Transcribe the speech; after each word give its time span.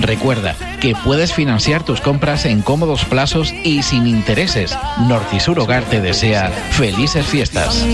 Recuerda 0.00 0.54
que 0.80 0.94
puedes 1.04 1.32
financiar 1.32 1.84
tus 1.84 2.00
compras 2.00 2.44
en 2.44 2.60
cómodos 2.60 3.04
plazos 3.04 3.52
y 3.64 3.82
sin 3.82 4.06
intereses. 4.06 4.76
Nortisur 5.08 5.58
Hogar 5.60 5.84
te 5.84 6.00
desea 6.00 6.50
felices 6.72 7.24
fiestas. 7.24 7.86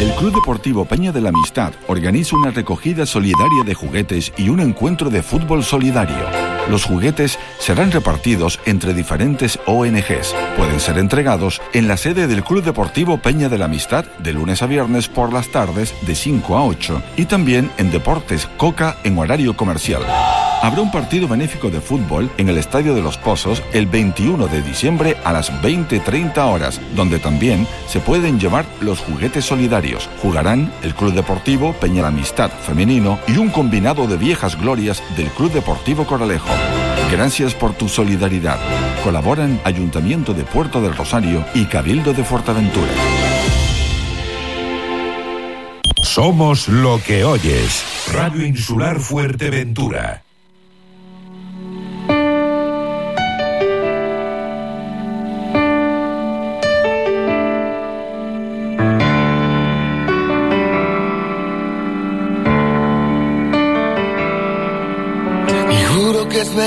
El 0.00 0.12
Club 0.12 0.34
Deportivo 0.34 0.84
Peña 0.84 1.10
de 1.10 1.20
la 1.20 1.30
Amistad 1.30 1.72
organiza 1.88 2.36
una 2.36 2.50
recogida 2.50 3.06
solidaria 3.06 3.64
de 3.64 3.74
juguetes 3.74 4.32
y 4.36 4.50
un 4.50 4.60
encuentro 4.60 5.10
de 5.10 5.22
fútbol 5.22 5.64
solidario. 5.64 6.45
Los 6.70 6.84
juguetes 6.84 7.38
serán 7.58 7.92
repartidos 7.92 8.60
entre 8.64 8.94
diferentes 8.94 9.58
ONGs. 9.66 10.34
Pueden 10.56 10.80
ser 10.80 10.98
entregados 10.98 11.60
en 11.72 11.88
la 11.88 11.96
sede 11.96 12.26
del 12.26 12.42
Club 12.42 12.64
Deportivo 12.64 13.18
Peña 13.18 13.48
de 13.48 13.58
la 13.58 13.66
Amistad 13.66 14.04
de 14.18 14.32
lunes 14.32 14.62
a 14.62 14.66
viernes 14.66 15.08
por 15.08 15.32
las 15.32 15.48
tardes 15.48 15.94
de 16.02 16.14
5 16.14 16.56
a 16.56 16.64
8 16.64 17.02
y 17.16 17.26
también 17.26 17.70
en 17.78 17.90
Deportes 17.90 18.48
Coca 18.56 18.96
en 19.04 19.18
horario 19.18 19.56
comercial. 19.56 20.02
Habrá 20.62 20.80
un 20.80 20.90
partido 20.90 21.28
benéfico 21.28 21.70
de 21.70 21.80
fútbol 21.80 22.30
en 22.38 22.48
el 22.48 22.58
Estadio 22.58 22.94
de 22.94 23.02
los 23.02 23.18
Pozos 23.18 23.62
el 23.72 23.86
21 23.86 24.48
de 24.48 24.62
diciembre 24.62 25.16
a 25.22 25.32
las 25.32 25.52
20.30 25.62 26.38
horas, 26.38 26.80
donde 26.94 27.18
también 27.18 27.66
se 27.86 28.00
pueden 28.00 28.40
llevar 28.40 28.64
los 28.80 29.00
juguetes 29.00 29.44
solidarios. 29.44 30.08
Jugarán 30.22 30.72
el 30.82 30.94
Club 30.94 31.12
Deportivo 31.12 31.72
Peña 31.74 32.06
Amistad 32.06 32.50
Femenino 32.50 33.18
y 33.28 33.36
un 33.36 33.50
combinado 33.50 34.06
de 34.06 34.16
viejas 34.16 34.58
glorias 34.58 35.02
del 35.16 35.28
Club 35.28 35.52
Deportivo 35.52 36.06
Coralejo. 36.06 36.48
Gracias 37.12 37.54
por 37.54 37.74
tu 37.74 37.88
solidaridad. 37.88 38.58
Colaboran 39.04 39.60
Ayuntamiento 39.64 40.34
de 40.34 40.42
Puerto 40.44 40.80
del 40.80 40.96
Rosario 40.96 41.44
y 41.54 41.66
Cabildo 41.66 42.12
de 42.12 42.24
Fuerteventura. 42.24 42.92
Somos 46.02 46.66
lo 46.68 47.00
que 47.06 47.24
oyes. 47.24 47.84
Radio 48.12 48.44
Insular 48.46 48.98
Fuerteventura. 48.98 50.25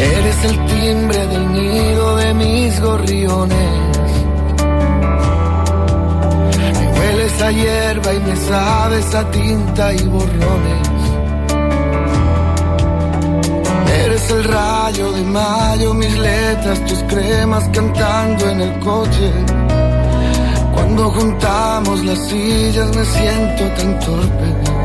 Eres 0.00 0.44
el 0.44 0.66
timbre 0.66 1.26
del 1.26 1.52
nido 1.52 2.16
de 2.16 2.34
mis 2.34 2.80
gorriones. 2.80 3.80
Me 6.78 6.88
hueles 6.98 7.42
a 7.42 7.50
hierba 7.50 8.14
y 8.14 8.20
me 8.20 8.36
sabes 8.36 9.14
a 9.14 9.30
tinta 9.32 9.92
y 9.92 10.04
borrones. 10.04 10.88
Eres 14.04 14.30
el 14.30 14.44
rayo 14.44 15.12
de 15.12 15.22
mayo, 15.22 15.94
mis 15.94 16.16
letras, 16.16 16.86
tus 16.86 17.02
cremas 17.04 17.68
cantando 17.72 18.50
en 18.50 18.60
el 18.60 18.78
coche. 18.78 19.32
Cuando 20.74 21.10
juntamos 21.10 22.04
las 22.04 22.18
sillas 22.28 22.94
me 22.94 23.04
siento 23.04 23.64
tan 23.76 23.98
torpe. 23.98 24.77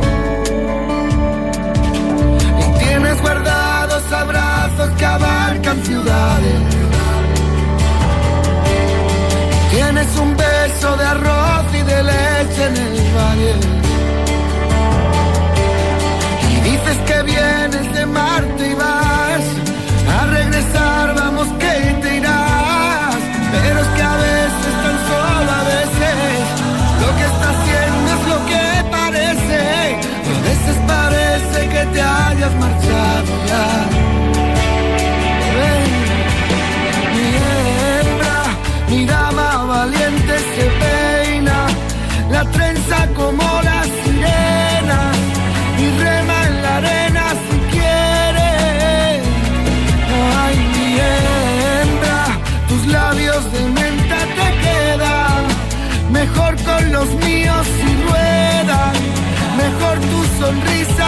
Abrazos 4.13 4.89
que 4.97 5.05
abarcan 5.05 5.83
ciudades. 5.83 6.61
Tienes 9.71 10.15
un 10.17 10.37
beso 10.37 10.97
de 10.97 11.05
arroz 11.05 11.65
y 11.73 11.81
de 11.81 12.03
leche 12.03 12.65
en 12.67 12.77
el 12.77 12.97
valle. 13.17 13.55
Y 16.51 16.55
dices 16.69 16.97
que 17.07 17.23
vienes 17.23 17.93
de 17.93 18.05
Marte 18.05 18.69
y 18.69 18.73
vas 18.75 19.45
a 20.17 20.25
regresar, 20.27 21.15
vamos 21.15 21.47
que 21.59 21.75
te 22.01 22.15
irás. 22.17 23.15
Pero 23.51 23.79
es 23.79 23.87
que 23.95 24.01
a 24.03 24.15
veces, 24.15 24.73
tan 24.83 24.97
solo 25.09 25.51
a 25.59 25.63
veces, 25.75 26.39
lo 27.01 27.09
que 27.17 27.25
está 27.31 27.47
haciendo 27.55 28.07
es 28.17 28.23
lo 28.33 28.39
que 28.51 28.65
parece. 28.97 29.61
A 30.33 30.39
veces 30.49 30.75
parece 30.87 31.69
que 31.69 31.85
te 31.93 32.01
hayas 32.01 32.53
marchado 32.55 33.31
ya. 33.47 33.92
Como 43.23 43.61
la 43.69 43.81
sirena 44.01 45.01
y 45.83 45.85
rema 46.03 46.37
en 46.47 46.61
la 46.63 46.77
arena 46.81 47.25
si 47.45 47.57
quiere. 47.73 48.51
Ay, 50.41 50.55
mi 50.73 50.89
hembra, 51.07 52.19
tus 52.69 52.83
labios 52.87 53.43
de 53.53 53.61
menta 53.79 54.19
te 54.37 54.47
quedan 54.63 55.41
mejor 56.19 56.53
con 56.69 56.83
los 56.91 57.09
míos 57.27 57.65
si 57.77 57.91
ruedan, 58.07 58.95
mejor 59.63 59.95
tu 60.11 60.19
sonrisa 60.39 61.07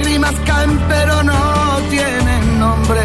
Lágrimas 0.00 0.34
caen 0.46 0.78
pero 0.88 1.22
no 1.22 1.78
tienen 1.90 2.58
nombre. 2.58 3.00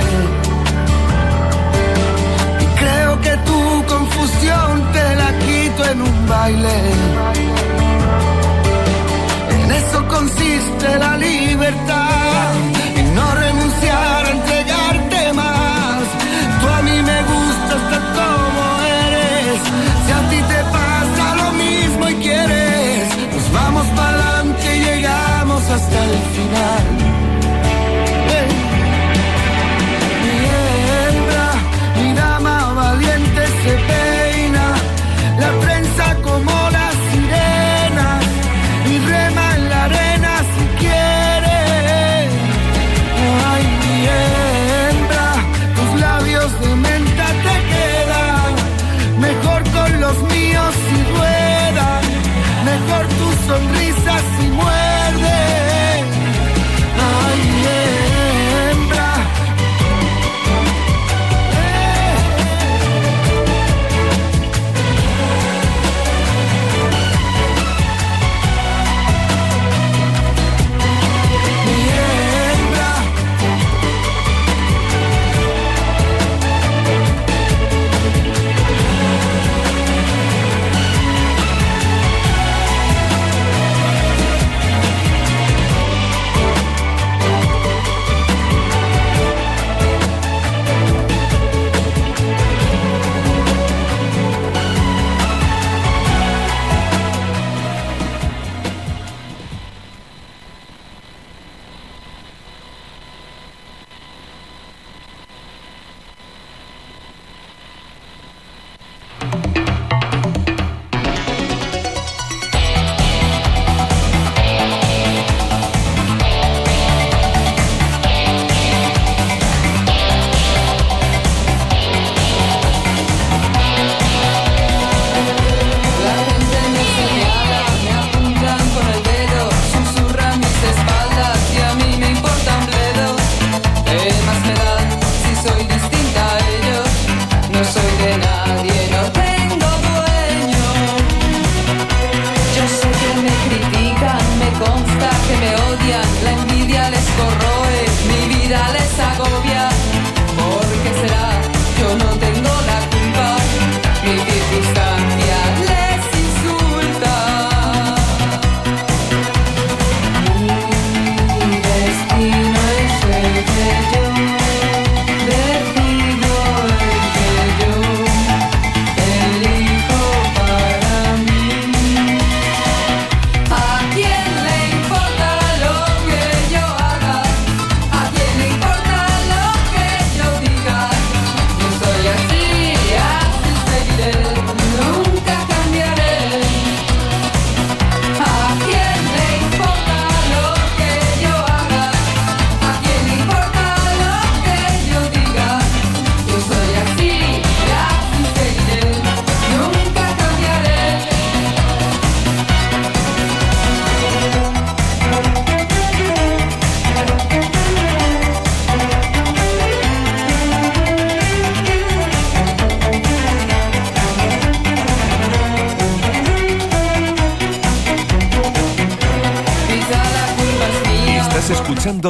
Y 2.62 2.66
creo 2.80 3.22
que 3.22 3.38
tu 3.38 3.86
confusión 3.86 4.92
te 4.94 5.16
la 5.16 5.40
quito 5.40 5.92
en 5.92 6.02
un 6.02 6.28
baile. 6.28 6.78
En 9.50 9.72
eso 9.72 10.08
consiste 10.08 11.00
la 11.00 11.18
libertad, 11.18 12.54
hasta 25.86 26.04
el 26.06 26.18
final. 26.34 27.05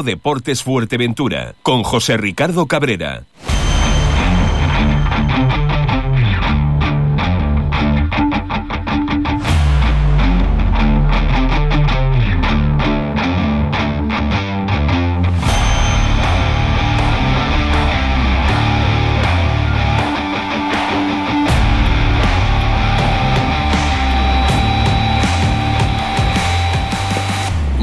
Deportes 0.04 0.64
Fuerteventura 0.64 1.56
con 1.62 1.84
José 1.84 2.18
Ricardo 2.18 2.66
Cabrera. 2.66 3.24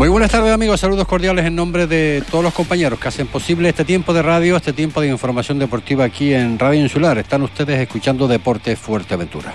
Muy 0.02 0.08
buenas 0.08 0.32
tardes 0.32 0.52
amigos, 0.52 0.80
saludos 0.80 1.06
cordiales 1.06 1.46
en 1.46 1.54
nombre 1.54 1.86
de 1.86 2.24
todos 2.28 2.42
los 2.42 2.52
compañeros 2.52 2.98
que 2.98 3.06
hacen 3.06 3.28
posible 3.28 3.68
este 3.68 3.84
tiempo 3.84 4.12
de 4.12 4.20
radio, 4.20 4.56
este 4.56 4.72
tiempo 4.72 5.00
de 5.00 5.06
información 5.06 5.60
deportiva 5.60 6.02
aquí 6.02 6.34
en 6.34 6.58
Radio 6.58 6.82
Insular. 6.82 7.18
Están 7.18 7.42
ustedes 7.42 7.78
escuchando 7.78 8.26
Deportes 8.26 8.76
Fuerteventura. 8.80 9.54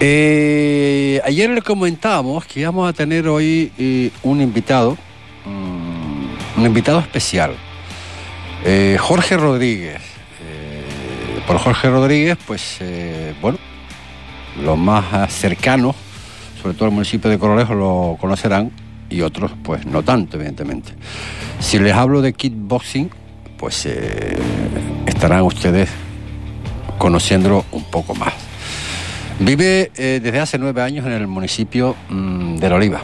Eh, 0.00 1.20
ayer 1.26 1.50
les 1.50 1.62
comentábamos 1.62 2.46
que 2.46 2.60
íbamos 2.60 2.88
a 2.88 2.94
tener 2.94 3.28
hoy 3.28 3.70
eh, 3.76 4.10
un 4.22 4.40
invitado, 4.40 4.96
mm, 5.44 6.58
un 6.58 6.64
invitado 6.64 7.00
especial, 7.00 7.54
eh, 8.64 8.96
Jorge 8.98 9.36
Rodríguez. 9.36 10.00
por 11.46 11.58
Jorge 11.58 11.90
Rodríguez, 11.90 12.38
pues 12.46 12.78
bueno, 13.42 13.58
los 14.64 14.78
más 14.78 15.30
cercanos, 15.30 15.94
sobre 16.62 16.72
todo 16.72 16.86
el 16.86 16.94
municipio 16.94 17.28
de 17.28 17.38
Corolejo, 17.38 17.74
lo 17.74 18.16
conocerán 18.18 18.70
y 19.12 19.22
otros 19.22 19.52
pues 19.62 19.86
no 19.86 20.02
tanto, 20.02 20.36
evidentemente. 20.36 20.92
Si 21.60 21.78
les 21.78 21.94
hablo 21.94 22.22
de 22.22 22.32
kickboxing, 22.32 23.10
pues 23.58 23.86
eh, 23.86 24.36
estarán 25.06 25.42
ustedes 25.42 25.88
conociéndolo 26.98 27.64
un 27.72 27.84
poco 27.84 28.14
más. 28.14 28.32
Vive 29.38 29.92
eh, 29.96 30.20
desde 30.22 30.40
hace 30.40 30.58
nueve 30.58 30.82
años 30.82 31.06
en 31.06 31.12
el 31.12 31.26
municipio 31.26 31.94
mm, 32.08 32.56
de 32.56 32.68
La 32.68 32.76
Oliva, 32.76 33.02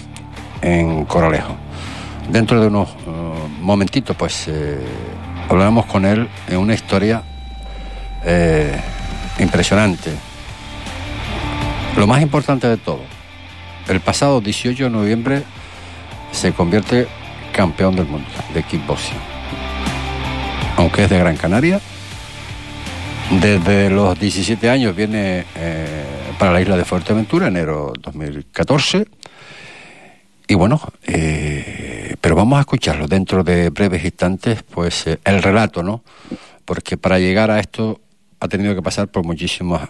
en 0.63 1.05
Coralejo. 1.05 1.57
Dentro 2.31 2.61
de 2.61 2.67
unos 2.67 2.89
uh, 2.89 3.63
momentitos, 3.63 4.17
pues 4.17 4.47
eh, 4.49 4.79
hablaremos 5.49 5.87
con 5.87 6.05
él 6.05 6.29
en 6.49 6.59
una 6.59 6.75
historia 6.75 7.23
impresionante. 9.39 10.11
Lo 11.97 12.07
más 12.07 12.21
importante 12.21 12.67
de 12.67 12.77
todo, 12.77 13.01
el 13.89 14.01
pasado 14.01 14.41
18 14.41 14.85
de 14.85 14.91
noviembre 14.91 15.45
se 16.33 16.53
convierte 16.53 17.07
campeón 17.53 17.97
del 17.97 18.07
mundo 18.07 18.29
de 18.55 18.63
kickboxing. 18.63 19.19
Aunque 20.77 21.05
es 21.05 21.11
de 21.11 21.19
Gran 21.19 21.37
Canaria, 21.37 21.81
desde 23.31 23.91
los 23.91 24.19
17 24.19 24.71
años 24.71 24.97
viene 24.97 25.45
eh, 25.55 26.05
para 26.39 26.51
la 26.51 26.63
isla 26.63 26.79
de 26.79 26.85
Fuerteventura, 26.85 27.49
enero 27.49 27.93
2014. 28.01 29.07
Y 30.47 30.55
bueno, 30.55 30.81
eh, 31.07 32.17
pero 32.21 32.35
vamos 32.35 32.57
a 32.57 32.61
escucharlo 32.61 33.07
dentro 33.07 33.45
de 33.45 33.69
breves 33.69 34.03
instantes, 34.03 34.63
pues 34.63 35.07
eh, 35.07 35.19
el 35.25 35.43
relato, 35.43 35.83
¿no? 35.83 36.03
Porque 36.65 36.97
para 36.97 37.19
llegar 37.19 37.51
a 37.51 37.61
esto 37.61 38.01
ha 38.41 38.49
tenido 38.49 38.75
que 38.75 38.83
pasar 38.83 39.09
por 39.09 39.25
muchísimas 39.25 39.89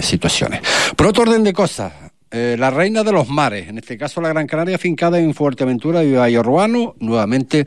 situaciones. 0.00 0.62
Por 0.96 1.06
otro 1.06 1.24
orden 1.24 1.44
de 1.44 1.52
cosas, 1.52 1.92
eh, 2.34 2.56
la 2.58 2.70
reina 2.70 3.04
de 3.04 3.12
los 3.12 3.28
mares, 3.28 3.68
en 3.68 3.76
este 3.76 3.98
caso 3.98 4.22
la 4.22 4.30
Gran 4.30 4.46
Canaria, 4.46 4.78
fincada 4.78 5.18
en 5.18 5.34
Fuerteventura 5.34 6.02
y 6.02 6.14
Valle 6.14 6.38
Urbano, 6.38 6.94
nuevamente 6.98 7.66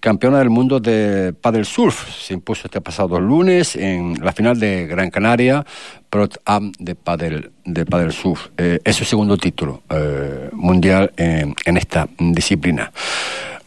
campeona 0.00 0.38
del 0.38 0.50
mundo 0.50 0.80
de 0.80 1.32
paddle 1.32 1.64
surf. 1.64 2.14
Se 2.14 2.34
impuso 2.34 2.66
este 2.66 2.82
pasado 2.82 3.18
lunes 3.18 3.74
en 3.74 4.22
la 4.22 4.32
final 4.32 4.60
de 4.60 4.86
Gran 4.86 5.10
Canaria 5.10 5.64
Pro 6.10 6.28
Am 6.44 6.72
de 6.78 6.94
paddle, 6.94 7.52
de 7.64 7.86
paddle 7.86 8.12
surf. 8.12 8.48
Eh, 8.58 8.80
es 8.84 8.96
su 8.96 9.06
segundo 9.06 9.38
título 9.38 9.82
eh, 9.88 10.50
mundial 10.52 11.10
en, 11.16 11.54
en 11.64 11.76
esta 11.78 12.06
disciplina. 12.18 12.92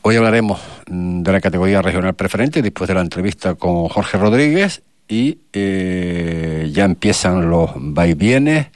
Hoy 0.04 0.16
hablaremos 0.16 0.62
mm, 0.88 1.24
de 1.24 1.32
la 1.32 1.42
categoría 1.42 1.82
regional 1.82 2.14
preferente 2.14 2.62
después 2.62 2.88
de 2.88 2.94
la 2.94 3.02
entrevista 3.02 3.56
con 3.56 3.88
Jorge 3.88 4.20
Rodríguez 4.20 4.84
y 5.08 5.40
ya 5.54 6.86
empiezan 6.86 7.50
los 7.50 7.72
vaivienes 7.76 8.68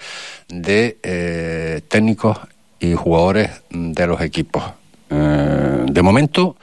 de 0.49 0.97
eh, 1.03 1.81
técnicos 1.87 2.37
y 2.79 2.93
jugadores 2.93 3.51
de 3.69 4.07
los 4.07 4.21
equipos. 4.21 4.63
Eh, 5.09 5.85
de 5.85 6.01
momento, 6.01 6.55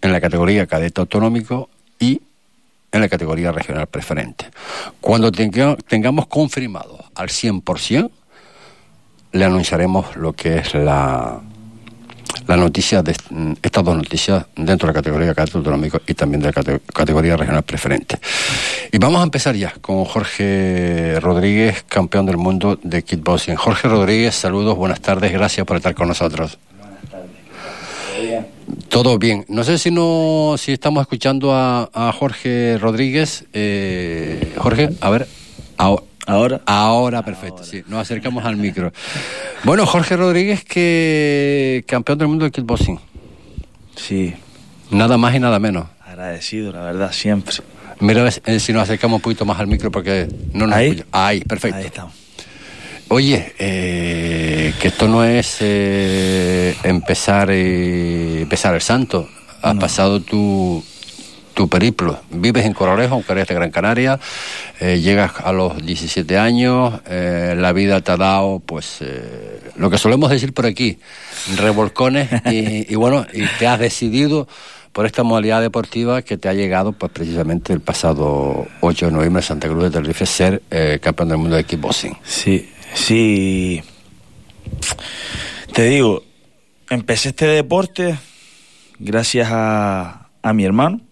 en 0.00 0.12
la 0.12 0.20
categoría 0.20 0.66
cadete 0.66 1.00
autonómico 1.00 1.68
y 1.98 2.20
en 2.92 3.00
la 3.00 3.08
categoría 3.08 3.52
regional 3.52 3.86
preferente. 3.86 4.46
Cuando 5.00 5.30
tengamos 5.30 6.26
confirmado 6.26 6.98
al 7.14 7.28
100%, 7.28 8.10
le 9.32 9.44
anunciaremos 9.44 10.16
lo 10.16 10.32
que 10.32 10.58
es 10.58 10.74
la, 10.74 11.40
la 12.46 12.56
noticia 12.56 13.02
de 13.02 13.14
mm, 13.30 13.52
estas 13.62 13.84
dos 13.84 13.96
noticias 13.96 14.46
dentro 14.56 14.86
de 14.86 14.92
la 14.92 14.92
categoría 14.94 15.32
de 15.32 15.42
autonómico 15.42 16.00
y 16.06 16.14
también 16.14 16.40
de 16.42 16.52
la 16.52 16.80
categoría 16.92 17.36
regional 17.36 17.62
preferente. 17.62 18.18
Y 18.92 18.98
vamos 18.98 19.20
a 19.20 19.24
empezar 19.24 19.54
ya 19.54 19.72
con 19.80 20.04
Jorge 20.04 21.18
Rodríguez, 21.20 21.84
campeón 21.88 22.26
del 22.26 22.36
mundo 22.36 22.78
de 22.82 23.02
kickboxing. 23.02 23.56
Jorge 23.56 23.88
Rodríguez, 23.88 24.34
saludos, 24.34 24.76
buenas 24.76 25.00
tardes, 25.00 25.32
gracias 25.32 25.66
por 25.66 25.76
estar 25.76 25.94
con 25.94 26.08
nosotros. 26.08 26.58
Buenas 26.78 27.08
tardes. 27.10 27.30
¿Todo 28.10 28.22
bien? 28.22 28.46
Todo 28.88 29.18
bien. 29.18 29.44
No 29.48 29.64
sé 29.64 29.78
si 29.78 29.90
no 29.90 30.56
si 30.58 30.72
estamos 30.72 31.02
escuchando 31.02 31.52
a, 31.54 32.12
Jorge 32.18 32.78
Rodríguez. 32.78 33.44
Eh, 33.52 34.54
Jorge, 34.58 34.90
a 35.00 35.10
ver, 35.10 35.26
ahora. 35.76 36.09
¿Ahora? 36.30 36.60
Ahora, 36.66 37.22
perfecto, 37.22 37.64
sí. 37.64 37.82
Nos 37.88 38.00
acercamos 38.00 38.44
al 38.44 38.56
micro. 38.56 38.92
Bueno, 39.64 39.84
Jorge 39.84 40.16
Rodríguez, 40.16 40.64
que 40.64 41.84
campeón 41.86 42.18
del 42.18 42.28
mundo 42.28 42.44
de 42.44 42.50
kickboxing. 42.50 42.98
Sí. 43.96 44.34
Nada 44.90 45.18
más 45.18 45.34
y 45.34 45.40
nada 45.40 45.58
menos. 45.58 45.86
Agradecido, 46.06 46.72
la 46.72 46.82
verdad, 46.82 47.12
siempre. 47.12 47.54
Mira 48.00 48.28
eh, 48.46 48.60
si 48.60 48.72
nos 48.72 48.84
acercamos 48.84 49.16
un 49.16 49.22
poquito 49.22 49.44
más 49.44 49.60
al 49.60 49.66
micro 49.66 49.90
porque 49.90 50.26
no 50.54 50.66
nos 50.66 50.76
¿Ahí? 50.76 51.04
Ahí, 51.12 51.40
perfecto. 51.40 51.78
Ahí 51.78 51.86
estamos. 51.86 52.14
Oye, 53.08 53.52
eh, 53.58 54.72
que 54.80 54.88
esto 54.88 55.08
no 55.08 55.24
es 55.24 55.56
eh, 55.60 56.76
empezar, 56.84 57.50
empezar 57.50 58.74
el 58.74 58.80
santo. 58.80 59.28
Has 59.62 59.76
pasado 59.76 60.20
tu, 60.20 60.82
tu 61.60 61.68
periplo. 61.68 62.18
Vives 62.30 62.64
en 62.64 62.72
Coralejo, 62.72 63.16
aunque 63.16 63.32
eres 63.32 63.46
de 63.46 63.54
Gran 63.54 63.70
Canaria, 63.70 64.18
eh, 64.80 64.98
llegas 64.98 65.32
a 65.44 65.52
los 65.52 65.84
17 65.84 66.38
años, 66.38 67.02
eh, 67.06 67.54
la 67.54 67.74
vida 67.74 68.00
te 68.00 68.12
ha 68.12 68.16
dado, 68.16 68.62
pues, 68.64 68.96
eh, 69.02 69.60
lo 69.76 69.90
que 69.90 69.98
solemos 69.98 70.30
decir 70.30 70.54
por 70.54 70.64
aquí, 70.64 70.98
revolcones, 71.56 72.30
y, 72.50 72.94
bueno, 72.94 73.26
y 73.34 73.44
te 73.58 73.66
has 73.66 73.78
decidido 73.78 74.48
por 74.92 75.04
esta 75.04 75.22
modalidad 75.22 75.60
deportiva 75.60 76.22
que 76.22 76.38
te 76.38 76.48
ha 76.48 76.54
llegado, 76.54 76.92
pues, 76.92 77.12
precisamente 77.12 77.74
el 77.74 77.80
pasado 77.80 78.66
8 78.80 79.06
de 79.06 79.12
noviembre 79.12 79.42
en 79.42 79.46
Santa 79.46 79.68
Cruz 79.68 79.82
de 79.82 79.90
Tenerife, 79.90 80.24
ser 80.24 80.62
campeón 81.02 81.28
del 81.28 81.36
mundo 81.36 81.56
de 81.56 81.64
kickboxing. 81.64 82.16
Sí, 82.24 82.70
sí. 82.94 83.82
Te 85.74 85.84
digo, 85.84 86.22
empecé 86.88 87.28
este 87.28 87.48
deporte 87.48 88.18
gracias 88.98 89.48
a, 89.50 90.30
a 90.40 90.52
mi 90.54 90.64
hermano 90.64 91.02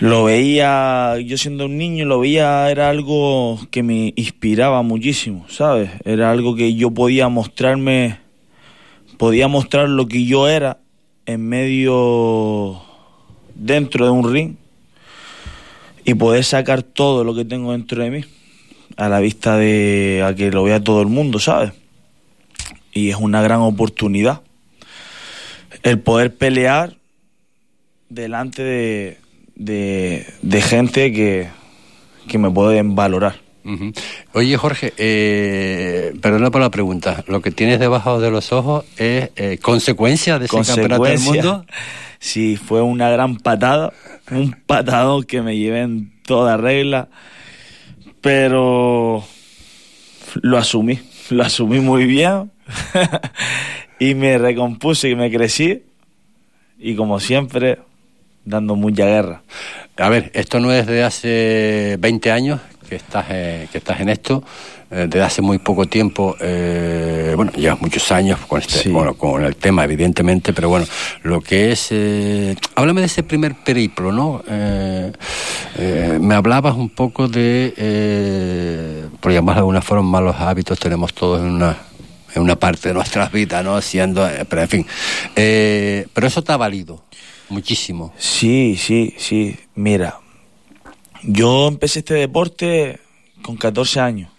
lo 0.00 0.24
veía, 0.24 1.18
yo 1.18 1.36
siendo 1.36 1.66
un 1.66 1.76
niño, 1.76 2.06
lo 2.06 2.20
veía, 2.20 2.70
era 2.70 2.88
algo 2.88 3.60
que 3.70 3.82
me 3.82 4.14
inspiraba 4.16 4.82
muchísimo, 4.82 5.46
¿sabes? 5.48 5.90
Era 6.04 6.30
algo 6.30 6.54
que 6.56 6.74
yo 6.74 6.90
podía 6.90 7.28
mostrarme, 7.28 8.18
podía 9.18 9.46
mostrar 9.46 9.90
lo 9.90 10.08
que 10.08 10.24
yo 10.24 10.48
era 10.48 10.78
en 11.26 11.46
medio, 11.46 12.82
dentro 13.54 14.06
de 14.06 14.10
un 14.10 14.32
ring 14.32 14.54
y 16.04 16.14
poder 16.14 16.44
sacar 16.44 16.82
todo 16.82 17.22
lo 17.22 17.34
que 17.34 17.44
tengo 17.44 17.72
dentro 17.72 18.02
de 18.02 18.10
mí 18.10 18.24
a 18.96 19.08
la 19.08 19.20
vista 19.20 19.56
de 19.56 20.24
a 20.26 20.34
que 20.34 20.50
lo 20.50 20.64
vea 20.64 20.82
todo 20.82 21.02
el 21.02 21.08
mundo, 21.08 21.38
¿sabes? 21.38 21.72
Y 22.92 23.10
es 23.10 23.16
una 23.16 23.42
gran 23.42 23.60
oportunidad 23.60 24.40
el 25.82 26.00
poder 26.00 26.34
pelear 26.34 26.96
delante 28.10 28.62
de 28.62 29.18
de, 29.60 30.26
de 30.40 30.62
gente 30.62 31.12
que, 31.12 31.48
que 32.26 32.38
me 32.38 32.50
pueden 32.50 32.94
valorar. 32.94 33.34
Oye, 34.32 34.56
Jorge, 34.56 34.94
eh, 34.96 36.14
perdona 36.20 36.50
por 36.50 36.62
la 36.62 36.70
pregunta. 36.70 37.22
¿Lo 37.28 37.42
que 37.42 37.50
tienes 37.50 37.78
debajo 37.78 38.20
de 38.20 38.30
los 38.30 38.52
ojos 38.52 38.84
es 38.96 39.30
eh, 39.36 39.58
consecuencia 39.60 40.38
de 40.38 40.46
ese 40.46 40.56
campeonato 40.56 41.04
del 41.04 41.20
mundo? 41.20 41.66
Sí, 42.22 42.58
fue 42.58 42.82
una 42.82 43.08
gran 43.08 43.38
patada, 43.38 43.94
un 44.30 44.52
patado 44.66 45.22
que 45.22 45.40
me 45.40 45.56
llevé 45.56 45.80
en 45.80 46.12
toda 46.22 46.58
regla, 46.58 47.08
pero 48.20 49.24
lo 50.42 50.58
asumí, 50.58 50.98
lo 51.30 51.42
asumí 51.42 51.80
muy 51.80 52.04
bien 52.04 52.50
y 53.98 54.14
me 54.14 54.36
recompuse 54.36 55.08
y 55.08 55.14
me 55.14 55.30
crecí 55.30 55.82
y 56.78 56.94
como 56.94 57.20
siempre, 57.20 57.78
dando 58.44 58.76
mucha 58.76 59.06
guerra. 59.06 59.42
A 59.96 60.08
ver, 60.08 60.30
esto 60.34 60.60
no 60.60 60.72
es 60.72 60.86
de 60.86 61.02
hace 61.02 61.96
20 62.00 62.30
años 62.30 62.60
que 62.88 62.96
estás, 62.96 63.26
eh, 63.30 63.68
que 63.70 63.78
estás 63.78 64.00
en 64.00 64.08
esto, 64.08 64.42
eh, 64.90 65.06
desde 65.08 65.22
hace 65.22 65.42
muy 65.42 65.58
poco 65.58 65.86
tiempo, 65.86 66.36
eh, 66.40 67.32
bueno, 67.36 67.52
llevas 67.52 67.80
muchos 67.80 68.10
años 68.10 68.40
con, 68.48 68.60
este, 68.60 68.88
bueno, 68.88 69.14
con 69.14 69.44
el 69.44 69.54
tema, 69.54 69.84
evidentemente, 69.84 70.52
pero 70.52 70.68
bueno, 70.68 70.86
lo 71.22 71.40
que 71.40 71.70
es... 71.70 71.88
Eh, 71.92 72.56
háblame 72.74 73.00
de 73.00 73.06
ese 73.06 73.22
primer 73.22 73.54
periplo, 73.54 74.10
¿no? 74.10 74.42
Eh, 74.48 75.12
me 76.20 76.34
hablabas 76.34 76.74
un 76.74 76.90
poco 76.90 77.28
de, 77.28 77.72
eh, 77.76 79.04
por 79.20 79.30
llamar 79.30 79.54
de 79.54 79.60
alguna 79.60 79.82
forma, 79.82 80.02
malos 80.02 80.36
hábitos 80.40 80.78
tenemos 80.78 81.14
todos 81.14 81.40
en 81.40 81.46
una 81.46 81.76
en 82.34 82.42
una 82.42 82.56
parte 82.56 82.88
de 82.88 82.94
nuestras 82.94 83.32
vidas, 83.32 83.64
¿no? 83.64 83.80
Siendo, 83.80 84.28
pero 84.48 84.62
en 84.62 84.68
fin. 84.68 84.86
Eh, 85.34 86.06
pero 86.12 86.26
eso 86.26 86.42
te 86.42 86.52
ha 86.52 86.56
valido 86.56 87.02
muchísimo. 87.50 88.12
Sí, 88.16 88.76
sí, 88.78 89.14
sí. 89.18 89.56
Mira, 89.74 90.20
yo 91.22 91.68
empecé 91.68 92.00
este 92.00 92.14
deporte 92.14 93.00
con 93.42 93.56
14 93.56 94.00
años. 94.00 94.30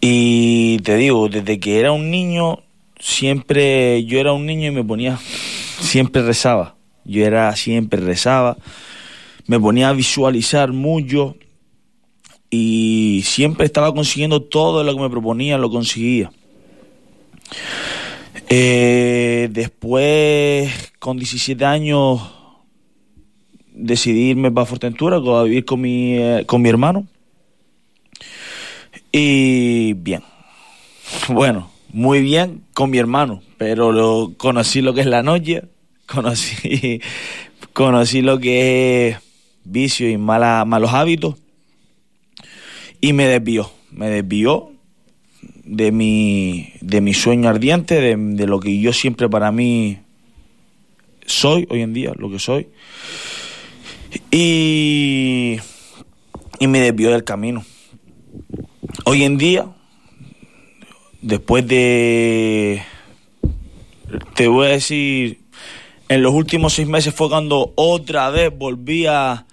Y 0.00 0.78
te 0.78 0.96
digo, 0.96 1.28
desde 1.28 1.58
que 1.58 1.80
era 1.80 1.92
un 1.92 2.10
niño, 2.10 2.60
siempre 2.98 4.04
yo 4.04 4.18
era 4.18 4.32
un 4.32 4.46
niño 4.46 4.68
y 4.68 4.74
me 4.74 4.84
ponía, 4.84 5.18
siempre 5.80 6.22
rezaba. 6.22 6.76
Yo 7.04 7.24
era, 7.24 7.54
siempre 7.56 8.00
rezaba. 8.00 8.56
Me 9.46 9.60
ponía 9.60 9.90
a 9.90 9.92
visualizar 9.92 10.72
mucho 10.72 11.36
y 12.48 13.22
siempre 13.24 13.66
estaba 13.66 13.92
consiguiendo 13.92 14.40
todo 14.40 14.84
lo 14.84 14.94
que 14.94 15.02
me 15.02 15.10
proponía, 15.10 15.58
lo 15.58 15.70
conseguía. 15.70 16.30
Eh, 18.48 19.48
después, 19.50 20.92
con 20.98 21.16
17 21.16 21.64
años, 21.64 22.20
decidí 23.72 24.30
irme 24.30 24.50
para 24.50 24.66
Fortentura 24.66 25.16
a 25.16 25.42
vivir 25.42 25.64
con 25.64 25.80
mi, 25.80 26.16
eh, 26.18 26.44
con 26.46 26.62
mi 26.62 26.68
hermano. 26.68 27.06
Y 29.12 29.94
bien, 29.94 30.22
bueno, 31.28 31.70
muy 31.92 32.20
bien 32.22 32.62
con 32.74 32.90
mi 32.90 32.98
hermano, 32.98 33.42
pero 33.58 33.92
lo, 33.92 34.34
conocí 34.36 34.80
lo 34.80 34.94
que 34.94 35.02
es 35.02 35.06
la 35.06 35.22
noche, 35.22 35.64
conocí, 36.06 37.00
conocí 37.72 38.22
lo 38.22 38.38
que 38.38 39.08
es 39.08 39.18
vicio 39.64 40.10
y 40.10 40.18
mala, 40.18 40.64
malos 40.64 40.92
hábitos 40.92 41.36
y 43.00 43.12
me 43.12 43.26
desvió, 43.26 43.70
me 43.90 44.08
desvió 44.08 44.73
de 45.64 45.92
mi, 45.92 46.72
de 46.80 47.00
mi 47.00 47.14
sueño 47.14 47.48
ardiente, 47.48 48.00
de, 48.00 48.16
de 48.16 48.46
lo 48.46 48.60
que 48.60 48.78
yo 48.78 48.92
siempre 48.92 49.28
para 49.28 49.50
mí 49.50 49.98
soy 51.26 51.66
hoy 51.70 51.82
en 51.82 51.92
día, 51.92 52.12
lo 52.16 52.30
que 52.30 52.38
soy. 52.38 52.68
Y, 54.30 55.56
y 56.58 56.66
me 56.66 56.80
desvió 56.80 57.10
del 57.10 57.24
camino. 57.24 57.64
Hoy 59.04 59.24
en 59.24 59.38
día, 59.38 59.66
después 61.20 61.66
de, 61.66 62.82
te 64.34 64.48
voy 64.48 64.66
a 64.66 64.70
decir, 64.70 65.40
en 66.08 66.22
los 66.22 66.32
últimos 66.32 66.74
seis 66.74 66.86
meses 66.88 67.14
fue 67.14 67.28
cuando 67.28 67.72
otra 67.76 68.30
vez 68.30 68.56
volví 68.56 69.06
a, 69.06 69.46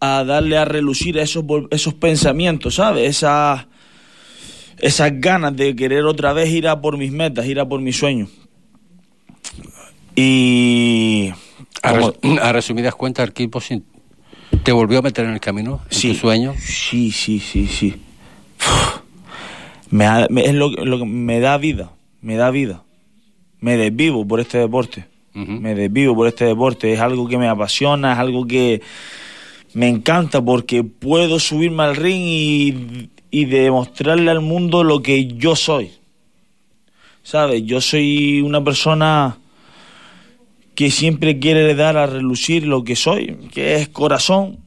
darle 0.00 0.56
a 0.56 0.64
relucir 0.64 1.18
esos, 1.18 1.44
esos 1.70 1.94
pensamientos, 1.94 2.76
¿sabes? 2.76 3.08
Esas, 3.08 3.66
esas 4.82 5.18
ganas 5.20 5.56
de 5.56 5.74
querer 5.74 6.04
otra 6.04 6.34
vez 6.34 6.50
ir 6.50 6.68
a 6.68 6.80
por 6.82 6.98
mis 6.98 7.10
metas, 7.12 7.46
ir 7.46 7.58
a 7.58 7.66
por 7.66 7.80
mis 7.80 7.96
sueños. 7.96 8.28
Y... 10.14 11.30
A, 11.82 11.90
como- 11.98 12.12
res- 12.22 12.38
a 12.42 12.52
resumidas 12.52 12.94
cuentas, 12.94 13.24
el 13.24 13.30
equipo 13.30 13.60
sin- 13.60 13.84
te 14.62 14.72
volvió 14.72 14.98
a 14.98 15.02
meter 15.02 15.24
en 15.24 15.32
el 15.32 15.40
camino, 15.40 15.80
en 15.90 15.96
Sí. 15.98 16.08
tu 16.12 16.14
sueño. 16.16 16.54
Sí, 16.58 17.10
sí, 17.10 17.40
sí, 17.40 17.66
sí. 17.66 17.94
Me, 19.90 20.06
es 20.42 20.54
lo, 20.54 20.70
que- 20.70 20.84
lo 20.84 20.98
que 20.98 21.04
me 21.06 21.40
da 21.40 21.56
vida, 21.58 21.92
me 22.20 22.36
da 22.36 22.50
vida. 22.50 22.82
Me 23.60 23.76
desvivo 23.76 24.26
por 24.26 24.40
este 24.40 24.58
deporte. 24.58 25.06
Ujú. 25.34 25.50
Me 25.52 25.74
desvivo 25.74 26.14
por 26.14 26.28
este 26.28 26.44
deporte. 26.44 26.92
Es 26.92 27.00
algo 27.00 27.26
que 27.28 27.38
me 27.38 27.48
apasiona, 27.48 28.12
es 28.12 28.18
algo 28.18 28.46
que 28.46 28.82
me 29.74 29.88
encanta 29.88 30.42
porque 30.42 30.84
puedo 30.84 31.38
subirme 31.40 31.82
al 31.84 31.96
ring 31.96 32.20
y, 32.22 33.08
y 33.32 33.46
demostrarle 33.46 34.30
al 34.30 34.42
mundo 34.42 34.84
lo 34.84 35.02
que 35.02 35.26
yo 35.26 35.56
soy. 35.56 35.90
¿Sabes? 37.24 37.64
Yo 37.64 37.80
soy 37.80 38.42
una 38.42 38.62
persona 38.62 39.38
que 40.74 40.90
siempre 40.90 41.38
quiere 41.38 41.74
dar 41.74 41.96
a 41.96 42.06
relucir 42.06 42.66
lo 42.66 42.84
que 42.84 42.94
soy, 42.94 43.38
que 43.52 43.76
es 43.76 43.88
corazón, 43.88 44.58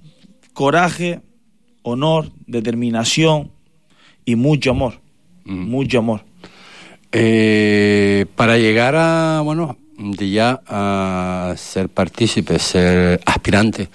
coraje, 0.54 1.22
honor, 1.84 2.32
determinación 2.48 3.52
y 4.26 4.36
mucho 4.36 4.72
amor. 4.72 5.00
Mucho 5.44 6.00
amor. 6.00 6.26
Eh, 7.12 8.26
para 8.36 8.58
llegar 8.58 8.96
a, 8.96 9.42
bueno, 9.44 9.78
de 9.98 10.32
ya 10.32 10.62
a 10.66 11.54
ser 11.56 11.90
partícipe, 11.90 12.58
ser 12.58 13.22
aspirante 13.26 13.90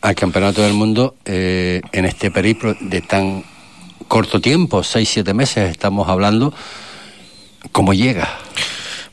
al 0.00 0.16
Campeonato 0.16 0.62
del 0.62 0.74
Mundo, 0.74 1.14
eh, 1.24 1.80
en 1.92 2.06
este 2.06 2.32
periplo 2.32 2.74
de 2.80 3.02
tan 3.02 3.44
corto 4.08 4.40
tiempo, 4.40 4.82
seis, 4.82 5.08
siete 5.08 5.34
meses 5.34 5.70
estamos 5.70 6.08
hablando, 6.08 6.52
¿cómo 7.72 7.92
llega? 7.92 8.28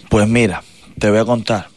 Pues 0.10 0.28
mira, 0.28 0.64
te 1.00 1.10
voy 1.10 1.20
a 1.20 1.26
contar. 1.26 1.68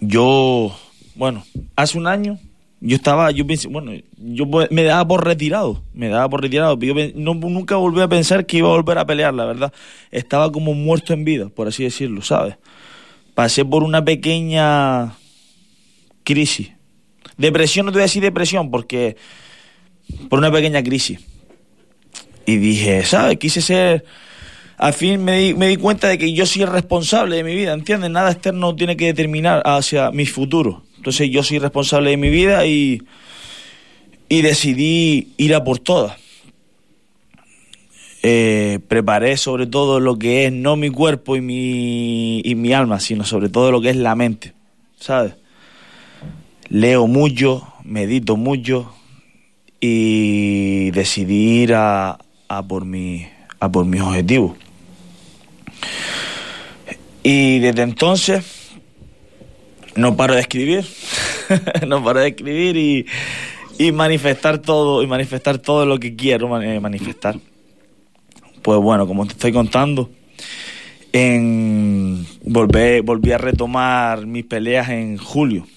Yo, 0.00 0.74
bueno, 1.14 1.44
hace 1.76 1.98
un 1.98 2.06
año 2.06 2.38
yo 2.80 2.96
estaba, 2.96 3.30
yo 3.30 3.46
pensé, 3.46 3.68
bueno, 3.68 3.92
yo 4.16 4.50
pues, 4.50 4.70
me 4.70 4.82
daba 4.84 5.06
por 5.06 5.24
retirado, 5.24 5.82
me 5.92 6.08
daba 6.08 6.28
por 6.30 6.40
retirado, 6.40 6.78
yo 6.78 6.94
no, 7.14 7.34
nunca 7.34 7.76
volví 7.76 8.00
a 8.00 8.08
pensar 8.08 8.46
que 8.46 8.58
iba 8.58 8.68
a 8.68 8.72
volver 8.72 8.96
a 8.96 9.06
pelear, 9.06 9.34
la 9.34 9.44
verdad. 9.44 9.72
Estaba 10.10 10.50
como 10.50 10.72
muerto 10.72 11.12
en 11.12 11.24
vida, 11.24 11.48
por 11.50 11.68
así 11.68 11.84
decirlo, 11.84 12.22
¿sabes? 12.22 12.56
Pasé 13.34 13.66
por 13.66 13.82
una 13.82 14.02
pequeña 14.02 15.14
crisis. 16.24 16.72
Depresión, 17.36 17.86
no 17.86 17.92
te 17.92 17.96
voy 17.96 18.02
a 18.02 18.04
decir 18.04 18.22
depresión, 18.22 18.70
porque 18.70 19.16
por 20.30 20.38
una 20.38 20.50
pequeña 20.50 20.82
crisis. 20.82 21.20
Y 22.50 22.56
dije, 22.56 23.04
¿sabes? 23.04 23.38
Quise 23.38 23.60
ser... 23.60 24.04
Al 24.76 24.94
fin 24.94 25.22
me 25.22 25.36
di, 25.38 25.54
me 25.54 25.68
di 25.68 25.76
cuenta 25.76 26.08
de 26.08 26.16
que 26.16 26.32
yo 26.32 26.46
soy 26.46 26.62
el 26.62 26.68
responsable 26.68 27.36
de 27.36 27.44
mi 27.44 27.54
vida, 27.54 27.74
¿entiendes? 27.74 28.10
Nada 28.10 28.30
externo 28.30 28.74
tiene 28.74 28.96
que 28.96 29.06
determinar 29.06 29.62
hacia 29.66 30.10
mi 30.10 30.24
futuro. 30.24 30.82
Entonces 30.96 31.30
yo 31.30 31.42
soy 31.42 31.58
responsable 31.58 32.10
de 32.10 32.16
mi 32.16 32.30
vida 32.30 32.64
y, 32.64 33.02
y 34.30 34.40
decidí 34.40 35.28
ir 35.36 35.54
a 35.54 35.64
por 35.64 35.80
todas. 35.80 36.16
Eh, 38.22 38.80
preparé 38.88 39.36
sobre 39.36 39.66
todo 39.66 40.00
lo 40.00 40.18
que 40.18 40.46
es 40.46 40.52
no 40.52 40.76
mi 40.76 40.88
cuerpo 40.88 41.36
y 41.36 41.42
mi, 41.42 42.40
y 42.40 42.54
mi 42.54 42.72
alma, 42.72 43.00
sino 43.00 43.24
sobre 43.24 43.50
todo 43.50 43.70
lo 43.70 43.82
que 43.82 43.90
es 43.90 43.96
la 43.96 44.14
mente, 44.14 44.54
¿sabes? 44.98 45.34
Leo 46.68 47.06
mucho, 47.06 47.66
medito 47.84 48.36
mucho 48.36 48.94
y 49.80 50.90
decidí 50.90 51.62
ir 51.62 51.74
a, 51.74 52.18
a 52.50 52.64
por 52.64 52.84
mi, 52.84 53.28
a 53.60 53.70
por 53.70 53.84
mis 53.84 54.00
objetivos. 54.00 54.56
Y 57.22 57.60
desde 57.60 57.82
entonces 57.82 58.72
no 59.94 60.16
paro 60.16 60.34
de 60.34 60.40
escribir, 60.40 60.84
no 61.86 62.02
paro 62.02 62.18
de 62.18 62.28
escribir 62.28 62.76
y, 62.76 63.06
y 63.78 63.92
manifestar 63.92 64.58
todo, 64.58 65.00
y 65.00 65.06
manifestar 65.06 65.58
todo 65.58 65.86
lo 65.86 66.00
que 66.00 66.16
quiero 66.16 66.60
eh, 66.60 66.80
manifestar. 66.80 67.38
Pues 68.62 68.80
bueno, 68.80 69.06
como 69.06 69.26
te 69.26 69.32
estoy 69.34 69.52
contando, 69.52 70.10
en 71.12 72.26
volví, 72.42 72.98
volví 72.98 73.30
a 73.30 73.38
retomar 73.38 74.26
mis 74.26 74.44
peleas 74.44 74.88
en 74.88 75.18
julio. 75.18 75.68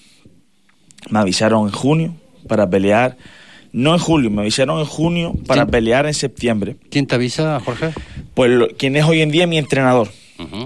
Me 1.08 1.20
avisaron 1.20 1.68
en 1.68 1.72
junio 1.72 2.16
para 2.48 2.68
pelear, 2.68 3.16
no 3.74 3.92
en 3.92 3.98
julio, 3.98 4.30
me 4.30 4.40
avisaron 4.42 4.78
en 4.78 4.86
junio 4.86 5.34
para 5.46 5.66
pelear 5.66 6.06
en 6.06 6.14
septiembre. 6.14 6.76
¿Quién 6.90 7.06
te 7.06 7.14
avisa, 7.16 7.60
Jorge? 7.60 7.90
Pues 8.32 8.50
lo- 8.50 8.68
quien 8.68 8.94
es 8.96 9.04
hoy 9.04 9.20
en 9.20 9.30
día 9.30 9.46
mi 9.46 9.58
entrenador, 9.58 10.08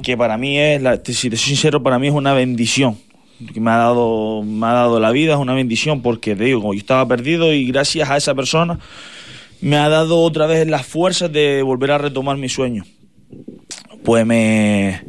que 0.03 0.16
para 0.16 0.37
mí 0.38 0.59
es, 0.59 0.81
la, 0.83 0.97
si 1.05 1.29
te 1.31 1.37
soy 1.37 1.49
sincero, 1.49 1.83
para 1.83 1.99
mí 1.99 2.07
es 2.09 2.12
una 2.14 2.33
bendición. 2.35 2.97
Que 3.55 3.61
me 3.61 3.71
ha 3.71 3.77
dado, 3.77 4.42
me 4.42 4.66
ha 4.66 4.73
dado 4.73 4.99
la 5.01 5.11
vida, 5.11 5.35
es 5.35 5.38
una 5.38 5.55
bendición 5.55 6.03
porque 6.03 6.35
te 6.37 6.44
digo, 6.44 6.75
yo 6.75 6.79
estaba 6.79 7.07
perdido 7.09 7.53
y 7.53 7.66
gracias 7.66 8.11
a 8.11 8.16
esa 8.16 8.35
persona 8.35 8.79
me 9.61 9.77
ha 9.77 9.88
dado 9.88 10.21
otra 10.23 10.47
vez 10.47 10.66
las 10.68 10.85
fuerzas 10.87 11.33
de 11.33 11.62
volver 11.62 11.90
a 11.92 11.99
retomar 11.99 12.37
mi 12.37 12.49
sueño. 12.49 12.85
Pues 14.05 14.25
me, 14.27 15.03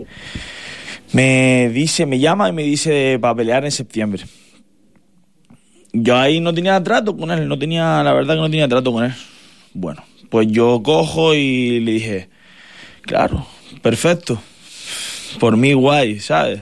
me 1.11 1.69
dice, 1.69 2.05
me 2.05 2.19
llama 2.19 2.49
y 2.49 2.51
me 2.53 2.63
dice 2.63 3.17
para 3.19 3.35
pelear 3.35 3.65
en 3.65 3.71
septiembre. 3.71 4.23
Yo 5.91 6.17
ahí 6.17 6.39
no 6.39 6.53
tenía 6.53 6.81
trato 6.83 7.15
con 7.17 7.31
él, 7.31 7.47
no 7.47 7.57
tenía, 7.57 8.03
la 8.03 8.13
verdad 8.13 8.35
que 8.35 8.41
no 8.41 8.49
tenía 8.49 8.67
trato 8.67 8.91
con 8.91 9.05
él. 9.05 9.13
Bueno, 9.73 10.03
pues 10.29 10.47
yo 10.47 10.81
cojo 10.83 11.33
y 11.33 11.79
le 11.79 11.91
dije, 11.93 12.29
claro, 13.01 13.45
perfecto, 13.81 14.41
por 15.39 15.57
mí 15.57 15.73
guay, 15.73 16.19
¿sabes? 16.19 16.61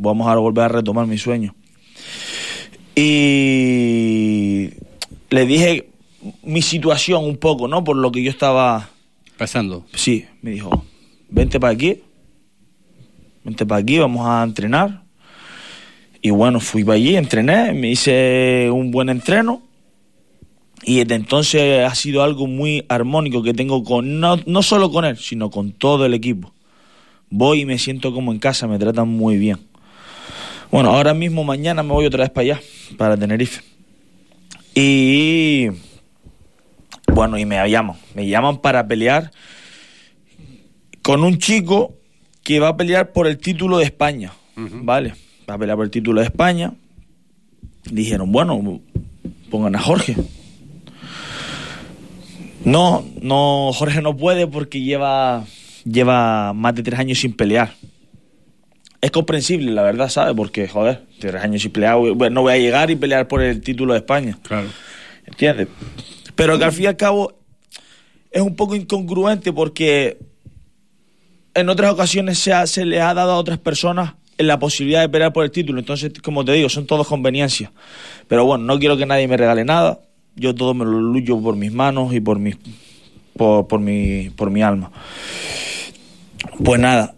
vamos 0.00 0.26
a 0.28 0.36
volver 0.36 0.64
a 0.64 0.68
retomar 0.68 1.06
mi 1.06 1.18
sueño. 1.18 1.54
Y 2.94 4.70
le 5.30 5.46
dije 5.46 5.90
mi 6.42 6.62
situación 6.62 7.24
un 7.24 7.36
poco, 7.36 7.68
¿no? 7.68 7.84
Por 7.84 7.96
lo 7.96 8.10
que 8.10 8.22
yo 8.22 8.30
estaba... 8.30 8.90
Pasando. 9.38 9.86
Sí, 9.94 10.26
me 10.42 10.50
dijo, 10.50 10.84
vente 11.30 11.58
para 11.58 11.72
aquí, 11.72 12.02
vente 13.42 13.64
para 13.64 13.80
aquí, 13.80 13.98
vamos 13.98 14.26
a 14.26 14.42
entrenar. 14.42 15.04
Y 16.22 16.30
bueno, 16.30 16.60
fui 16.60 16.84
para 16.84 16.96
allí, 16.96 17.16
entrené, 17.16 17.72
me 17.72 17.90
hice 17.90 18.68
un 18.70 18.90
buen 18.90 19.08
entreno. 19.08 19.62
Y 20.82 20.98
desde 20.98 21.14
entonces 21.14 21.84
ha 21.84 21.94
sido 21.94 22.22
algo 22.22 22.46
muy 22.46 22.84
armónico 22.88 23.42
que 23.42 23.54
tengo 23.54 23.84
con, 23.84 24.20
no, 24.20 24.38
no 24.46 24.62
solo 24.62 24.90
con 24.90 25.04
él, 25.04 25.16
sino 25.18 25.50
con 25.50 25.72
todo 25.72 26.06
el 26.06 26.14
equipo. 26.14 26.52
Voy 27.28 27.60
y 27.60 27.66
me 27.66 27.78
siento 27.78 28.12
como 28.12 28.32
en 28.32 28.38
casa, 28.38 28.66
me 28.66 28.78
tratan 28.78 29.08
muy 29.08 29.36
bien. 29.36 29.58
Bueno, 30.70 30.90
ahora 30.90 31.14
mismo 31.14 31.44
mañana 31.44 31.82
me 31.82 31.92
voy 31.92 32.06
otra 32.06 32.24
vez 32.24 32.30
para 32.30 32.42
allá, 32.42 32.60
para 32.96 33.16
Tenerife. 33.16 33.62
Y 34.74 35.68
bueno, 37.12 37.38
y 37.38 37.44
me 37.44 37.68
llaman, 37.68 37.96
me 38.14 38.26
llaman 38.26 38.58
para 38.58 38.86
pelear 38.86 39.30
con 41.02 41.24
un 41.24 41.38
chico 41.38 41.94
que 42.42 42.60
va 42.60 42.68
a 42.68 42.76
pelear 42.76 43.12
por 43.12 43.26
el 43.26 43.38
título 43.38 43.78
de 43.78 43.84
España, 43.84 44.32
¿vale? 44.56 45.14
Va 45.50 45.54
a 45.54 45.58
pelear 45.58 45.76
por 45.76 45.84
el 45.84 45.90
título 45.90 46.20
de 46.20 46.26
España. 46.28 46.72
Dijeron, 47.90 48.30
bueno, 48.30 48.80
pongan 49.50 49.74
a 49.74 49.80
Jorge. 49.80 50.14
No, 52.64 53.04
no, 53.20 53.72
Jorge 53.72 54.02
no 54.02 54.16
puede 54.16 54.46
porque 54.46 54.80
lleva, 54.82 55.44
lleva 55.84 56.52
más 56.52 56.74
de 56.74 56.82
tres 56.82 56.98
años 57.00 57.18
sin 57.18 57.32
pelear. 57.32 57.72
Es 59.00 59.10
comprensible, 59.10 59.70
la 59.72 59.82
verdad, 59.82 60.10
¿sabes? 60.10 60.34
Porque, 60.36 60.68
joder, 60.68 61.04
tres 61.18 61.42
años 61.42 61.62
sin 61.62 61.72
pelear, 61.72 61.96
no 61.96 62.42
voy 62.42 62.52
a 62.52 62.58
llegar 62.58 62.90
y 62.90 62.96
pelear 62.96 63.26
por 63.28 63.40
el 63.42 63.62
título 63.62 63.94
de 63.94 64.00
España. 64.00 64.38
Claro. 64.42 64.68
¿Entiendes? 65.24 65.68
Pero 66.34 66.58
que 66.58 66.64
al 66.64 66.72
fin 66.72 66.84
y 66.84 66.88
al 66.88 66.96
cabo 66.96 67.32
es 68.30 68.42
un 68.42 68.54
poco 68.56 68.76
incongruente 68.76 69.52
porque 69.52 70.18
en 71.54 71.68
otras 71.70 71.92
ocasiones 71.92 72.38
se, 72.38 72.52
ha- 72.52 72.66
se 72.66 72.84
le 72.84 73.00
ha 73.00 73.14
dado 73.14 73.32
a 73.32 73.36
otras 73.38 73.58
personas 73.58 74.14
la 74.42 74.58
posibilidad 74.58 75.00
de 75.00 75.08
pelear 75.08 75.32
por 75.32 75.44
el 75.44 75.50
título. 75.50 75.78
Entonces, 75.78 76.12
como 76.22 76.44
te 76.44 76.52
digo, 76.52 76.68
son 76.68 76.86
todos 76.86 77.06
conveniencias. 77.06 77.70
Pero 78.28 78.44
bueno, 78.44 78.64
no 78.64 78.78
quiero 78.78 78.96
que 78.96 79.06
nadie 79.06 79.28
me 79.28 79.36
regale 79.36 79.64
nada. 79.64 80.00
Yo 80.36 80.54
todo 80.54 80.74
me 80.74 80.84
lo 80.84 81.00
lucho 81.00 81.40
por 81.40 81.56
mis 81.56 81.72
manos 81.72 82.12
y 82.14 82.20
por 82.20 82.38
mi, 82.38 82.54
por, 83.36 83.78
mi, 83.78 84.30
por 84.30 84.50
mi 84.50 84.62
alma. 84.62 84.90
Pues 86.62 86.80
nada, 86.80 87.14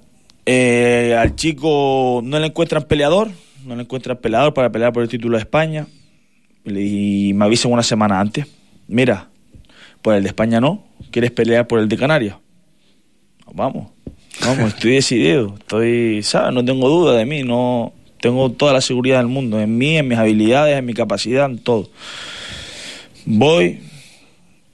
eh, 0.47 1.17
al 1.19 1.37
chico 1.37 2.21
no 2.25 2.39
le 2.39 2.47
encuentran 2.47 2.85
peleador, 2.85 3.31
no 3.65 3.77
le 3.77 3.83
encuentran 3.83 4.17
peleador 4.17 4.55
para 4.55 4.71
pelear 4.71 4.93
por 4.93 5.03
el 5.03 5.09
título 5.09 5.37
de 5.37 5.43
España. 5.43 5.87
Y 6.65 7.33
me 7.35 7.45
avisan 7.45 7.73
una 7.73 7.83
semana 7.83 8.21
antes. 8.21 8.47
Mira, 8.89 9.29
por 10.01 10.15
el 10.15 10.23
de 10.23 10.29
España 10.29 10.61
no, 10.61 10.85
¿quieres 11.11 11.31
pelear 11.31 11.67
por 11.67 11.79
el 11.79 11.89
de 11.89 11.97
Canarias? 11.97 12.37
Vamos, 13.53 13.89
vamos, 14.41 14.75
estoy 14.75 14.93
decidido, 14.95 15.55
estoy, 15.59 16.23
¿sabes? 16.23 16.53
No 16.55 16.65
tengo 16.65 16.89
duda 16.89 17.15
de 17.17 17.25
mí, 17.27 17.43
no 17.43 17.93
tengo 18.21 18.51
toda 18.53 18.73
la 18.73 18.81
seguridad 18.81 19.19
del 19.19 19.27
mundo, 19.29 19.61
en 19.61 19.77
mí, 19.77 19.97
en 19.99 20.09
mis 20.09 20.19
habilidades, 20.19 20.79
en 20.79 20.85
mi 20.87 20.95
capacidad, 20.95 21.47
en 21.47 21.59
todo. 21.59 21.91
Voy 23.25 23.81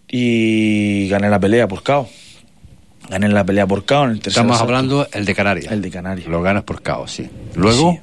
y 0.09 1.09
gané 1.09 1.29
la 1.29 1.39
pelea 1.41 1.69
por 1.69 1.83
KO. 1.83 2.09
Gané 3.11 3.29
la 3.29 3.45
pelea 3.45 3.67
por 3.67 3.85
KO 3.85 4.05
en 4.05 4.11
el 4.11 4.17
tercer 4.21 4.31
Estamos 4.43 4.57
asalto. 4.57 4.75
hablando 4.75 5.09
el 5.13 5.25
de 5.25 5.35
Canarias. 5.35 5.73
El 5.73 5.83
de 5.83 5.91
Canarias. 5.91 6.29
Lo 6.29 6.43
ganas 6.43 6.63
por 6.65 6.83
caos, 6.83 7.13
sí. 7.13 7.29
Luego, 7.55 7.93
Sí. 7.93 7.99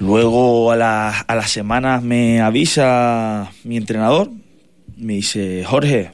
Luego 0.00 0.72
a, 0.72 0.76
la- 0.76 1.20
a 1.20 1.34
las 1.36 1.50
semanas 1.50 2.02
me 2.02 2.40
avisa 2.40 3.50
mi 3.62 3.76
entrenador, 3.76 4.28
me 4.96 5.12
dice, 5.14 5.62
Jorge, 5.64 6.10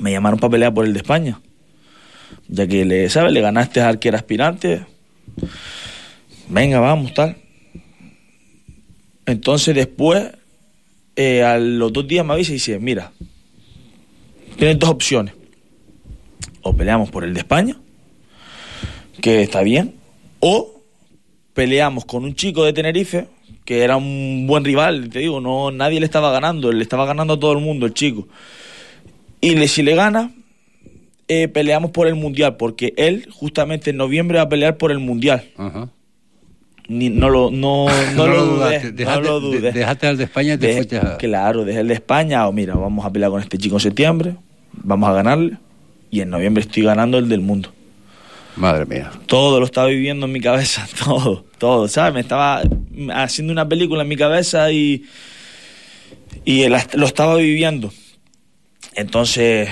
me 0.00 0.10
llamaron 0.10 0.40
para 0.40 0.50
pelear 0.50 0.74
por 0.74 0.84
el 0.86 0.92
de 0.92 0.98
España. 0.98 1.40
Ya 2.52 2.66
que 2.66 2.84
le, 2.84 3.08
¿sabes? 3.08 3.32
Le 3.32 3.40
ganaste 3.40 3.80
al 3.80 4.00
que 4.00 4.08
era 4.08 4.18
aspirante. 4.18 4.84
Venga, 6.48 6.80
vamos, 6.80 7.14
tal. 7.14 7.36
Entonces 9.24 9.74
después, 9.74 10.32
eh, 11.14 11.44
a 11.44 11.58
los 11.58 11.92
dos 11.92 12.08
días 12.08 12.26
me 12.26 12.32
avisa 12.32 12.50
y 12.50 12.54
dice, 12.54 12.80
mira, 12.80 13.12
tienes 14.58 14.78
dos 14.80 14.90
opciones. 14.90 15.34
O 16.62 16.76
peleamos 16.76 17.10
por 17.10 17.24
el 17.24 17.32
de 17.32 17.40
España, 17.40 17.76
que 19.20 19.42
está 19.42 19.62
bien, 19.62 19.94
o 20.40 20.82
peleamos 21.54 22.04
con 22.04 22.24
un 22.24 22.34
chico 22.34 22.64
de 22.64 22.72
Tenerife 22.72 23.28
que 23.64 23.84
era 23.84 23.96
un 23.96 24.46
buen 24.48 24.64
rival, 24.64 25.10
te 25.10 25.20
digo, 25.20 25.40
no 25.40 25.70
nadie 25.70 26.00
le 26.00 26.06
estaba 26.06 26.32
ganando, 26.32 26.72
le 26.72 26.82
estaba 26.82 27.06
ganando 27.06 27.34
a 27.34 27.38
todo 27.38 27.52
el 27.52 27.60
mundo 27.60 27.86
el 27.86 27.94
chico. 27.94 28.26
Y 29.40 29.54
le, 29.54 29.68
si 29.68 29.84
le 29.84 29.94
gana, 29.94 30.32
eh, 31.32 31.46
peleamos 31.46 31.92
por 31.92 32.08
el 32.08 32.16
mundial, 32.16 32.56
porque 32.56 32.92
él 32.96 33.28
justamente 33.30 33.90
en 33.90 33.98
noviembre 33.98 34.38
va 34.38 34.42
a 34.42 34.48
pelear 34.48 34.76
por 34.76 34.90
el 34.90 34.98
mundial. 34.98 35.44
ajá. 35.56 35.88
Ni, 36.88 37.08
no 37.08 37.28
lo, 37.28 37.52
no, 37.52 37.86
no, 38.16 38.26
lo 38.26 38.46
dudé, 38.46 38.80
dudaste, 38.80 39.04
no 39.04 39.20
lo 39.20 39.38
dudé. 39.38 39.70
dejaste 39.70 40.08
al 40.08 40.16
de 40.16 40.24
España 40.24 40.54
y 40.54 40.58
te 40.58 40.72
fuiste 40.72 40.98
a... 40.98 41.18
Claro, 41.18 41.64
dejé 41.64 41.78
el 41.78 41.86
de 41.86 41.94
España, 41.94 42.48
o 42.48 42.52
mira, 42.52 42.74
vamos 42.74 43.06
a 43.06 43.12
pelear 43.12 43.30
con 43.30 43.40
este 43.40 43.58
chico 43.58 43.76
en 43.76 43.80
septiembre, 43.80 44.34
vamos 44.72 45.08
a 45.08 45.12
ganarle, 45.12 45.56
y 46.10 46.20
en 46.20 46.30
noviembre 46.30 46.62
estoy 46.62 46.82
ganando 46.82 47.16
el 47.18 47.28
del 47.28 47.42
mundo. 47.42 47.72
Madre 48.56 48.86
mía. 48.86 49.12
Todo 49.26 49.60
lo 49.60 49.66
estaba 49.66 49.86
viviendo 49.86 50.26
en 50.26 50.32
mi 50.32 50.40
cabeza, 50.40 50.88
todo, 51.04 51.44
todo, 51.58 51.86
¿sabes? 51.86 52.12
Me 52.12 52.20
estaba 52.22 52.60
haciendo 53.14 53.52
una 53.52 53.68
película 53.68 54.02
en 54.02 54.08
mi 54.08 54.16
cabeza 54.16 54.72
y, 54.72 55.04
y 56.44 56.66
lo 56.66 57.06
estaba 57.06 57.36
viviendo. 57.36 57.92
Entonces, 58.96 59.68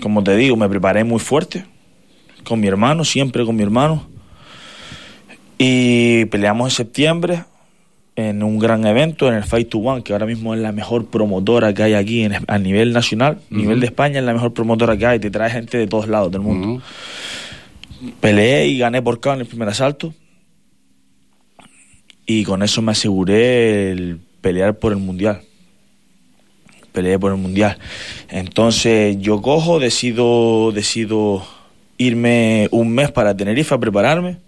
como 0.00 0.22
te 0.22 0.36
digo, 0.36 0.56
me 0.56 0.68
preparé 0.68 1.04
muy 1.04 1.18
fuerte 1.20 1.64
con 2.44 2.60
mi 2.60 2.66
hermano, 2.68 3.04
siempre 3.04 3.44
con 3.44 3.56
mi 3.56 3.62
hermano. 3.62 4.06
Y 5.58 6.26
peleamos 6.26 6.72
en 6.72 6.76
septiembre 6.76 7.44
en 8.14 8.42
un 8.42 8.58
gran 8.58 8.86
evento, 8.86 9.28
en 9.28 9.34
el 9.34 9.44
Fight 9.44 9.68
to 9.68 9.78
One, 9.78 10.02
que 10.02 10.12
ahora 10.12 10.26
mismo 10.26 10.54
es 10.54 10.60
la 10.60 10.72
mejor 10.72 11.06
promotora 11.06 11.74
que 11.74 11.82
hay 11.82 11.94
aquí 11.94 12.22
en- 12.24 12.34
a 12.46 12.58
nivel 12.58 12.92
nacional, 12.92 13.40
a 13.50 13.54
nivel 13.54 13.80
de 13.80 13.86
España, 13.86 14.18
es 14.20 14.24
la 14.24 14.32
mejor 14.32 14.54
promotora 14.54 14.96
que 14.96 15.06
hay, 15.06 15.18
te 15.18 15.30
trae 15.30 15.50
gente 15.50 15.76
de 15.76 15.86
todos 15.86 16.08
lados 16.08 16.30
del 16.32 16.40
mundo. 16.40 16.82
Peleé 18.20 18.68
y 18.68 18.78
gané 18.78 19.02
por 19.02 19.20
KO 19.20 19.34
en 19.34 19.40
el 19.40 19.46
primer 19.46 19.68
asalto. 19.68 20.14
Y 22.26 22.44
con 22.44 22.62
eso 22.62 22.82
me 22.82 22.92
aseguré 22.92 23.92
el 23.92 24.18
pelear 24.40 24.78
por 24.78 24.92
el 24.92 24.98
mundial. 24.98 25.40
Peleé 26.96 27.18
por 27.18 27.30
el 27.32 27.36
mundial. 27.38 27.76
Entonces 28.30 29.18
yo 29.20 29.42
cojo, 29.42 29.78
decido, 29.78 30.72
decido 30.72 31.46
irme 31.98 32.68
un 32.70 32.88
mes 32.90 33.10
para 33.12 33.36
Tenerife 33.36 33.74
a 33.74 33.78
prepararme, 33.78 34.38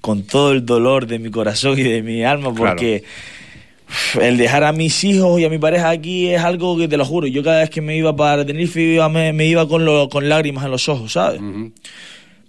con 0.00 0.24
todo 0.24 0.50
el 0.50 0.66
dolor 0.66 1.06
de 1.06 1.20
mi 1.20 1.30
corazón 1.30 1.78
y 1.78 1.82
de 1.84 2.02
mi 2.02 2.24
alma, 2.24 2.52
porque 2.52 3.04
el 4.20 4.36
dejar 4.38 4.64
a 4.64 4.72
mis 4.72 5.04
hijos 5.04 5.38
y 5.40 5.44
a 5.44 5.48
mi 5.50 5.58
pareja 5.58 5.90
aquí 5.90 6.28
es 6.30 6.42
algo 6.42 6.76
que 6.76 6.88
te 6.88 6.96
lo 6.96 7.04
juro. 7.04 7.28
Yo 7.28 7.44
cada 7.44 7.60
vez 7.60 7.70
que 7.70 7.80
me 7.80 7.96
iba 7.96 8.14
para 8.16 8.44
Tenerife 8.44 8.80
iba- 8.82 9.08
me, 9.08 9.32
me 9.32 9.46
iba 9.46 9.68
con, 9.68 9.84
lo- 9.84 10.08
con 10.08 10.28
lágrimas 10.28 10.64
en 10.64 10.72
los 10.72 10.88
ojos, 10.88 11.12
¿sabes? 11.12 11.40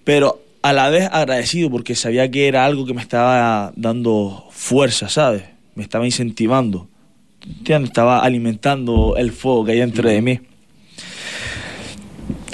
Pero 0.03 0.41
a 0.63 0.73
la 0.73 0.89
vez 0.89 1.07
agradecido 1.11 1.69
porque 1.69 1.93
sabía 1.93 2.31
que 2.31 2.47
era 2.47 2.65
algo 2.65 2.85
que 2.87 2.95
me 2.95 3.01
estaba 3.01 3.71
dando 3.75 4.45
fuerza, 4.49 5.07
¿sabes? 5.09 5.43
Me 5.75 5.83
estaba 5.83 6.05
incentivando, 6.05 6.87
¿entiendes? 7.47 7.89
Estaba 7.89 8.19
alimentando 8.19 9.15
el 9.17 9.31
fuego 9.31 9.65
que 9.65 9.73
hay 9.73 9.79
dentro 9.79 10.09
de 10.09 10.21
mí. 10.21 10.39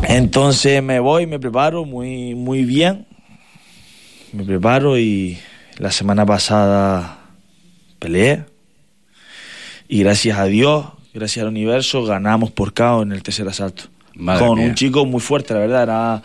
Entonces 0.03 0.81
me 0.81 0.99
voy, 0.99 1.27
me 1.27 1.39
preparo 1.39 1.85
muy, 1.85 2.35
muy 2.35 2.63
bien, 2.63 3.05
me 4.33 4.43
preparo 4.43 4.97
y 4.97 5.37
la 5.77 5.91
semana 5.91 6.25
pasada 6.25 7.19
peleé 7.99 8.45
y 9.87 9.99
gracias 9.99 10.39
a 10.39 10.45
Dios, 10.45 10.85
gracias 11.13 11.43
al 11.43 11.49
universo, 11.49 12.03
ganamos 12.03 12.51
por 12.51 12.73
KO 12.73 13.03
en 13.03 13.11
el 13.11 13.21
tercer 13.23 13.47
asalto. 13.47 13.83
Madre 14.15 14.45
con 14.45 14.57
mía. 14.57 14.67
un 14.67 14.75
chico 14.75 15.05
muy 15.05 15.21
fuerte, 15.21 15.53
la 15.53 15.61
verdad. 15.61 15.83
Era, 15.83 16.23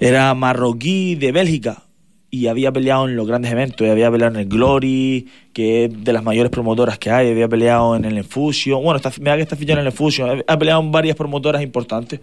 era 0.00 0.34
marroquí 0.34 1.16
de 1.16 1.32
Bélgica 1.32 1.82
y 2.30 2.46
había 2.46 2.70
peleado 2.70 3.08
en 3.08 3.16
los 3.16 3.26
grandes 3.26 3.50
eventos. 3.50 3.88
Había 3.88 4.10
peleado 4.10 4.34
en 4.34 4.40
el 4.40 4.48
Glory, 4.48 5.28
que 5.52 5.84
es 5.84 6.04
de 6.04 6.12
las 6.12 6.22
mayores 6.22 6.50
promotoras 6.50 6.98
que 6.98 7.10
hay. 7.10 7.30
Había 7.30 7.48
peleado 7.48 7.96
en 7.96 8.04
el 8.04 8.18
Enfusio. 8.18 8.80
Bueno, 8.80 8.96
está, 8.96 9.12
mira 9.18 9.36
que 9.36 9.42
está 9.42 9.56
fichado 9.56 9.80
en 9.80 9.86
el 9.86 9.92
Enfusio. 9.92 10.44
Ha 10.46 10.58
peleado 10.58 10.80
en 10.80 10.92
varias 10.92 11.16
promotoras 11.16 11.60
importantes. 11.62 12.20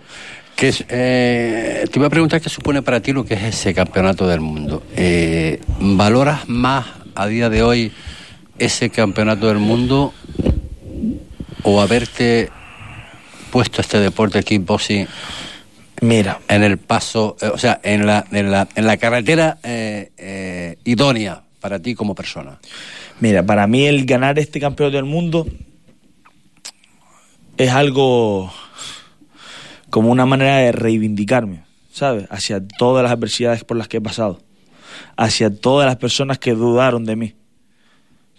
¿Qué 0.55 0.69
es, 0.69 0.85
eh, 0.89 1.85
te 1.91 1.99
iba 1.99 2.07
a 2.07 2.09
preguntar 2.09 2.41
qué 2.41 2.49
supone 2.49 2.81
para 2.81 3.01
ti 3.01 3.11
lo 3.11 3.25
que 3.25 3.33
es 3.33 3.43
ese 3.43 3.73
campeonato 3.73 4.27
del 4.27 4.39
mundo. 4.39 4.81
Eh, 4.95 5.59
¿Valoras 5.79 6.47
más 6.47 6.85
a 7.13 7.27
día 7.27 7.49
de 7.49 7.61
hoy 7.61 7.91
ese 8.57 8.89
campeonato 8.89 9.47
del 9.47 9.59
mundo 9.59 10.13
o 11.63 11.81
haberte 11.81 12.49
puesto 13.51 13.81
este 13.81 13.99
deporte 13.99 14.41
kickboxing 14.41 15.07
Mira, 16.01 16.41
en 16.47 16.63
el 16.63 16.77
paso, 16.77 17.37
eh, 17.41 17.49
o 17.51 17.57
sea, 17.57 17.79
en 17.83 18.05
la, 18.05 18.25
en 18.31 18.51
la, 18.51 18.67
en 18.75 18.85
la 18.85 18.97
carretera 18.97 19.57
eh, 19.63 20.11
eh, 20.17 20.77
idónea 20.83 21.41
para 21.59 21.79
ti 21.79 21.95
como 21.95 22.13
persona? 22.13 22.59
Mira, 23.19 23.43
para 23.43 23.65
mí 23.65 23.85
el 23.85 24.05
ganar 24.05 24.37
este 24.37 24.59
campeonato 24.59 24.97
del 24.97 25.05
mundo 25.05 25.47
es 27.57 27.71
algo 27.71 28.53
como 29.89 30.11
una 30.11 30.27
manera 30.27 30.57
de 30.57 30.71
reivindicarme, 30.71 31.63
¿sabes? 31.91 32.27
Hacia 32.29 32.65
todas 32.67 33.01
las 33.01 33.11
adversidades 33.11 33.63
por 33.63 33.77
las 33.77 33.87
que 33.87 33.97
he 33.97 34.01
pasado, 34.01 34.39
hacia 35.15 35.49
todas 35.49 35.87
las 35.87 35.95
personas 35.95 36.37
que 36.37 36.53
dudaron 36.53 37.05
de 37.05 37.15
mí. 37.15 37.33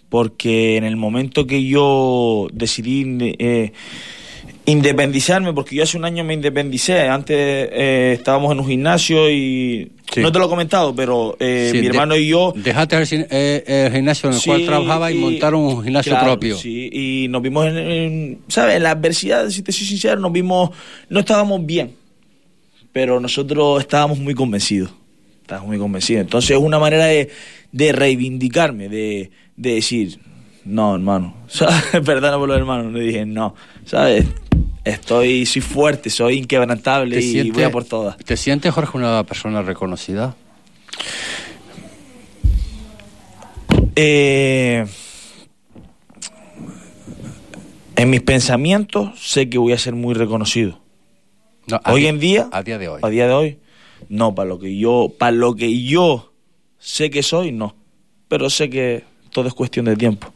Porque 0.07 0.77
en 0.77 0.85
el 0.85 0.95
momento 0.95 1.45
que 1.45 1.65
yo 1.65 2.47
decidí 2.53 3.03
independizarme, 4.69 5.53
porque 5.53 5.75
yo 5.75 5.83
hace 5.83 5.97
un 5.97 6.05
año 6.05 6.23
me 6.23 6.33
independicé, 6.33 7.01
antes 7.07 7.35
eh, 7.37 8.13
estábamos 8.17 8.51
en 8.51 8.59
un 8.59 8.67
gimnasio 8.67 9.29
y 9.29 9.91
Sí. 10.11 10.21
no 10.21 10.31
te 10.31 10.39
lo 10.39 10.45
he 10.45 10.49
comentado, 10.49 10.95
pero 10.95 11.37
eh, 11.39 11.69
Sí, 11.71 11.77
mi 11.77 11.83
de- 11.83 11.89
hermano 11.89 12.15
y 12.15 12.27
yo 12.29 12.51
Dejaste 12.55 12.97
el, 12.97 13.27
eh, 13.29 13.63
el 13.67 13.93
gimnasio 13.93 14.29
en 14.29 14.33
el 14.35 14.41
Sí, 14.41 14.49
cual 14.49 14.65
trabajaba 14.65 15.11
y, 15.11 15.15
montaron 15.19 15.61
un 15.61 15.83
gimnasio 15.83 16.11
claro, 16.13 16.25
propio. 16.31 16.57
Sí, 16.57 16.89
y 16.91 17.27
nos 17.29 17.41
vimos 17.43 17.67
en, 17.67 17.77
en- 17.77 18.39
¿sabes? 18.47 18.77
En 18.77 18.83
la 18.83 18.91
adversidad, 18.91 19.47
si 19.49 19.61
te 19.61 19.71
soy 19.71 19.85
sincero, 19.85 20.19
nos 20.19 20.31
vimos, 20.31 20.71
no 21.09 21.19
estábamos 21.19 21.63
bien, 21.65 21.91
pero 22.91 23.19
nosotros 23.19 23.81
estábamos 23.81 24.17
muy 24.19 24.33
convencidos. 24.33 24.91
Estábamos 25.41 25.69
muy 25.69 25.77
convencidos. 25.77 26.21
Entonces 26.21 26.51
es 26.51 26.57
una 26.57 26.79
manera 26.79 27.05
de, 27.05 27.29
de 27.71 27.91
reivindicarme, 27.91 28.89
de, 28.89 29.29
de 29.57 29.73
decir, 29.75 30.19
no, 30.65 30.95
hermano, 30.95 31.35
¿sabes? 31.47 31.83
Perdona 32.03 32.37
por 32.37 32.47
lo 32.49 32.55
hermano, 32.55 32.89
le 32.89 33.01
dije, 33.01 33.25
no, 33.27 33.53
¿sabes? 33.85 34.25
Estoy, 34.83 35.45
soy 35.45 35.61
fuerte, 35.61 36.09
soy 36.09 36.37
inquebrantable 36.39 37.19
y 37.21 37.51
voy 37.51 37.63
a 37.63 37.71
por 37.71 37.83
todas. 37.85 38.17
¿Te 38.17 38.37
sientes, 38.37 38.73
Jorge, 38.73 38.97
una 38.97 39.23
persona 39.23 39.61
reconocida? 39.61 40.35
Eh, 43.95 44.85
en 47.95 48.09
mis 48.09 48.21
pensamientos 48.21 49.19
sé 49.19 49.49
que 49.49 49.57
voy 49.57 49.73
a 49.73 49.77
ser 49.77 49.93
muy 49.95 50.13
reconocido. 50.13 50.79
No, 51.67 51.79
Hoy 51.85 52.07
en 52.07 52.19
día, 52.19 52.49
A 52.51 52.63
día 52.63 52.77
de 52.77 52.87
hoy. 52.87 52.99
a 53.03 53.09
día 53.09 53.27
de 53.27 53.33
hoy, 53.33 53.59
no, 54.07 54.33
para 54.33 54.47
lo 54.49 54.57
que 54.59 54.77
yo, 54.77 55.11
para 55.19 55.31
lo 55.33 55.55
que 55.55 55.83
yo 55.83 56.33
sé 56.79 57.09
que 57.09 57.21
soy, 57.21 57.51
no. 57.51 57.75
Pero 58.27 58.49
sé 58.49 58.69
que 58.69 59.03
todo 59.31 59.47
es 59.47 59.53
cuestión 59.53 59.85
de 59.85 59.95
tiempo. 59.95 60.31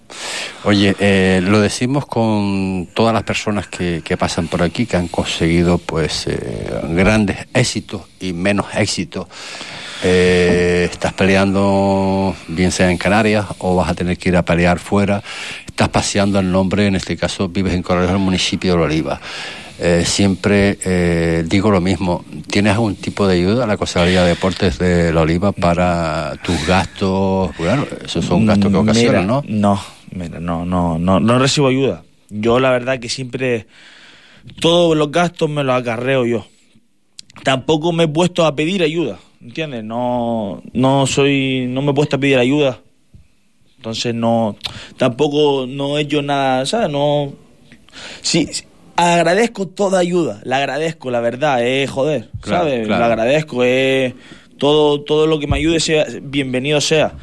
Oye, 0.63 0.95
eh, 0.99 1.41
lo 1.43 1.59
decimos 1.59 2.05
con 2.05 2.87
todas 2.93 3.13
las 3.13 3.23
personas 3.23 3.67
que, 3.67 4.01
que 4.03 4.17
pasan 4.17 4.47
por 4.47 4.63
aquí, 4.63 4.85
que 4.85 4.97
han 4.97 5.07
conseguido 5.07 5.77
pues 5.77 6.27
eh, 6.27 6.81
grandes 6.89 7.47
éxitos 7.53 8.03
y 8.19 8.33
menos 8.33 8.67
éxitos. 8.75 9.27
Eh, 10.05 10.89
estás 10.91 11.13
peleando, 11.13 12.35
bien 12.49 12.71
sea 12.71 12.91
en 12.91 12.97
Canarias, 12.97 13.45
o 13.59 13.75
vas 13.75 13.89
a 13.89 13.95
tener 13.95 14.17
que 14.17 14.29
ir 14.29 14.37
a 14.37 14.43
pelear 14.43 14.79
fuera. 14.79 15.23
Estás 15.65 15.89
paseando 15.89 16.39
el 16.39 16.51
nombre, 16.51 16.87
en 16.87 16.95
este 16.95 17.15
caso 17.15 17.47
vives 17.47 17.73
en 17.73 17.83
Corrales, 17.83 18.11
el 18.11 18.17
municipio 18.17 18.75
de 18.75 18.83
Oliva. 18.83 19.21
Eh, 19.85 20.05
siempre 20.05 20.77
eh, 20.85 21.43
digo 21.45 21.69
lo 21.69 21.81
mismo. 21.81 22.23
¿Tienes 22.49 22.71
algún 22.71 22.95
tipo 22.95 23.27
de 23.27 23.35
ayuda 23.35 23.65
a 23.65 23.67
la 23.67 23.75
Consejería 23.75 24.21
de 24.23 24.29
Deportes 24.29 24.79
de 24.79 25.11
La 25.11 25.19
Oliva 25.19 25.51
para 25.51 26.37
tus 26.41 26.65
gastos? 26.65 27.51
Bueno, 27.57 27.85
esos 28.01 28.23
son 28.23 28.45
gastos 28.45 28.71
que 28.71 28.77
ocasionan, 28.77 29.25
Mira, 29.25 29.27
¿no? 29.27 29.43
No, 29.45 29.81
mira, 30.15 30.39
no, 30.39 30.65
no, 30.65 30.97
no, 30.97 31.19
no 31.19 31.37
recibo 31.37 31.67
ayuda. 31.67 32.01
Yo 32.29 32.61
la 32.61 32.71
verdad 32.71 32.97
que 33.01 33.09
siempre 33.09 33.67
todos 34.61 34.95
los 34.95 35.11
gastos 35.11 35.49
me 35.49 35.65
los 35.65 35.75
acarreo 35.75 36.25
yo. 36.25 36.47
Tampoco 37.43 37.91
me 37.91 38.05
he 38.05 38.07
puesto 38.07 38.45
a 38.45 38.55
pedir 38.55 38.83
ayuda, 38.83 39.19
¿entiendes? 39.41 39.83
No, 39.83 40.63
no 40.71 41.07
soy, 41.07 41.65
no 41.67 41.81
me 41.81 41.91
he 41.91 41.93
puesto 41.93 42.15
a 42.15 42.19
pedir 42.19 42.37
ayuda. 42.37 42.79
Entonces 43.75 44.15
no, 44.15 44.55
tampoco 44.95 45.65
no 45.67 45.97
he 45.97 46.03
hecho 46.03 46.21
nada, 46.21 46.65
¿sabes? 46.65 46.89
No, 46.89 47.33
sí, 48.21 48.47
agradezco 48.95 49.67
toda 49.67 49.99
ayuda, 49.99 50.41
la 50.43 50.57
agradezco, 50.57 51.11
la 51.11 51.19
verdad, 51.19 51.65
es 51.65 51.89
joder, 51.89 52.29
Claro, 52.41 52.63
¿sabes? 52.65 52.85
claro. 52.87 52.99
La 52.99 53.05
agradezco, 53.07 53.63
es 53.63 54.13
todo, 54.57 55.01
todo 55.01 55.27
lo 55.27 55.39
que 55.39 55.47
me 55.47 55.57
ayude 55.57 55.79
sea 55.79 56.05
bienvenido 56.21 56.79
sea. 56.81 57.13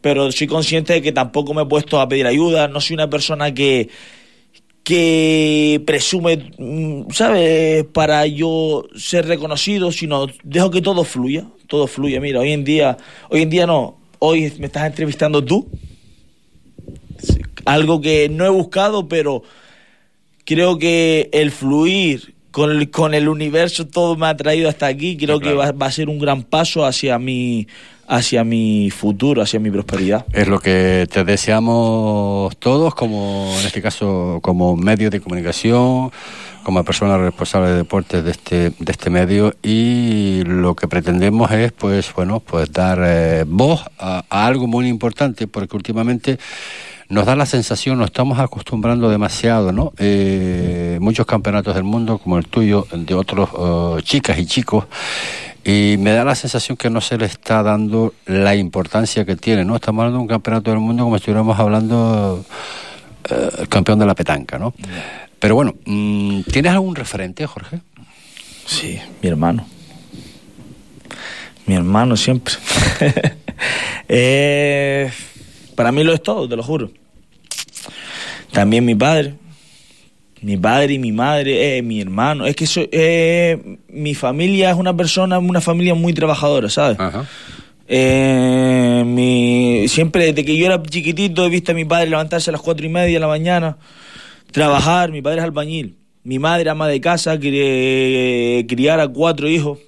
Pero 0.00 0.32
soy 0.32 0.46
consciente 0.46 0.94
de 0.94 1.02
que 1.02 1.12
tampoco 1.12 1.52
me 1.52 1.62
he 1.62 1.66
puesto 1.66 2.00
a 2.00 2.08
pedir 2.08 2.26
ayuda, 2.26 2.68
no 2.68 2.80
soy 2.80 2.94
una 2.94 3.10
persona 3.10 3.52
que 3.52 3.88
que 4.82 5.80
presume, 5.86 6.50
mm, 6.58 7.10
¿sabes? 7.12 7.84
Para 7.92 8.26
yo 8.26 8.84
ser 8.96 9.26
reconocido, 9.26 9.92
sino 9.92 10.26
dejo 10.42 10.70
que 10.70 10.80
todo 10.80 11.04
fluya, 11.04 11.44
todo 11.66 11.86
fluya. 11.86 12.18
Mira, 12.20 12.40
hoy 12.40 12.52
en 12.52 12.64
día, 12.64 12.96
hoy 13.28 13.42
en 13.42 13.50
día 13.50 13.66
no, 13.66 13.98
hoy 14.18 14.52
me 14.58 14.66
estás 14.66 14.86
entrevistando 14.86 15.44
tú, 15.44 15.68
algo 17.66 18.00
que 18.00 18.28
no 18.30 18.44
he 18.46 18.48
buscado, 18.48 19.06
pero 19.06 19.42
creo 20.50 20.78
que 20.78 21.30
el 21.32 21.52
fluir 21.52 22.34
con 22.50 22.72
el, 22.72 22.90
con 22.90 23.14
el 23.14 23.28
universo 23.28 23.86
todo 23.86 24.16
me 24.16 24.26
ha 24.26 24.36
traído 24.36 24.68
hasta 24.68 24.86
aquí. 24.86 25.16
Creo 25.16 25.36
Sí, 25.36 25.42
claro. 25.42 25.60
que 25.60 25.66
va, 25.66 25.70
va 25.72 25.86
a 25.86 25.92
ser 25.92 26.08
un 26.08 26.18
gran 26.18 26.42
paso 26.42 26.84
hacia 26.84 27.20
mi, 27.20 27.68
hacia 28.08 28.42
mi 28.42 28.90
futuro, 28.90 29.42
hacia 29.42 29.60
mi 29.60 29.70
prosperidad. 29.70 30.26
Es 30.32 30.48
lo 30.48 30.58
que 30.58 31.06
te 31.08 31.22
deseamos 31.22 32.56
todos, 32.56 32.96
como 32.96 33.54
en 33.60 33.64
este 33.66 33.80
caso 33.80 34.40
como 34.42 34.76
medio 34.76 35.08
de 35.08 35.20
comunicación, 35.20 36.10
como 36.64 36.82
persona 36.82 37.16
responsable 37.16 37.68
de 37.70 37.76
deportes 37.76 38.24
de 38.24 38.32
este 38.32 38.70
de 38.70 38.90
este 38.92 39.08
medio 39.08 39.54
y 39.62 40.42
lo 40.46 40.74
que 40.74 40.88
pretendemos 40.88 41.52
es 41.52 41.70
pues 41.70 42.12
bueno 42.12 42.40
pues 42.40 42.72
dar 42.72 42.98
eh, 43.02 43.44
voz 43.46 43.84
a, 43.98 44.24
a 44.28 44.46
algo 44.46 44.66
muy 44.66 44.88
importante 44.88 45.46
porque 45.46 45.76
últimamente 45.76 46.38
nos 47.10 47.26
da 47.26 47.34
la 47.34 47.44
sensación, 47.44 47.98
nos 47.98 48.06
estamos 48.06 48.38
acostumbrando 48.38 49.10
demasiado, 49.10 49.72
¿no? 49.72 49.92
Eh, 49.98 50.96
muchos 51.00 51.26
campeonatos 51.26 51.74
del 51.74 51.82
mundo, 51.82 52.18
como 52.18 52.38
el 52.38 52.46
tuyo, 52.46 52.86
de 52.92 53.14
otros 53.14 53.50
eh, 53.52 54.02
chicas 54.04 54.38
y 54.38 54.46
chicos, 54.46 54.84
y 55.64 55.96
me 55.98 56.12
da 56.12 56.24
la 56.24 56.36
sensación 56.36 56.76
que 56.76 56.88
no 56.88 57.00
se 57.00 57.18
le 57.18 57.26
está 57.26 57.64
dando 57.64 58.14
la 58.26 58.54
importancia 58.54 59.24
que 59.24 59.34
tiene, 59.34 59.64
¿no? 59.64 59.74
Estamos 59.74 60.02
hablando 60.02 60.18
de 60.18 60.22
un 60.22 60.28
campeonato 60.28 60.70
del 60.70 60.78
mundo 60.78 61.02
como 61.02 61.16
si 61.16 61.22
estuviéramos 61.22 61.58
hablando 61.58 62.44
eh, 63.28 63.50
el 63.58 63.68
campeón 63.68 63.98
de 63.98 64.06
la 64.06 64.14
petanca, 64.14 64.56
¿no? 64.60 64.72
Pero 65.40 65.56
bueno, 65.56 65.74
mm, 65.84 66.42
¿tienes 66.42 66.70
algún 66.70 66.94
referente, 66.94 67.44
Jorge? 67.44 67.80
Sí, 68.66 69.00
mi 69.20 69.28
hermano. 69.28 69.66
Mi 71.66 71.74
hermano 71.74 72.16
siempre. 72.16 72.54
Eh, 74.12 75.08
para 75.80 75.92
mí 75.92 76.04
lo 76.04 76.12
es 76.12 76.22
todo, 76.22 76.48
te 76.48 76.56
lo 76.56 76.62
juro. 76.62 76.90
También 78.52 78.84
mi 78.84 78.94
padre. 78.94 79.34
Mi 80.42 80.56
padre 80.56 80.94
y 80.94 80.98
mi 80.98 81.12
madre, 81.12 81.76
eh, 81.78 81.82
mi 81.82 82.00
hermano. 82.00 82.46
Es 82.46 82.56
que 82.56 82.66
soy, 82.66 82.88
eh, 82.92 83.78
mi 83.88 84.14
familia 84.14 84.70
es 84.70 84.76
una 84.76 84.96
persona, 84.96 85.38
una 85.38 85.60
familia 85.60 85.94
muy 85.94 86.12
trabajadora, 86.14 86.70
¿sabes? 86.70 86.98
Ajá. 86.98 87.26
Eh, 87.86 89.02
mi, 89.04 89.86
siempre 89.88 90.26
desde 90.26 90.44
que 90.44 90.56
yo 90.56 90.64
era 90.66 90.82
chiquitito 90.82 91.44
he 91.44 91.48
visto 91.50 91.72
a 91.72 91.74
mi 91.74 91.84
padre 91.84 92.08
levantarse 92.08 92.50
a 92.50 92.52
las 92.52 92.62
cuatro 92.62 92.86
y 92.86 92.88
media 92.88 93.14
de 93.14 93.20
la 93.20 93.26
mañana, 93.26 93.76
trabajar, 94.52 95.10
mi 95.10 95.20
padre 95.20 95.38
es 95.40 95.44
albañil, 95.44 95.96
mi 96.24 96.38
madre 96.38 96.70
ama 96.70 96.86
de 96.88 97.00
casa, 97.00 97.36
cri- 97.36 98.64
criar 98.68 99.00
a 99.00 99.08
cuatro 99.08 99.48
hijos. 99.48 99.78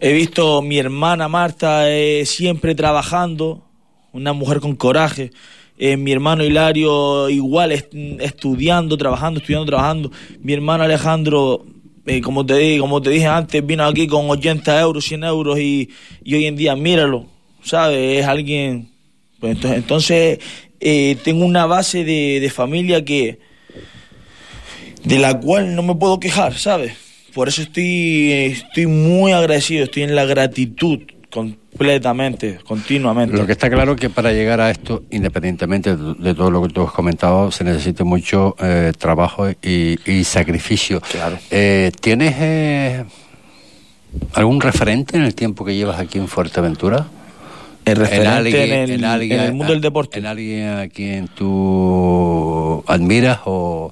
He 0.00 0.12
visto 0.12 0.58
a 0.58 0.62
mi 0.62 0.78
hermana 0.78 1.28
Marta 1.28 1.88
eh, 1.90 2.24
siempre 2.26 2.74
trabajando, 2.74 3.64
una 4.12 4.32
mujer 4.32 4.60
con 4.60 4.76
coraje. 4.76 5.30
Eh, 5.78 5.96
mi 5.96 6.12
hermano 6.12 6.44
Hilario 6.44 7.28
igual 7.30 7.72
est- 7.72 7.94
estudiando, 8.20 8.96
trabajando, 8.98 9.40
estudiando, 9.40 9.66
trabajando. 9.66 10.10
Mi 10.42 10.52
hermano 10.52 10.84
Alejandro, 10.84 11.64
eh, 12.06 12.20
como, 12.20 12.44
te, 12.44 12.78
como 12.78 13.00
te 13.00 13.10
dije 13.10 13.26
antes, 13.26 13.64
vino 13.66 13.84
aquí 13.84 14.06
con 14.06 14.28
80 14.28 14.78
euros, 14.80 15.04
100 15.04 15.24
euros 15.24 15.58
y, 15.58 15.88
y 16.22 16.34
hoy 16.34 16.46
en 16.46 16.56
día 16.56 16.76
míralo, 16.76 17.26
¿sabes? 17.62 18.18
Es 18.20 18.26
alguien... 18.26 18.90
pues 19.38 19.54
entonces 19.56 19.78
entonces 19.78 20.38
eh, 20.80 21.16
tengo 21.24 21.44
una 21.44 21.66
base 21.66 22.04
de, 22.04 22.40
de 22.40 22.50
familia 22.50 23.04
que 23.04 23.38
de 25.04 25.18
la 25.18 25.38
cual 25.40 25.74
no 25.74 25.82
me 25.82 25.94
puedo 25.94 26.20
quejar, 26.20 26.56
¿sabes? 26.58 26.92
Por 27.34 27.48
eso 27.48 27.62
estoy, 27.62 28.32
estoy 28.32 28.86
muy 28.86 29.32
agradecido, 29.32 29.84
estoy 29.84 30.02
en 30.02 30.14
la 30.14 30.24
gratitud 30.24 31.00
completamente, 31.84 32.58
continuamente. 32.62 33.34
Lo 33.34 33.46
que 33.46 33.52
está 33.52 33.70
claro 33.70 33.96
que 33.96 34.10
para 34.10 34.32
llegar 34.32 34.60
a 34.60 34.70
esto, 34.70 35.04
independientemente 35.10 35.96
de, 35.96 36.34
todo 36.34 36.50
lo 36.50 36.62
que 36.62 36.68
tú 36.68 36.82
has 36.82 36.92
comentado, 36.92 37.50
se 37.50 37.64
necesita 37.64 38.04
mucho 38.04 38.54
eh, 38.60 38.92
trabajo 38.98 39.48
y, 39.50 39.98
y 40.04 40.24
sacrificio. 40.24 41.00
Claro. 41.00 41.38
Eh, 41.50 41.90
¿Tienes 42.02 42.34
eh, 42.38 43.04
algún 44.34 44.60
referente 44.60 45.16
en 45.16 45.22
el 45.22 45.34
tiempo 45.34 45.64
que 45.64 45.74
llevas 45.74 45.98
aquí 45.98 46.18
en 46.18 46.28
Fuerteventura? 46.28 47.06
El 47.86 47.96
referente 47.96 48.62
en, 48.62 48.72
el, 48.72 48.90
en 48.90 49.04
alguien- 49.06 49.40
en 49.40 49.46
el 49.46 49.52
mundo 49.54 49.72
del 49.72 49.80
deporte. 49.80 50.18
¿En 50.18 50.26
alguien 50.26 50.68
a 50.68 50.88
quien 50.88 51.28
tú 51.28 52.84
admiras 52.88 53.40
o, 53.46 53.90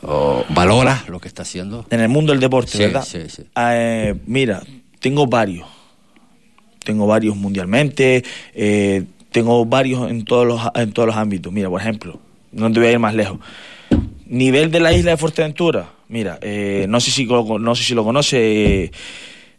o 0.00 0.44
valoras 0.54 1.06
lo 1.10 1.20
que 1.20 1.28
está 1.28 1.42
haciendo? 1.42 1.84
En 1.90 2.00
el 2.00 2.08
mundo 2.08 2.32
del 2.32 2.40
deporte, 2.40 2.70
Sí, 2.72 2.78
¿verdad? 2.78 3.04
sí, 3.06 3.18
sí. 3.28 3.42
Eh, 3.58 4.14
mira, 4.26 4.62
tengo 5.00 5.26
varios. 5.26 5.68
Tengo 6.86 7.06
varios 7.06 7.36
mundialmente, 7.36 8.22
eh, 8.54 9.02
tengo 9.32 9.66
varios 9.66 10.08
en 10.08 10.24
todos 10.24 10.46
los 10.46 10.60
en 10.74 10.92
todos 10.92 11.08
los 11.08 11.16
ámbitos. 11.16 11.52
Mira, 11.52 11.68
por 11.68 11.80
ejemplo, 11.80 12.20
no 12.52 12.72
te 12.72 12.78
voy 12.78 12.88
a 12.88 12.92
ir 12.92 12.98
más 13.00 13.14
lejos. 13.14 13.38
Nivel 14.26 14.70
de 14.70 14.80
la 14.80 14.92
isla 14.92 15.10
de 15.10 15.16
Fuerteventura. 15.16 15.90
Mira, 16.08 16.38
eh, 16.40 16.86
no 16.88 17.00
sé 17.00 17.10
si 17.10 17.26
no 17.26 17.74
sé 17.74 17.82
si 17.82 17.94
lo 17.94 18.04
conoce 18.04 18.92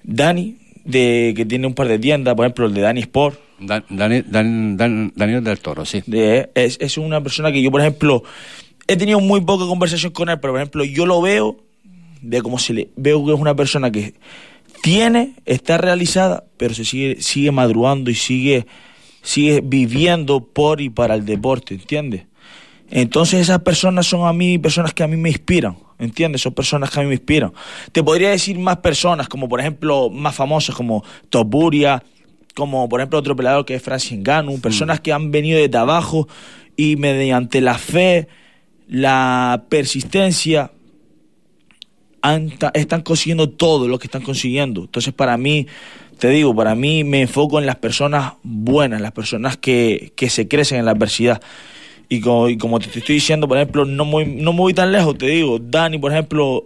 Dani, 0.04 0.56
de 0.86 1.34
que 1.36 1.46
tiene 1.46 1.68
un 1.68 1.74
par 1.74 1.90
de 1.90 2.00
tiendas, 2.00 2.34
por 2.34 2.46
ejemplo 2.46 2.66
el 2.66 2.74
de 2.74 2.82
Dani 2.82 3.02
Sport. 3.02 3.40
Daniel 3.60 5.44
del 5.44 5.60
Toro, 5.60 5.84
sí. 5.84 6.02
es, 6.54 6.78
es 6.80 6.98
una 6.98 7.22
persona 7.22 7.52
que 7.52 7.62
yo, 7.62 7.72
por 7.72 7.82
ejemplo, 7.82 8.24
he 8.88 8.96
tenido 8.96 9.20
muy 9.20 9.42
poca 9.42 9.66
conversación 9.66 10.14
con 10.14 10.30
él, 10.30 10.40
pero 10.40 10.54
por 10.54 10.62
ejemplo, 10.62 10.86
yo 10.86 11.06
lo 11.06 11.22
veo 11.22 11.58
de 12.22 12.42
cómo 12.42 12.60
se 12.60 12.74
le 12.74 12.90
veo 12.96 13.26
que 13.26 13.34
es 13.34 13.40
una 13.40 13.56
persona 13.56 13.92
que 13.92 14.14
tiene, 14.82 15.36
está 15.46 15.78
realizada, 15.78 16.46
pero 16.58 16.74
se 16.74 16.86
sigue, 16.86 17.22
sigue 17.22 17.52
madrugando 17.52 18.10
y 18.10 18.16
sigue, 18.16 18.68
sigue 19.22 19.62
viviendo 19.64 20.42
por 20.42 20.82
y 20.82 20.90
para 20.90 21.16
el 21.16 21.26
deporte, 21.26 21.76
¿entiendes? 21.76 22.26
Entonces 22.90 23.42
esas 23.42 23.60
personas 23.62 24.06
son 24.06 24.28
a 24.28 24.34
mí 24.34 24.58
personas 24.58 24.94
que 24.94 25.04
a 25.04 25.08
mí 25.08 25.18
me 25.18 25.30
inspiran, 25.30 25.78
¿entiendes? 26.00 26.42
Son 26.42 26.54
personas 26.54 26.90
que 26.90 27.00
a 27.00 27.04
mí 27.04 27.10
me 27.10 27.16
inspiran. 27.16 27.52
Te 27.92 28.02
podría 28.02 28.30
decir 28.30 28.58
más 28.58 28.78
personas, 28.78 29.28
como 29.28 29.50
por 29.50 29.60
ejemplo, 29.60 30.10
más 30.10 30.36
famosas 30.36 30.76
como 30.76 31.04
Toburia, 31.30 32.02
como 32.56 32.88
por 32.88 33.02
ejemplo 33.02 33.20
otro 33.20 33.36
peleador 33.36 33.66
que 33.66 33.76
es 33.76 33.84
Francis 33.84 34.18
Ngannou, 34.18 34.60
personas 34.60 35.02
que 35.02 35.12
han 35.12 35.32
venido 35.32 35.60
de 35.66 35.78
abajo 35.78 36.28
y 36.76 36.96
mediante 36.96 37.60
la 37.60 37.78
fe, 37.78 38.28
la 38.88 39.66
persistencia, 39.70 40.72
están 42.74 43.02
consiguiendo 43.02 43.50
todo 43.50 43.88
lo 43.88 44.00
que 44.00 44.08
están 44.08 44.22
consiguiendo. 44.22 44.82
Entonces, 44.82 45.14
para 45.14 45.38
mí, 45.38 45.68
te 46.18 46.30
digo, 46.30 46.56
para 46.56 46.76
mí 46.76 47.04
me 47.04 47.22
enfoco 47.22 47.60
en 47.60 47.66
las 47.66 47.78
personas 47.78 48.34
buenas, 48.44 49.02
las 49.02 49.12
personas 49.12 49.58
que, 49.58 50.14
que 50.16 50.30
se 50.30 50.48
crecen 50.48 50.80
en 50.80 50.86
la 50.86 50.92
adversidad. 50.92 51.42
Y 52.10 52.22
como, 52.22 52.48
como, 52.58 52.80
te 52.80 52.88
estoy 52.88 53.16
diciendo, 53.16 53.48
por 53.48 53.58
ejemplo, 53.58 53.86
no 53.86 54.06
muy, 54.06 54.26
no 54.26 54.54
voy 54.54 54.74
tan 54.74 54.92
lejos, 54.92 55.18
te 55.18 55.28
digo, 55.28 55.60
Dani, 55.60 55.98
por 55.98 56.12
ejemplo, 56.12 56.66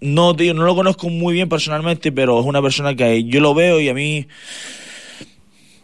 no, 0.00 0.34
te 0.34 0.44
digo, 0.44 0.54
no 0.54 0.64
lo 0.64 0.74
conozco 0.74 1.08
muy 1.08 1.34
bien 1.34 1.48
personalmente, 1.48 2.10
pero 2.10 2.40
es 2.40 2.46
una 2.46 2.60
persona 2.60 2.94
que 2.94 3.24
yo 3.24 3.40
lo 3.40 3.54
veo 3.54 3.80
y 3.80 3.88
a 3.88 3.94
mí 3.94 4.26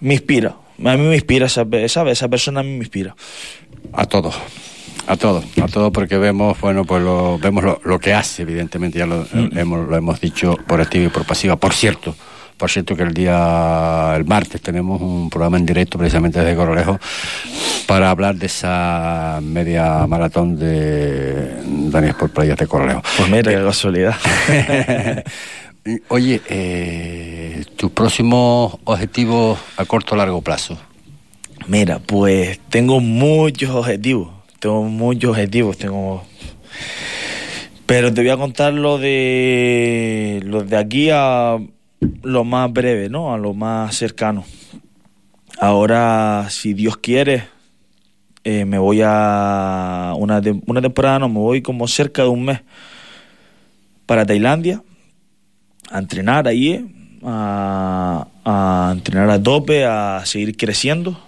me 0.01 0.15
inspira. 0.15 0.57
A 0.85 0.97
mí 0.97 1.05
me 1.05 1.15
inspira. 1.15 1.47
Esa 1.47 2.29
persona 2.29 2.61
a 2.61 2.63
mí 2.63 2.71
me 2.71 2.79
inspira. 2.79 3.15
A 3.93 4.07
todos. 4.07 4.35
A 5.07 5.17
todo, 5.17 5.43
a 5.63 5.67
todo 5.69 5.93
porque 5.93 6.19
vemos, 6.19 6.61
bueno, 6.61 6.85
pues 6.85 7.03
lo, 7.03 7.39
vemos 7.39 7.65
lo, 7.85 7.99
que 8.01 8.13
hace, 8.13 8.43
evidentemente, 8.43 8.99
ya 8.99 9.07
lo, 9.07 9.27
mm. 9.33 9.57
hemos, 9.57 9.89
lo 9.89 9.97
hemos 9.97 10.21
dicho 10.21 10.57
por 10.67 10.81
activa 10.81 11.05
y 11.05 11.09
por 11.09 11.25
pasiva. 11.25 11.55
Por 11.57 11.75
cierto, 11.75 12.15
por 12.57 12.71
cierto 12.71 12.97
que 12.97 13.03
el 13.03 13.15
día, 13.15 14.15
el 14.17 14.25
martes, 14.25 14.61
tenemos 14.61 15.01
un 15.01 15.31
programa 15.31 15.59
en 15.59 15.67
directo 15.67 15.99
precisamente 15.99 16.41
desde 16.41 16.57
Corolejo 16.57 16.99
para 17.87 18.11
hablar 18.11 18.35
de 18.35 18.47
esa 18.47 19.41
media 19.43 20.07
maratón 20.07 20.59
de 20.59 21.55
Daniel 21.91 22.15
por 22.15 22.31
Playas 22.31 22.59
de 22.59 22.67
Corolejo. 22.67 23.03
Pues 23.17 23.31
mira, 23.31 23.53
qué 23.53 23.63
casualidad. 23.63 24.17
Oye, 26.09 26.41
eh, 26.49 27.65
tus 27.77 27.93
próximos 27.93 28.77
objetivos 28.85 29.59
a 29.77 29.85
corto 29.85 30.15
o 30.15 30.19
largo 30.19 30.43
plazo. 30.43 30.77
Mira, 31.69 32.01
pues 32.01 32.59
tengo 32.71 33.01
muchos 33.01 33.71
objetivos 33.71 34.36
tengo 34.59 34.83
muchos 34.85 35.31
objetivos, 35.31 35.77
tengo... 35.79 36.25
Pero 37.87 38.13
te 38.13 38.21
voy 38.21 38.31
a 38.31 38.37
contar 38.37 38.73
lo 38.73 38.99
de, 38.99 40.41
lo 40.45 40.65
de 40.65 40.77
aquí 40.77 41.09
a 41.13 41.57
lo 42.23 42.45
más 42.45 42.73
breve, 42.73 43.09
¿no? 43.09 43.33
A 43.33 43.39
lo 43.39 43.55
más 43.55 43.95
cercano. 43.95 44.45
Ahora, 45.61 46.49
si 46.51 46.75
Dios 46.75 46.97
quiere, 46.97 47.45
eh, 48.43 48.65
me 48.65 48.79
voy 48.79 49.03
a 49.05 50.15
una, 50.17 50.43
una 50.67 50.83
temporada, 50.83 51.21
no, 51.21 51.29
me 51.29 51.39
voy 51.39 51.63
como 51.63 51.87
cerca 51.87 52.23
de 52.23 52.29
un 52.29 52.45
mes 52.45 52.61
para 54.05 54.27
Tailandia 54.27 54.83
a 55.91 55.99
entrenar 56.01 56.49
ahí, 56.49 57.19
a, 57.25 58.27
a 58.45 58.93
entrenar 58.93 59.31
a 59.31 59.41
tope, 59.41 59.85
a 59.85 60.23
seguir 60.25 60.57
creciendo 60.57 61.26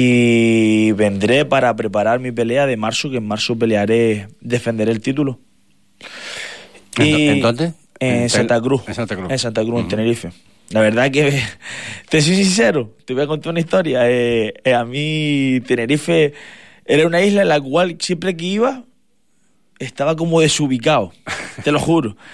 y 0.00 0.92
vendré 0.92 1.44
para 1.44 1.74
preparar 1.74 2.20
mi 2.20 2.30
pelea 2.30 2.66
de 2.66 2.76
marzo, 2.76 3.10
que 3.10 3.16
en 3.16 3.26
marzo 3.26 3.58
pelearé, 3.58 4.28
defender 4.40 4.88
el 4.88 5.00
título. 5.00 5.40
¿En, 6.96 7.40
dónde? 7.40 7.72
En, 7.98 8.30
Santa 8.30 8.60
Cruz. 8.60 8.82
En 8.86 8.94
Santa 8.94 9.16
Cruz. 9.16 9.28
En 9.28 9.38
Santa 9.40 9.62
Cruz, 9.62 9.80
en 9.80 9.88
Tenerife. 9.88 10.30
La 10.70 10.82
verdad 10.82 11.10
que, 11.10 11.42
te 12.08 12.22
soy 12.22 12.36
sincero, 12.36 12.94
te 13.06 13.12
voy 13.12 13.24
a 13.24 13.26
contar 13.26 13.50
una 13.50 13.58
historia. 13.58 14.08
Eh, 14.08 14.54
eh, 14.62 14.72
a 14.72 14.84
mí 14.84 15.60
Tenerife 15.66 16.32
era 16.84 17.04
una 17.04 17.20
isla 17.20 17.42
en 17.42 17.48
la 17.48 17.60
cual 17.60 17.96
siempre 17.98 18.36
que 18.36 18.44
iba 18.44 18.84
estaba 19.80 20.14
como 20.14 20.40
desubicado, 20.40 21.12
te 21.64 21.72
lo 21.72 21.80
juro. 21.80 22.16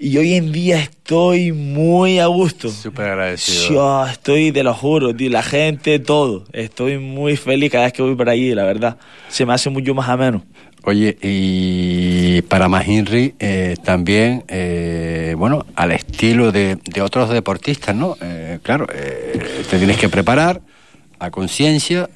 Y 0.00 0.16
hoy 0.16 0.34
en 0.34 0.52
día 0.52 0.78
estoy 0.78 1.50
muy 1.50 2.20
a 2.20 2.26
gusto. 2.26 2.68
Súper 2.70 3.06
agradecido. 3.06 3.74
Yo 3.74 4.06
estoy, 4.06 4.52
te 4.52 4.62
lo 4.62 4.72
juro, 4.72 5.14
tío, 5.14 5.28
la 5.28 5.42
gente, 5.42 5.98
todo. 5.98 6.44
Estoy 6.52 6.98
muy 6.98 7.36
feliz 7.36 7.72
cada 7.72 7.84
vez 7.84 7.92
que 7.92 8.02
voy 8.02 8.14
por 8.14 8.28
allí, 8.28 8.54
la 8.54 8.64
verdad. 8.64 8.96
Se 9.28 9.44
me 9.44 9.54
hace 9.54 9.70
mucho 9.70 9.94
más 9.94 10.08
ameno. 10.08 10.44
Oye, 10.84 11.18
y 11.20 12.42
para 12.42 12.68
Mahinri 12.68 13.34
eh, 13.40 13.76
también, 13.82 14.44
eh, 14.46 15.34
bueno, 15.36 15.66
al 15.74 15.90
estilo 15.90 16.52
de, 16.52 16.78
otros 17.02 17.30
deportistas, 17.30 17.96
¿no? 17.96 18.16
Eh, 18.20 18.60
claro, 18.62 18.86
eh, 18.94 19.64
te 19.68 19.78
tienes 19.78 19.96
que 19.96 20.08
preparar 20.08 20.62
a 21.18 21.30
conciencia, 21.32 22.08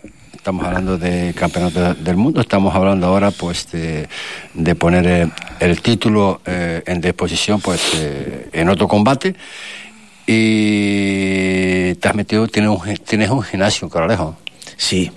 estamos 0.42 0.66
hablando 0.66 0.98
de 0.98 1.32
campeonato 1.34 1.94
del 1.94 2.16
mundo, 2.16 2.40
estamos 2.40 2.74
hablando 2.74 3.06
ahora 3.06 3.30
pues 3.30 3.68
de, 3.70 4.74
poner 4.74 5.06
eh, 5.06 5.28
el, 5.60 5.80
título 5.80 6.40
eh, 6.44 6.82
en 6.84 7.00
disposición 7.00 7.60
pues 7.60 7.92
eh, 7.94 8.48
en 8.52 8.68
otro 8.68 8.88
combate 8.88 9.36
y 10.26 11.94
te 11.94 12.08
has 12.08 12.16
metido, 12.16 12.48
tienes 12.48 12.72
un, 12.72 12.96
tienes 12.96 13.30
un 13.30 13.40
gimnasio, 13.44 13.88
Coralejo. 13.88 14.36
Sí. 14.76 15.12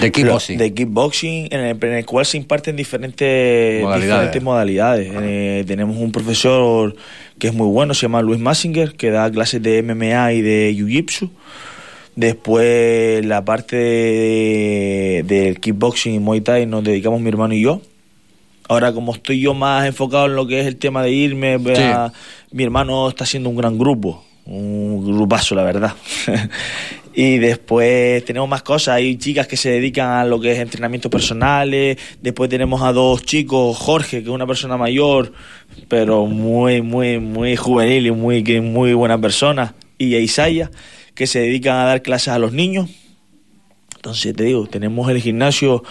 De 0.00 0.12
kickboxing. 0.12 0.58
De 0.58 0.72
kickboxing, 0.72 1.48
en 1.50 1.60
el, 1.60 1.84
en 1.84 1.92
el 1.94 2.06
cual 2.06 2.24
se 2.24 2.36
imparten 2.36 2.76
diferentes 2.76 3.82
modalidades. 3.82 4.10
Diferentes 4.10 4.42
modalidades. 4.44 5.66
tenemos 5.66 5.96
un 5.96 6.12
profesor 6.12 6.94
que 7.40 7.48
es 7.48 7.52
muy 7.52 7.66
bueno, 7.66 7.94
se 7.94 8.02
llama 8.02 8.22
Luis 8.22 8.38
Massinger, 8.38 8.92
que 8.92 9.10
da 9.10 9.28
clases 9.28 9.60
de 9.60 9.82
MMA 9.82 10.34
y 10.34 10.40
de 10.40 10.72
Jiu-Jitsu. 10.78 11.30
Después 12.14 13.24
la 13.24 13.44
parte 13.44 13.76
del 13.76 15.26
de 15.26 15.56
kickboxing 15.60 16.14
y 16.14 16.18
Muay 16.18 16.42
Thai 16.42 16.66
nos 16.66 16.84
dedicamos 16.84 17.20
mi 17.20 17.28
hermano 17.28 17.54
y 17.54 17.62
yo. 17.62 17.80
Ahora 18.68 18.92
como 18.92 19.14
estoy 19.14 19.40
yo 19.40 19.54
más 19.54 19.86
enfocado 19.86 20.26
en 20.26 20.36
lo 20.36 20.46
que 20.46 20.60
es 20.60 20.66
el 20.66 20.76
tema 20.76 21.02
de 21.02 21.10
irme, 21.10 21.58
mi 21.58 22.64
hermano 22.64 23.08
está 23.08 23.24
haciendo 23.24 23.48
un 23.48 23.56
gran 23.56 23.78
grupo, 23.78 24.24
un 24.44 25.04
grupazo 25.04 25.54
la 25.54 25.64
verdad. 25.64 25.94
y 27.14 27.38
después 27.38 28.24
tenemos 28.24 28.48
más 28.48 28.62
cosas, 28.62 28.96
hay 28.96 29.16
chicas 29.16 29.46
que 29.46 29.56
se 29.56 29.70
dedican 29.70 30.10
a 30.10 30.24
lo 30.24 30.40
que 30.40 30.52
es 30.52 30.58
entrenamientos 30.58 31.10
personales, 31.10 31.98
después 32.20 32.48
tenemos 32.48 32.82
a 32.82 32.92
dos 32.92 33.22
chicos, 33.22 33.76
Jorge, 33.76 34.22
que 34.22 34.28
es 34.28 34.34
una 34.34 34.46
persona 34.46 34.76
mayor, 34.76 35.32
pero 35.88 36.26
muy, 36.26 36.82
muy, 36.82 37.18
muy 37.18 37.56
juvenil 37.56 38.06
y 38.06 38.10
muy, 38.10 38.42
muy 38.60 38.94
buena 38.94 39.18
persona, 39.18 39.74
y 40.08 40.14
a 40.14 40.20
Isaiah 40.20 40.70
que 41.14 41.26
se 41.26 41.40
dedican 41.40 41.76
a 41.76 41.84
dar 41.84 42.02
clases 42.02 42.28
a 42.28 42.38
los 42.38 42.52
niños. 42.52 42.88
Entonces 43.96 44.34
te 44.34 44.44
digo, 44.44 44.66
tenemos 44.66 45.10
el 45.10 45.20
gimnasio 45.20 45.84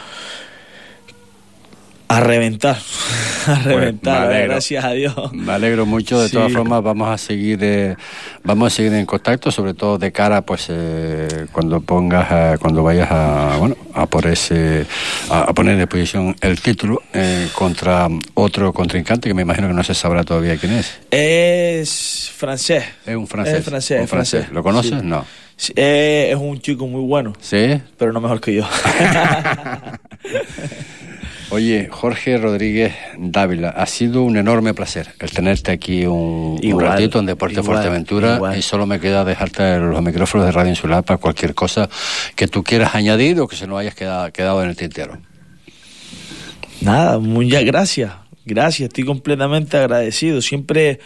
a 2.11 2.19
reventar, 2.19 2.75
a 3.47 3.55
pues, 3.55 3.63
reventar, 3.63 4.29
gracias 4.43 4.83
a 4.83 4.91
Dios. 4.91 5.15
Me 5.33 5.53
alegro 5.53 5.85
mucho, 5.85 6.21
de 6.21 6.29
todas 6.29 6.51
formas 6.51 6.83
vamos 6.83 7.09
a 7.09 7.17
seguir 7.17 7.59
eh, 7.61 7.95
vamos 8.43 8.73
a 8.73 8.75
seguir 8.75 8.93
en 8.93 9.05
contacto, 9.05 9.49
sobre 9.51 9.73
todo 9.73 9.97
de 9.97 10.11
cara 10.11 10.41
pues 10.41 10.67
eh, 10.69 11.47
cuando 11.51 11.79
pongas 11.79 12.27
eh, 12.31 12.57
cuando 12.59 12.83
vayas 12.83 13.09
a 13.11 13.55
bueno, 13.57 13.77
a 13.93 14.05
por 14.07 14.27
ese 14.27 14.85
a, 15.29 15.53
poner 15.53 15.73
en 15.73 15.79
disposición 15.79 16.35
el 16.41 16.59
título 16.59 17.01
contra 17.53 18.09
otro 18.33 18.73
contrincante 18.73 19.29
que 19.29 19.33
me 19.33 19.43
imagino 19.43 19.67
que 19.67 19.73
no 19.73 19.83
se 19.83 19.93
sabrá 19.93 20.23
todavía 20.23 20.57
quién 20.57 20.73
es. 20.73 20.99
Es 21.09 22.31
francés. 22.35 22.83
Es 23.05 23.15
un 23.15 23.27
francés. 23.27 23.59
Es 23.59 23.65
francés, 23.65 24.09
francés. 24.09 24.51
¿Lo 24.51 24.63
conoces? 24.63 25.01
No. 25.03 25.25
es 25.57 26.35
un 26.35 26.59
chico 26.59 26.87
muy 26.87 27.01
bueno. 27.01 27.33
Sí. 27.39 27.81
Pero 27.97 28.11
no 28.11 28.19
mejor 28.19 28.41
que 28.41 28.55
yo. 28.55 28.67
Oye, 31.51 31.89
Jorge 31.91 32.37
Rodríguez 32.37 32.93
Dávila, 33.17 33.69
ha 33.69 33.85
sido 33.85 34.23
un 34.23 34.37
enorme 34.37 34.73
placer 34.73 35.09
el 35.19 35.31
tenerte 35.31 35.71
aquí 35.71 36.05
un, 36.05 36.59
ratito 36.79 37.19
en 37.19 37.25
Deporte 37.25 37.61
Fuerteventura 37.61 38.39
y 38.57 38.61
solo 38.61 38.85
me 38.85 38.99
queda 38.99 39.25
dejarte 39.25 39.77
los 39.79 40.01
micrófonos 40.01 40.45
de 40.45 40.53
Radio 40.53 40.69
Insular 40.69 41.03
para 41.03 41.17
cualquier 41.17 41.53
cosa 41.53 41.89
que 42.35 42.47
tú 42.47 42.63
quieras 42.63 42.95
añadir 42.95 43.39
o 43.39 43.47
que 43.47 43.55
se 43.55 43.67
nos 43.67 43.79
hayas 43.79 43.95
quedado, 43.95 44.31
quedado 44.31 44.63
en 44.63 44.69
el 44.69 44.75
tintero. 44.75 45.17
Nada, 46.79 47.19
muchas 47.19 47.65
gracias, 47.65 48.13
gracias, 48.45 48.87
estoy 48.87 49.03
completamente 49.03 49.77
agradecido. 49.77 50.41
Siempre 50.41 50.99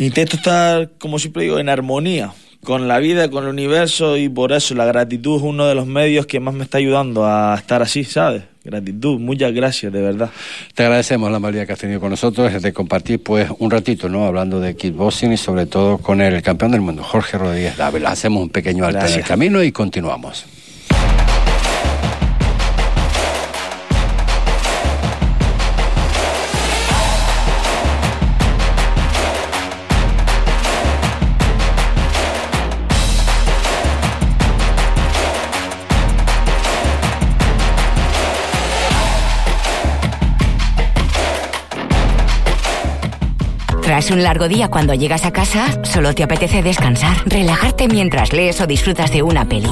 Intento 0.00 0.36
estar, 0.36 0.92
como 0.98 1.18
siempre 1.18 1.42
digo, 1.42 1.58
en 1.58 1.68
armonía 1.68 2.32
con 2.62 2.88
la 2.88 2.98
vida, 2.98 3.30
con 3.30 3.44
el 3.44 3.50
universo 3.50 4.16
y 4.16 4.28
por 4.28 4.52
eso 4.52 4.74
la 4.74 4.84
gratitud 4.84 5.36
es 5.36 5.42
uno 5.42 5.66
de 5.66 5.74
los 5.74 5.86
medios 5.86 6.26
que 6.26 6.40
más 6.40 6.54
me 6.54 6.64
está 6.64 6.78
ayudando 6.78 7.24
a 7.24 7.54
estar 7.56 7.82
así, 7.82 8.04
¿sabes? 8.04 8.42
Gratitud, 8.62 9.18
muchas 9.18 9.52
gracias, 9.52 9.90
de 9.90 10.02
verdad. 10.02 10.30
Te 10.74 10.82
agradecemos 10.82 11.32
la 11.32 11.38
mayoría 11.38 11.64
que 11.64 11.72
has 11.72 11.78
tenido 11.78 11.98
con 11.98 12.10
nosotros, 12.10 12.60
de 12.60 12.72
compartir 12.74 13.22
pues 13.22 13.48
un 13.58 13.70
ratito, 13.70 14.10
¿no? 14.10 14.26
Hablando 14.26 14.60
de 14.60 14.76
kickboxing 14.76 15.32
y 15.32 15.38
sobre 15.38 15.64
todo 15.64 15.98
con 15.98 16.20
el 16.20 16.42
campeón 16.42 16.72
del 16.72 16.82
mundo, 16.82 17.02
Jorge 17.02 17.38
Rodríguez 17.38 17.78
Dávila. 17.78 18.10
Hacemos 18.10 18.42
un 18.42 18.50
pequeño 18.50 18.84
alto 18.84 19.06
en 19.06 19.14
el 19.14 19.24
camino 19.24 19.62
y 19.62 19.72
continuamos. 19.72 20.44
Tras 43.90 44.12
un 44.12 44.22
largo 44.22 44.46
día 44.46 44.68
cuando 44.68 44.94
llegas 44.94 45.24
a 45.24 45.32
casa, 45.32 45.66
solo 45.82 46.14
te 46.14 46.22
apetece 46.22 46.62
descansar, 46.62 47.16
relajarte 47.26 47.88
mientras 47.88 48.32
lees 48.32 48.60
o 48.60 48.68
disfrutas 48.68 49.10
de 49.10 49.24
una 49.24 49.46
peli. 49.46 49.68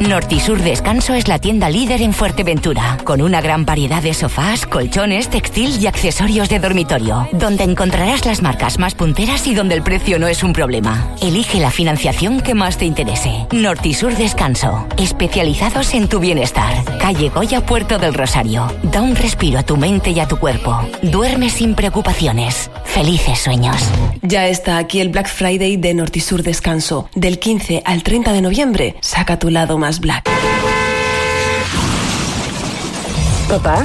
Nortisur 0.00 0.60
Descanso 0.60 1.14
es 1.14 1.28
la 1.28 1.38
tienda 1.38 1.70
líder 1.70 2.02
en 2.02 2.12
Fuerteventura, 2.12 2.98
con 3.04 3.22
una 3.22 3.40
gran 3.40 3.64
variedad 3.64 4.02
de 4.02 4.14
sofás, 4.14 4.66
colchones, 4.66 5.30
textil 5.30 5.80
y 5.80 5.86
accesorios 5.86 6.48
de 6.48 6.58
dormitorio, 6.58 7.28
donde 7.32 7.62
encontrarás 7.62 8.26
las 8.26 8.42
marcas 8.42 8.80
más 8.80 8.94
punteras 8.96 9.46
y 9.46 9.54
donde 9.54 9.76
el 9.76 9.82
precio 9.82 10.18
no 10.18 10.26
es 10.26 10.42
un 10.42 10.52
problema. 10.52 11.08
Elige 11.22 11.60
la 11.60 11.70
financiación 11.70 12.40
que 12.40 12.54
más 12.54 12.76
te 12.76 12.84
interese. 12.84 13.46
Nortisur 13.52 14.14
Descanso, 14.16 14.86
especializados 14.98 15.94
en 15.94 16.08
tu 16.08 16.18
bienestar. 16.18 16.74
Calle 16.98 17.30
Goya, 17.30 17.64
Puerto 17.64 17.98
del 17.98 18.12
Rosario. 18.12 18.66
Da 18.82 19.00
un 19.00 19.14
respiro 19.14 19.60
a 19.60 19.62
tu 19.62 19.76
mente 19.76 20.10
y 20.10 20.18
a 20.18 20.26
tu 20.26 20.36
cuerpo. 20.36 20.78
Duerme 21.00 21.48
sin 21.48 21.74
preocupaciones. 21.74 22.70
Felices 22.84 23.35
sueños. 23.38 23.76
Ya 24.22 24.48
está 24.48 24.78
aquí 24.78 25.00
el 25.00 25.08
Black 25.08 25.28
Friday 25.28 25.76
de 25.76 25.94
Nortisur 25.94 26.42
Descanso. 26.42 27.08
Del 27.14 27.38
15 27.38 27.82
al 27.84 28.02
30 28.02 28.32
de 28.32 28.42
noviembre, 28.42 28.96
saca 29.00 29.38
tu 29.38 29.50
lado 29.50 29.78
más 29.78 30.00
black. 30.00 30.28
Papá, 33.48 33.84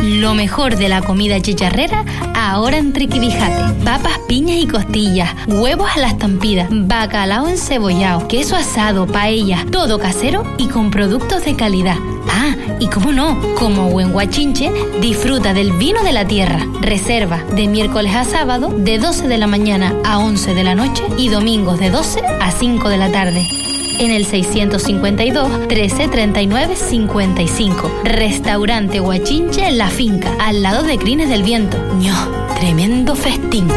Lo 0.03 0.35
mejor 0.35 0.77
de 0.77 0.91
la 0.91 1.01
comida 1.01 1.41
chicharrera 1.41 2.05
ahora 2.35 2.77
en 2.77 2.93
Triquibijate. 2.93 3.83
Papas, 3.85 4.19
piñas 4.29 4.59
y 4.59 4.67
costillas, 4.67 5.31
huevos 5.47 5.89
a 5.97 6.01
la 6.01 6.09
estampida, 6.09 6.69
bacalao 6.71 7.49
encebollado, 7.49 8.29
queso 8.29 8.57
asado, 8.57 9.07
paella, 9.07 9.65
todo 9.73 9.99
casero 9.99 10.45
y 10.59 10.69
con 10.69 10.91
productos 10.91 11.47
de 11.47 11.57
calidad. 11.57 11.97
Ah, 12.31 12.55
y 12.81 12.89
cómo 12.89 13.11
no, 13.11 13.41
como 13.55 13.89
buen 13.89 14.13
guachinche, 14.13 14.71
disfruta 15.01 15.55
del 15.55 15.73
vino 15.73 16.03
de 16.03 16.13
la 16.13 16.27
tierra. 16.27 16.61
Reserva 16.83 17.43
de 17.55 17.67
miércoles 17.69 18.15
a 18.15 18.25
sábado 18.25 18.69
de 18.69 18.99
12 18.99 19.29
de 19.29 19.39
la 19.39 19.47
mañana 19.47 19.95
a 20.05 20.19
11 20.19 20.53
de 20.53 20.65
la 20.65 20.75
noche 20.75 21.05
y 21.17 21.31
domingos 21.31 21.79
de 21.79 21.89
12 21.89 22.21
a 22.39 22.51
5 22.51 22.91
de 22.91 22.97
la 22.99 23.11
tarde 23.11 23.68
en 23.99 24.11
el 24.11 24.25
652 24.25 25.51
1339 25.69 26.77
55. 26.77 27.91
Restaurante 28.05 29.01
Huachinche 29.01 29.71
La 29.73 29.89
Finca, 29.89 30.35
al 30.41 30.63
lado 30.63 30.83
de 30.83 30.99
Crines 30.99 31.29
del 31.29 31.43
Viento. 31.43 31.77
ño, 31.99 32.15
tremendo 32.59 33.15
festín. 33.15 33.69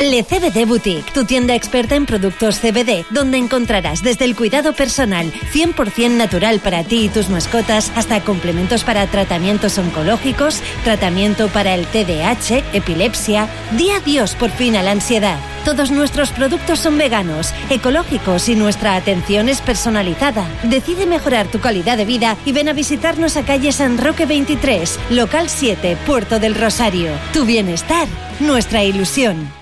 Le 0.00 0.22
CBD 0.22 0.64
Boutique, 0.64 1.12
tu 1.12 1.24
tienda 1.24 1.56
experta 1.56 1.96
en 1.96 2.06
productos 2.06 2.60
CBD, 2.60 3.04
donde 3.10 3.36
encontrarás 3.36 4.00
desde 4.00 4.26
el 4.26 4.36
cuidado 4.36 4.72
personal 4.72 5.32
100% 5.52 6.10
natural 6.10 6.60
para 6.60 6.84
ti 6.84 7.06
y 7.06 7.08
tus 7.08 7.28
mascotas 7.28 7.90
hasta 7.96 8.20
complementos 8.20 8.84
para 8.84 9.08
tratamientos 9.08 9.76
oncológicos, 9.76 10.62
tratamiento 10.84 11.48
para 11.48 11.74
el 11.74 11.84
TDAH, 11.86 12.62
epilepsia. 12.74 13.48
Di 13.72 13.90
adiós 13.90 14.36
por 14.36 14.50
fin 14.50 14.76
a 14.76 14.84
la 14.84 14.92
ansiedad. 14.92 15.40
Todos 15.64 15.90
nuestros 15.90 16.30
productos 16.30 16.78
son 16.78 16.96
veganos, 16.96 17.52
ecológicos 17.68 18.48
y 18.48 18.54
nuestra 18.54 18.94
atención 18.94 19.48
es 19.48 19.60
personalizada. 19.60 20.46
Decide 20.62 21.06
mejorar 21.06 21.48
tu 21.48 21.58
calidad 21.58 21.96
de 21.96 22.04
vida 22.04 22.36
y 22.46 22.52
ven 22.52 22.68
a 22.68 22.72
visitarnos 22.72 23.36
a 23.36 23.44
calle 23.44 23.72
San 23.72 23.98
Roque 23.98 24.26
23, 24.26 24.96
local 25.10 25.48
7, 25.48 25.96
Puerto 26.06 26.38
del 26.38 26.54
Rosario. 26.54 27.10
Tu 27.32 27.44
bienestar, 27.44 28.06
nuestra 28.38 28.84
ilusión. 28.84 29.58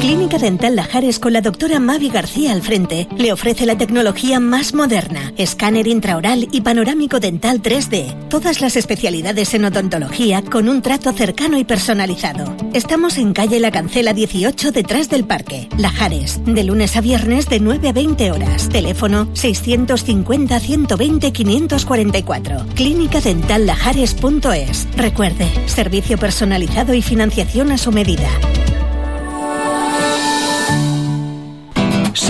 Clínica 0.00 0.38
Dental 0.38 0.76
Lajares 0.76 1.18
con 1.18 1.34
la 1.34 1.42
doctora 1.42 1.78
Mavi 1.78 2.08
García 2.08 2.52
al 2.52 2.62
frente 2.62 3.06
le 3.18 3.34
ofrece 3.34 3.66
la 3.66 3.76
tecnología 3.76 4.40
más 4.40 4.72
moderna, 4.72 5.34
escáner 5.36 5.86
intraoral 5.86 6.48
y 6.50 6.62
panorámico 6.62 7.20
dental 7.20 7.60
3D. 7.60 8.28
Todas 8.30 8.62
las 8.62 8.76
especialidades 8.76 9.52
en 9.52 9.66
odontología 9.66 10.40
con 10.40 10.70
un 10.70 10.80
trato 10.80 11.12
cercano 11.12 11.58
y 11.58 11.64
personalizado. 11.64 12.56
Estamos 12.72 13.18
en 13.18 13.34
calle 13.34 13.60
La 13.60 13.70
Cancela 13.70 14.14
18 14.14 14.72
detrás 14.72 15.10
del 15.10 15.26
parque. 15.26 15.68
Lajares, 15.76 16.40
de 16.46 16.64
lunes 16.64 16.96
a 16.96 17.02
viernes 17.02 17.50
de 17.50 17.60
9 17.60 17.90
a 17.90 17.92
20 17.92 18.32
horas. 18.32 18.70
Teléfono 18.70 19.28
650 19.34 20.60
120 20.60 21.30
544. 21.30 22.66
Clínica 22.74 23.20
Dental. 23.20 23.70
Recuerde, 24.96 25.46
servicio 25.66 26.16
personalizado 26.16 26.94
y 26.94 27.02
financiación 27.02 27.70
a 27.70 27.76
su 27.76 27.92
medida. 27.92 28.30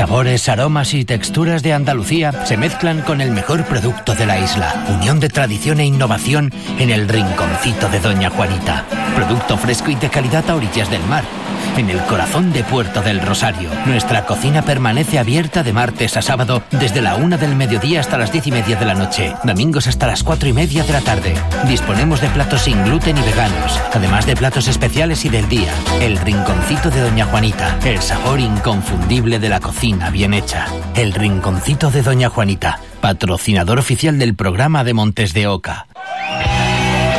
Sabores, 0.01 0.48
aromas 0.48 0.94
y 0.94 1.05
texturas 1.05 1.62
de 1.62 1.74
Andalucía 1.74 2.46
se 2.46 2.57
mezclan 2.57 3.03
con 3.03 3.20
el 3.20 3.32
mejor 3.32 3.66
producto 3.66 4.14
de 4.14 4.24
la 4.24 4.40
isla. 4.40 4.86
Unión 4.88 5.20
de 5.20 5.28
tradición 5.28 5.78
e 5.78 5.84
innovación 5.84 6.51
en 6.78 6.88
el 6.88 7.07
rinconcito 7.07 7.86
de 7.90 8.01
Doña 8.01 8.30
Juanita. 8.30 8.86
Producto 9.14 9.59
fresco 9.59 9.90
y 9.90 9.96
de 9.96 10.09
calidad 10.09 10.48
a 10.48 10.57
orillas 10.57 10.90
del 10.90 11.03
mar 11.03 11.24
en 11.76 11.90
el 11.90 11.98
corazón 12.02 12.52
de 12.52 12.64
Puerto 12.64 13.02
del 13.02 13.20
Rosario. 13.20 13.70
Nuestra 13.86 14.26
cocina 14.26 14.62
permanece 14.62 15.18
abierta 15.18 15.62
de 15.62 15.72
martes 15.72 16.16
a 16.16 16.22
sábado 16.22 16.62
desde 16.70 17.00
la 17.00 17.16
una 17.16 17.36
del 17.36 17.56
mediodía 17.56 18.00
hasta 18.00 18.18
las 18.18 18.32
diez 18.32 18.46
y 18.46 18.52
media 18.52 18.76
de 18.76 18.84
la 18.84 18.94
noche, 18.94 19.34
domingos 19.44 19.86
hasta 19.86 20.06
las 20.06 20.22
cuatro 20.22 20.48
y 20.48 20.52
media 20.52 20.84
de 20.84 20.92
la 20.92 21.00
tarde. 21.00 21.34
Disponemos 21.66 22.20
de 22.20 22.28
platos 22.28 22.62
sin 22.62 22.82
gluten 22.84 23.16
y 23.16 23.22
veganos, 23.22 23.80
además 23.92 24.26
de 24.26 24.36
platos 24.36 24.68
especiales 24.68 25.24
y 25.24 25.28
del 25.28 25.48
día. 25.48 25.72
El 26.00 26.18
rinconcito 26.18 26.90
de 26.90 27.00
Doña 27.00 27.26
Juanita, 27.26 27.78
el 27.84 28.00
sabor 28.00 28.40
inconfundible 28.40 29.38
de 29.38 29.48
la 29.48 29.61
cocina 29.61 30.11
bien 30.11 30.34
hecha. 30.34 30.66
El 30.94 31.12
rinconcito 31.12 31.90
de 31.90 32.02
Doña 32.02 32.28
Juanita, 32.28 32.80
patrocinador 33.00 33.78
oficial 33.78 34.18
del 34.18 34.34
programa 34.34 34.84
de 34.84 34.94
Montes 34.94 35.32
de 35.32 35.46
Oca. 35.46 35.86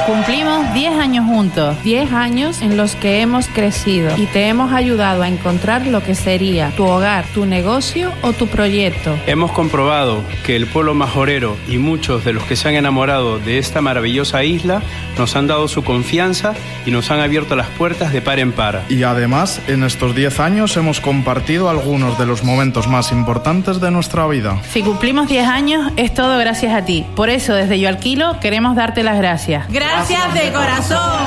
Cumplimos 0.05 0.51
10 0.74 0.97
años 0.99 1.26
juntos, 1.26 1.76
10 1.84 2.13
años 2.13 2.61
en 2.61 2.78
los 2.78 2.95
que 2.95 3.22
hemos 3.22 3.47
crecido 3.47 4.15
y 4.17 4.26
te 4.28 4.47
hemos 4.47 4.72
ayudado 4.72 5.22
a 5.22 5.28
encontrar 5.28 5.86
lo 5.86 6.01
que 6.01 6.15
sería 6.15 6.72
tu 6.78 6.86
hogar, 6.86 7.26
tu 7.34 7.45
negocio 7.45 8.11
o 8.22 8.32
tu 8.32 8.47
proyecto. 8.47 9.17
Hemos 9.28 9.51
comprobado 9.51 10.24
que 10.45 10.55
el 10.55 10.67
pueblo 10.67 10.93
majorero 10.93 11.57
y 11.67 11.78
muchos 11.78 12.24
de 12.24 12.32
los 12.32 12.43
que 12.43 12.55
se 12.55 12.69
han 12.69 12.76
enamorado 12.76 13.38
de 13.39 13.57
esta 13.57 13.82
maravillosa 13.82 14.45
isla 14.45 14.82
nos 15.17 15.36
han 15.36 15.47
dado 15.47 15.67
su 15.67 15.84
confianza 15.84 16.53
y 16.86 16.91
nos 16.91 17.11
han 17.11 17.19
abierto 17.19 17.55
las 17.55 17.67
puertas 17.67 18.13
de 18.13 18.22
par 18.22 18.39
en 18.39 18.53
par. 18.53 18.84
Y 18.88 19.03
además, 19.03 19.61
en 19.67 19.84
estos 19.84 20.15
10 20.15 20.39
años 20.39 20.78
hemos 20.78 21.01
compartido 21.01 21.69
algunos 21.69 22.17
de 22.17 22.26
los 22.26 22.43
momentos 22.43 22.88
más 22.88 23.11
importantes 23.11 23.82
de 23.82 23.91
nuestra 23.91 24.26
vida. 24.28 24.61
Si 24.72 24.84
cumplimos 24.84 25.28
10 25.28 25.47
años, 25.47 25.91
es 25.97 26.13
todo 26.13 26.38
gracias 26.38 26.74
a 26.74 26.86
ti. 26.86 27.05
Por 27.15 27.30
eso, 27.30 27.53
desde 27.53 27.78
Yo 27.78 27.89
Alquilo, 27.89 28.39
queremos 28.39 28.76
darte 28.76 29.03
las 29.03 29.17
gracias. 29.17 29.67
Gracias 29.69 30.34
de 30.34 30.49
corazón. 30.62 31.22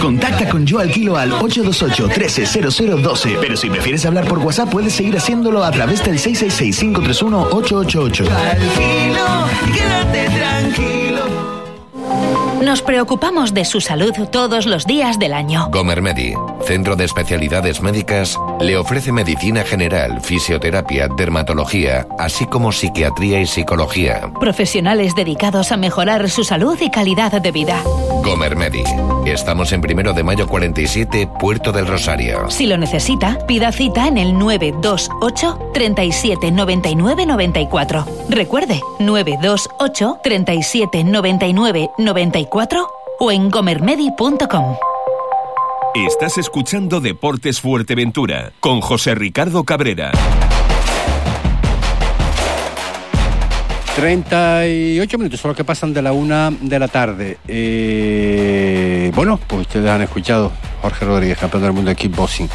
Contacta 0.00 0.48
con 0.48 0.64
Yo 0.64 0.78
Alquilo 0.80 1.16
al 1.16 1.32
828-130012. 1.32 3.38
Pero 3.40 3.56
si 3.56 3.70
prefieres 3.70 4.06
hablar 4.06 4.26
por 4.26 4.38
WhatsApp, 4.38 4.70
puedes 4.70 4.94
seguir 4.94 5.16
haciéndolo 5.16 5.64
a 5.64 5.70
través 5.70 6.04
del 6.04 6.18
666-531-888. 6.18 8.28
Alquilo, 8.30 9.46
quédate 9.74 10.30
tranquilo. 10.30 10.97
Nos 12.68 12.82
preocupamos 12.82 13.54
de 13.54 13.64
su 13.64 13.80
salud 13.80 14.12
todos 14.30 14.66
los 14.66 14.84
días 14.84 15.18
del 15.18 15.32
año. 15.32 15.70
Gomermedi, 15.72 16.34
centro 16.66 16.96
de 16.96 17.06
especialidades 17.06 17.80
médicas, 17.80 18.38
le 18.60 18.76
ofrece 18.76 19.10
medicina 19.10 19.64
general, 19.64 20.20
fisioterapia, 20.20 21.08
dermatología, 21.08 22.06
así 22.18 22.44
como 22.44 22.70
psiquiatría 22.70 23.40
y 23.40 23.46
psicología. 23.46 24.30
Profesionales 24.38 25.14
dedicados 25.14 25.72
a 25.72 25.78
mejorar 25.78 26.28
su 26.28 26.44
salud 26.44 26.76
y 26.78 26.90
calidad 26.90 27.40
de 27.40 27.50
vida. 27.52 27.82
Gomermedi. 28.22 28.84
Estamos 29.24 29.72
en 29.72 29.80
primero 29.80 30.12
de 30.12 30.22
mayo 30.22 30.46
47, 30.46 31.26
Puerto 31.40 31.72
del 31.72 31.86
Rosario. 31.86 32.50
Si 32.50 32.66
lo 32.66 32.76
necesita, 32.76 33.38
pida 33.46 33.72
cita 33.72 34.08
en 34.08 34.18
el 34.18 34.38
928 34.38 35.70
37 35.72 36.50
99 36.50 37.24
94. 37.24 38.04
Recuerde, 38.28 38.80
928 38.98 40.20
37 40.22 41.04
99 41.04 41.90
94 41.96 42.57
o 43.20 43.30
en 43.30 43.50
gomermedi.com. 43.50 44.76
Estás 45.94 46.38
escuchando 46.38 47.00
Deportes 47.00 47.60
Fuerteventura 47.60 48.50
con 48.58 48.80
José 48.80 49.14
Ricardo 49.14 49.62
Cabrera. 49.62 50.10
38 53.94 55.18
minutos 55.18 55.38
son 55.38 55.50
los 55.50 55.56
que 55.56 55.62
pasan 55.62 55.94
de 55.94 56.02
la 56.02 56.10
una 56.10 56.50
de 56.50 56.78
la 56.80 56.88
tarde. 56.88 57.38
Eh, 57.46 59.12
bueno, 59.14 59.38
pues 59.46 59.62
ustedes 59.62 59.88
han 59.88 60.02
escuchado 60.02 60.50
Jorge 60.82 61.04
Rodríguez, 61.04 61.38
campeón 61.38 61.62
del 61.62 61.72
mundo 61.72 61.90
de 61.90 61.96
kickboxing. 61.96 62.48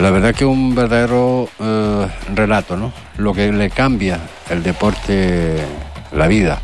La 0.00 0.10
verdad 0.10 0.34
que 0.34 0.46
un 0.46 0.74
verdadero 0.74 1.50
eh, 1.60 2.06
relato, 2.34 2.78
¿no? 2.78 2.92
Lo 3.18 3.34
que 3.34 3.52
le 3.52 3.68
cambia 3.68 4.20
el 4.48 4.62
deporte, 4.62 5.58
la 6.12 6.26
vida 6.28 6.62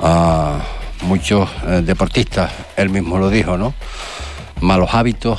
a 0.00 0.58
muchos 1.02 1.48
eh, 1.66 1.82
deportistas, 1.84 2.50
él 2.76 2.90
mismo 2.90 3.18
lo 3.18 3.30
dijo, 3.30 3.56
¿no? 3.56 3.74
Malos 4.60 4.90
hábitos, 4.92 5.38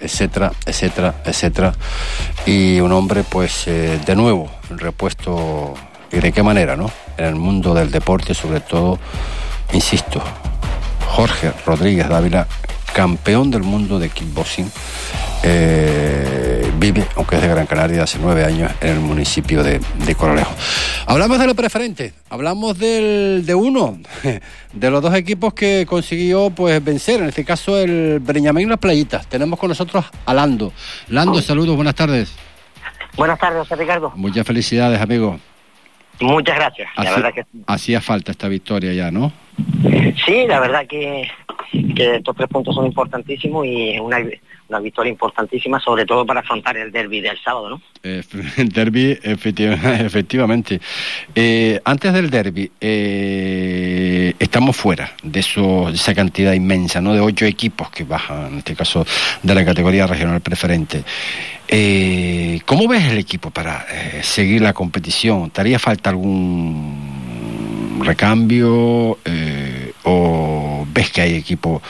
etcétera, 0.00 0.52
etcétera, 0.64 1.14
etcétera. 1.24 1.74
Y 2.46 2.80
un 2.80 2.92
hombre, 2.92 3.24
pues, 3.24 3.66
eh, 3.66 4.00
de 4.04 4.16
nuevo, 4.16 4.50
repuesto, 4.70 5.74
y 6.10 6.18
de 6.18 6.32
qué 6.32 6.42
manera, 6.42 6.76
¿no? 6.76 6.90
En 7.16 7.26
el 7.26 7.34
mundo 7.34 7.74
del 7.74 7.90
deporte, 7.90 8.34
sobre 8.34 8.60
todo, 8.60 8.98
insisto, 9.72 10.22
Jorge 11.08 11.52
Rodríguez 11.66 12.08
Dávila, 12.08 12.46
campeón 12.94 13.50
del 13.50 13.62
mundo 13.62 13.98
de 13.98 14.08
kickboxing, 14.08 14.70
eh, 15.42 16.57
vive, 16.78 17.04
aunque 17.16 17.36
es 17.36 17.42
de 17.42 17.48
Gran 17.48 17.66
Canaria, 17.66 18.02
hace 18.02 18.18
nueve 18.20 18.44
años 18.44 18.70
en 18.80 18.88
el 18.94 19.00
municipio 19.00 19.62
de, 19.62 19.80
de 20.06 20.14
Coralejo. 20.14 20.54
Hablamos 21.06 21.38
de 21.38 21.46
lo 21.46 21.54
preferente, 21.54 22.12
hablamos 22.30 22.78
del, 22.78 23.44
de 23.44 23.54
uno, 23.54 23.98
de 24.72 24.90
los 24.90 25.02
dos 25.02 25.14
equipos 25.14 25.54
que 25.54 25.86
consiguió 25.88 26.50
pues 26.50 26.82
vencer, 26.84 27.20
en 27.20 27.28
este 27.28 27.44
caso 27.44 27.76
el 27.78 28.20
Breñamén 28.20 28.68
Las 28.68 28.78
Playitas. 28.78 29.26
Tenemos 29.26 29.58
con 29.58 29.68
nosotros 29.68 30.04
a 30.24 30.34
Lando. 30.34 30.72
Lando, 31.08 31.40
saludos, 31.42 31.74
buenas 31.76 31.94
tardes. 31.94 32.34
Buenas 33.16 33.38
tardes, 33.38 33.58
José 33.60 33.76
Ricardo. 33.76 34.12
Muchas 34.14 34.46
felicidades, 34.46 35.00
amigo. 35.00 35.38
Muchas 36.20 36.56
gracias. 36.56 36.88
La 36.96 37.02
Hacía- 37.02 37.14
verdad 37.16 37.34
que 37.34 37.44
Hacía 37.66 38.00
falta 38.00 38.32
esta 38.32 38.48
victoria 38.48 38.92
ya, 38.92 39.10
¿no? 39.10 39.32
sí, 40.24 40.46
la 40.46 40.60
verdad 40.60 40.86
que, 40.88 41.28
que 41.96 42.16
estos 42.16 42.36
tres 42.36 42.48
puntos 42.48 42.74
son 42.74 42.86
importantísimos 42.86 43.66
y 43.66 43.90
es 43.94 44.00
una, 44.00 44.18
una 44.68 44.80
victoria 44.80 45.10
importantísima, 45.10 45.80
sobre 45.80 46.04
todo 46.04 46.26
para 46.26 46.40
afrontar 46.40 46.76
el 46.76 46.92
derby 46.92 47.20
del 47.22 47.38
sábado, 47.42 47.70
¿no? 47.70 47.80
Eh, 48.02 48.22
El 48.58 48.68
derby, 48.68 49.14
efecti- 49.22 49.72
efectivamente. 50.04 50.78
Eh, 51.34 51.80
antes 51.84 52.12
del 52.12 52.28
derby, 52.28 52.70
eh, 52.80 54.34
estamos 54.38 54.76
fuera 54.76 55.12
de, 55.22 55.40
eso, 55.40 55.88
esa 55.88 56.14
cantidad 56.14 56.52
inmensa, 56.52 57.00
¿no? 57.00 57.14
De 57.14 57.20
ocho 57.20 57.46
equipos 57.46 57.90
que 57.90 58.04
bajan, 58.04 58.52
en 58.52 58.58
este 58.58 58.74
caso, 58.76 59.06
de 59.42 59.54
la 59.54 59.64
categoría 59.64 60.06
regional 60.06 60.40
preferente. 60.42 61.02
¿Cómo 62.66 62.88
ves 62.88 63.04
el 63.04 63.18
equipo 63.18 63.50
para 63.50 63.86
seguir 64.22 64.62
la 64.62 64.72
competición? 64.72 65.50
¿Te 65.50 65.60
haría 65.60 65.78
falta 65.78 66.08
algún 66.10 68.00
recambio 68.02 69.18
o 70.04 70.86
ves 70.90 71.10
que 71.10 71.20
hay 71.20 71.34
equipo 71.34 71.82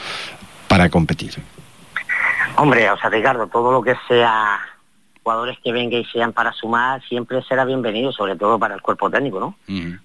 para 0.66 0.88
competir? 0.88 1.34
Hombre, 2.56 2.90
o 2.90 2.96
sea, 2.98 3.10
Ricardo, 3.10 3.46
todo 3.46 3.72
lo 3.72 3.82
que 3.82 3.94
sea 4.08 4.60
jugadores 5.28 5.58
que 5.62 5.72
vengan 5.72 6.00
y 6.00 6.04
sean 6.06 6.32
para 6.32 6.52
sumar 6.52 7.02
siempre 7.06 7.42
será 7.42 7.66
bienvenido, 7.66 8.10
sobre 8.12 8.34
todo 8.34 8.58
para 8.58 8.74
el 8.74 8.80
cuerpo 8.80 9.10
técnico, 9.10 9.38
¿no? 9.38 9.56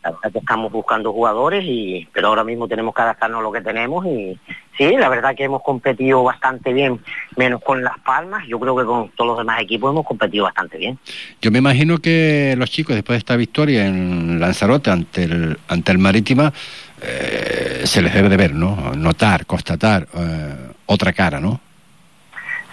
La 0.04 0.12
verdad 0.12 0.32
que 0.34 0.40
estamos 0.40 0.70
buscando 0.70 1.14
jugadores, 1.14 1.64
y 1.66 2.06
pero 2.12 2.28
ahora 2.28 2.44
mismo 2.44 2.68
tenemos 2.68 2.94
que 2.94 3.04
adaptarnos 3.04 3.40
a 3.40 3.44
lo 3.44 3.50
que 3.54 3.62
tenemos 3.62 4.06
y 4.06 4.38
sí, 4.78 4.98
la 4.98 5.08
verdad 5.08 5.34
que 5.34 5.46
hemos 5.46 5.64
competido 5.64 6.24
bastante 6.24 6.74
bien, 6.74 7.00
menos 7.38 7.62
con 7.64 7.82
Las 7.86 7.98
Palmas, 8.00 8.46
yo 8.50 8.60
creo 8.60 8.76
que 8.76 8.84
con 8.84 9.12
todos 9.12 9.30
los 9.30 9.38
demás 9.38 9.62
equipos 9.62 9.92
hemos 9.92 10.06
competido 10.06 10.44
bastante 10.44 10.78
bien. 10.78 11.00
Yo 11.42 11.52
me 11.52 11.60
imagino 11.60 12.00
que 12.00 12.56
los 12.58 12.70
chicos, 12.70 12.94
después 12.94 13.16
de 13.16 13.20
esta 13.20 13.38
victoria 13.38 13.88
en 13.88 14.42
Lanzarote 14.42 14.92
ante 14.92 15.24
el, 15.24 15.58
ante 15.70 15.94
el 15.94 16.00
Marítima, 16.00 16.52
eh, 17.02 17.84
se 17.86 18.02
les 18.02 18.14
debe 18.14 18.28
de 18.28 18.36
ver, 18.36 18.54
¿no? 18.54 18.92
Notar, 18.94 19.46
constatar 19.46 20.06
eh, 20.16 20.56
otra 20.86 21.14
cara, 21.14 21.40
¿no? 21.40 21.62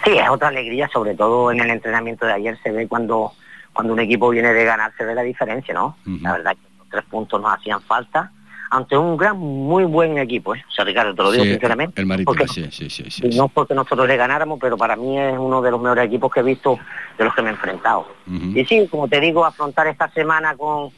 Sí, 0.03 0.11
es 0.17 0.29
otra 0.29 0.47
alegría, 0.49 0.87
sobre 0.91 1.15
todo 1.15 1.51
en 1.51 1.59
el 1.59 1.69
entrenamiento 1.69 2.25
de 2.25 2.33
ayer 2.33 2.57
se 2.63 2.71
ve 2.71 2.87
cuando 2.87 3.31
cuando 3.73 3.93
un 3.93 3.99
equipo 4.01 4.29
viene 4.29 4.51
de 4.53 4.65
ganar, 4.65 4.91
se 4.97 5.05
ve 5.05 5.15
la 5.15 5.21
diferencia, 5.21 5.73
¿no? 5.73 5.95
La 6.21 6.33
verdad 6.33 6.51
que 6.51 6.77
los 6.77 6.89
tres 6.89 7.03
puntos 7.05 7.41
nos 7.41 7.53
hacían 7.53 7.81
falta 7.81 8.29
ante 8.69 8.97
un 8.97 9.15
gran, 9.17 9.37
muy 9.37 9.83
buen 9.85 10.17
equipo, 10.17 10.53
¿eh? 10.55 10.63
O 10.67 10.71
sea, 10.71 10.83
Ricardo, 10.83 11.13
te 11.15 11.21
lo 11.23 11.31
digo 11.31 11.43
Sí, 11.45 11.51
sinceramente. 11.51 11.99
El 12.01 12.05
Marítima, 12.07 12.25
porque- 12.37 12.47
sí, 12.47 12.67
sí, 12.71 12.89
sí. 12.89 13.09
sí. 13.09 13.29
No 13.37 13.47
porque 13.49 13.73
nosotros 13.73 14.07
le 14.07 14.15
ganáramos, 14.17 14.59
pero 14.61 14.77
para 14.77 14.95
mí 14.97 15.17
es 15.19 15.37
uno 15.37 15.61
de 15.61 15.71
los 15.71 15.81
mejores 15.81 16.05
equipos 16.05 16.31
que 16.33 16.39
he 16.41 16.43
visto 16.43 16.77
de 17.17 17.23
los 17.25 17.33
que 17.33 17.41
me 17.41 17.49
he 17.49 17.51
enfrentado. 17.51 18.07
Y 18.27 18.63
sí, 18.65 18.87
como 18.89 19.07
te 19.07 19.19
digo, 19.21 19.45
afrontar 19.45 19.87
esta 19.87 20.09
semana 20.11 20.55
con, 20.55 20.89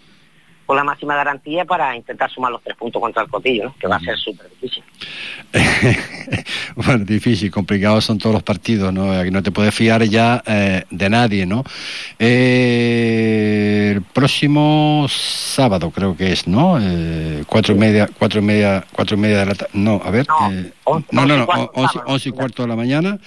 con 0.73 0.77
la 0.77 0.83
máxima 0.83 1.15
garantía 1.15 1.65
para 1.65 1.95
intentar 1.95 2.31
sumar 2.31 2.51
los 2.51 2.63
tres 2.63 2.75
puntos 2.75 2.99
contra 2.99 3.21
el 3.21 3.29
Cotillo, 3.29 3.65
¿no? 3.65 3.75
que 3.79 3.85
va 3.87 3.97
a 3.97 3.99
ser 3.99 4.17
súper 4.17 4.49
difícil. 4.49 4.83
Bueno, 6.75 7.05
difícil, 7.05 7.51
complicados 7.51 8.03
son 8.05 8.17
todos 8.17 8.33
los 8.33 8.41
partidos, 8.41 8.91
¿no? 8.91 9.11
Aquí 9.11 9.29
no 9.29 9.43
te 9.43 9.51
puedes 9.51 9.75
fiar 9.75 10.03
ya 10.05 10.41
eh, 10.47 10.83
de 10.89 11.09
nadie, 11.09 11.45
¿no? 11.45 11.63
Eh, 12.17 13.91
el 13.95 14.01
próximo 14.01 15.05
sábado 15.09 15.91
creo 15.91 16.17
que 16.17 16.31
es, 16.31 16.47
¿no? 16.47 16.79
Eh, 16.81 17.43
cuatro 17.45 17.75
y 17.75 17.77
media, 17.77 18.09
cuatro 18.17 18.39
y 18.39 18.43
media, 18.43 18.83
cuatro 18.91 19.15
y 19.15 19.19
media 19.19 19.39
de 19.41 19.45
la 19.45 19.53
tarde. 19.55 19.71
No, 19.73 20.01
a 20.03 20.09
ver. 20.09 20.25
eh, 20.51 20.71
no, 21.11 21.25
no, 21.27 21.37
no, 21.37 21.43
on- 21.45 21.69
once, 21.75 21.99
once 22.05 22.29
y 22.29 22.31
cuarto 22.31 22.63
de 22.63 22.69
la 22.69 22.75
mañana 22.75 23.19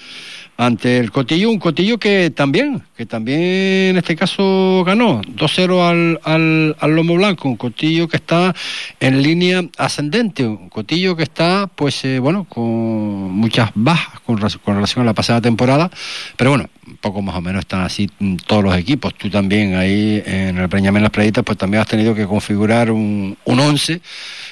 ante 0.56 0.98
el 0.98 1.10
Cotillo, 1.10 1.50
un 1.50 1.58
Cotillo 1.58 1.98
que 1.98 2.30
también, 2.30 2.82
que 2.96 3.04
también 3.04 3.40
en 3.40 3.96
este 3.98 4.16
caso 4.16 4.82
ganó 4.86 5.20
2-0 5.22 5.88
al, 5.88 6.20
al, 6.24 6.76
al 6.80 6.96
Lomo 6.96 7.14
Blanco, 7.14 7.48
un 7.48 7.56
Cotillo 7.56 8.08
que 8.08 8.16
está 8.16 8.54
en 9.00 9.22
línea 9.22 9.62
ascendente, 9.76 10.46
un 10.46 10.70
Cotillo 10.70 11.14
que 11.14 11.24
está, 11.24 11.68
pues 11.74 12.04
eh, 12.04 12.18
bueno, 12.18 12.44
con 12.48 12.64
muchas 12.64 13.70
bajas 13.74 14.20
con, 14.20 14.38
relación 14.38 15.02
a 15.02 15.04
la 15.04 15.14
pasada 15.14 15.40
temporada, 15.40 15.90
pero 16.36 16.50
bueno, 16.50 16.68
un 16.86 16.96
poco 16.96 17.20
más 17.20 17.36
o 17.36 17.40
menos 17.42 17.60
están 17.60 17.82
así 17.82 18.10
todos 18.46 18.64
los 18.64 18.76
equipos. 18.76 19.14
Tú 19.14 19.28
también 19.28 19.74
ahí 19.74 20.22
en 20.24 20.56
el 20.56 20.68
Breñamén 20.68 21.02
Las 21.02 21.10
Playitas, 21.10 21.44
pues 21.44 21.58
también 21.58 21.82
has 21.82 21.88
tenido 21.88 22.14
que 22.14 22.26
configurar 22.26 22.90
un, 22.90 23.36
un 23.44 23.60
11, 23.60 24.00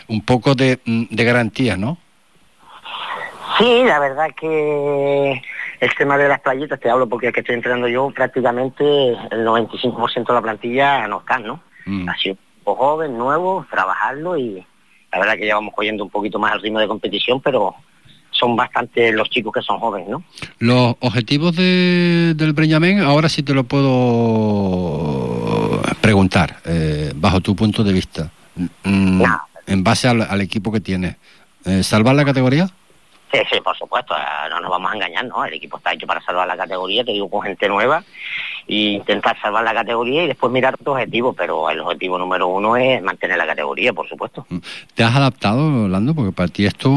un 0.08 0.20
poco 0.20 0.54
de, 0.54 0.80
de 0.84 1.24
garantías, 1.24 1.78
¿no? 1.78 1.98
Sí, 3.58 3.84
la 3.84 4.00
verdad 4.00 4.30
que 4.38 5.40
el 5.80 5.94
tema 5.94 6.16
de 6.18 6.28
las 6.28 6.40
playitas, 6.40 6.80
te 6.80 6.90
hablo 6.90 7.08
porque 7.08 7.28
es 7.28 7.32
que 7.32 7.40
estoy 7.40 7.54
entrenando 7.54 7.88
yo, 7.88 8.10
prácticamente 8.10 8.84
el 8.84 9.46
95% 9.46 10.26
de 10.26 10.34
la 10.34 10.42
plantilla 10.42 11.06
no 11.08 11.20
están, 11.20 11.44
¿no? 11.44 11.60
Ha 12.08 12.16
sido 12.16 12.34
un 12.34 12.40
equipo 12.56 12.76
joven, 12.76 13.18
nuevo, 13.18 13.66
trabajarlo 13.70 14.36
y 14.38 14.64
la 15.12 15.18
verdad 15.18 15.36
que 15.36 15.46
ya 15.46 15.54
vamos 15.56 15.74
cogiendo 15.74 16.04
un 16.04 16.10
poquito 16.10 16.38
más 16.38 16.54
el 16.54 16.62
ritmo 16.62 16.80
de 16.80 16.88
competición, 16.88 17.40
pero 17.40 17.74
son 18.30 18.56
bastante 18.56 19.12
los 19.12 19.30
chicos 19.30 19.52
que 19.52 19.62
son 19.62 19.78
jóvenes, 19.78 20.08
¿no? 20.08 20.24
Los 20.58 20.96
objetivos 21.00 21.54
de, 21.54 22.34
del 22.34 22.52
Breñamén, 22.52 23.00
ahora 23.00 23.28
sí 23.28 23.42
te 23.42 23.54
lo 23.54 23.64
puedo 23.64 23.92
preguntar, 26.00 26.56
eh, 26.64 27.12
bajo 27.14 27.40
tu 27.40 27.54
punto 27.54 27.84
de 27.84 27.92
vista, 27.92 28.30
mm, 28.84 29.22
en 29.66 29.84
base 29.84 30.08
al, 30.08 30.22
al 30.22 30.40
equipo 30.40 30.72
que 30.72 30.80
tienes. 30.80 31.16
Eh, 31.64 31.82
¿Salvar 31.82 32.14
la 32.14 32.24
categoría? 32.24 32.68
Sí, 33.50 33.60
por 33.60 33.76
supuesto, 33.76 34.14
eh, 34.16 34.48
no 34.50 34.60
nos 34.60 34.70
vamos 34.70 34.92
a 34.92 34.94
engañar, 34.94 35.24
¿no? 35.26 35.44
El 35.44 35.54
equipo 35.54 35.78
está 35.78 35.92
hecho 35.92 36.06
para 36.06 36.20
salvar 36.22 36.46
la 36.46 36.56
categoría, 36.56 37.04
te 37.04 37.12
digo, 37.12 37.28
con 37.28 37.42
gente 37.42 37.68
nueva, 37.68 38.04
e 38.66 38.74
intentar 38.74 39.40
salvar 39.40 39.64
la 39.64 39.74
categoría 39.74 40.24
y 40.24 40.28
después 40.28 40.52
mirar 40.52 40.76
tu 40.78 40.92
objetivo, 40.92 41.32
pero 41.32 41.68
el 41.70 41.80
objetivo 41.80 42.18
número 42.18 42.48
uno 42.48 42.76
es 42.76 43.02
mantener 43.02 43.36
la 43.36 43.46
categoría, 43.46 43.92
por 43.92 44.08
supuesto. 44.08 44.46
¿Te 44.94 45.02
has 45.02 45.14
adaptado, 45.16 45.88
Lando? 45.88 46.14
Porque 46.14 46.32
para 46.32 46.48
ti 46.48 46.64
esto, 46.64 46.88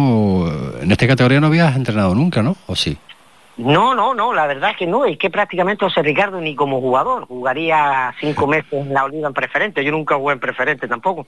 en 0.81 0.91
esta 0.91 1.07
categoría 1.07 1.39
no 1.39 1.47
habías 1.47 1.75
entrenado 1.75 2.13
nunca, 2.13 2.41
¿no? 2.43 2.55
¿O 2.67 2.75
sí? 2.75 2.97
No, 3.57 3.95
no, 3.95 4.13
no, 4.13 4.33
la 4.33 4.45
verdad 4.45 4.71
es 4.71 4.77
que 4.77 4.85
no, 4.85 5.05
es 5.05 5.17
que 5.17 5.31
prácticamente 5.31 5.83
José 5.83 6.03
Ricardo 6.03 6.39
ni 6.39 6.55
como 6.55 6.79
jugador, 6.79 7.25
jugaría 7.25 8.13
cinco 8.19 8.45
meses 8.47 8.71
en 8.71 8.93
la 8.93 9.07
Liga 9.07 9.27
en 9.27 9.33
preferente, 9.33 9.83
yo 9.83 9.91
nunca 9.91 10.15
jugué 10.15 10.33
en 10.33 10.39
preferente 10.39 10.87
tampoco. 10.87 11.25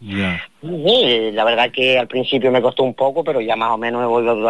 Sí, 0.62 1.32
la 1.34 1.44
verdad 1.44 1.72
que 1.72 1.98
al 1.98 2.08
principio 2.08 2.52
me 2.52 2.62
costó 2.62 2.84
un 2.84 2.94
poco, 2.94 3.24
pero 3.24 3.42
ya 3.42 3.56
más 3.56 3.72
o 3.72 3.78
menos 3.78 4.02
me 4.02 4.08
voy 4.08 4.48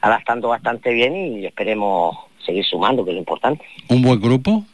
adaptando 0.00 0.48
bastante 0.48 0.92
bien 0.92 1.14
y 1.14 1.46
esperemos 1.46 2.16
seguir 2.44 2.64
sumando, 2.64 3.04
que 3.04 3.10
es 3.10 3.14
lo 3.14 3.20
importante. 3.20 3.64
¿Un 3.88 4.02
buen 4.02 4.20
grupo? 4.20 4.64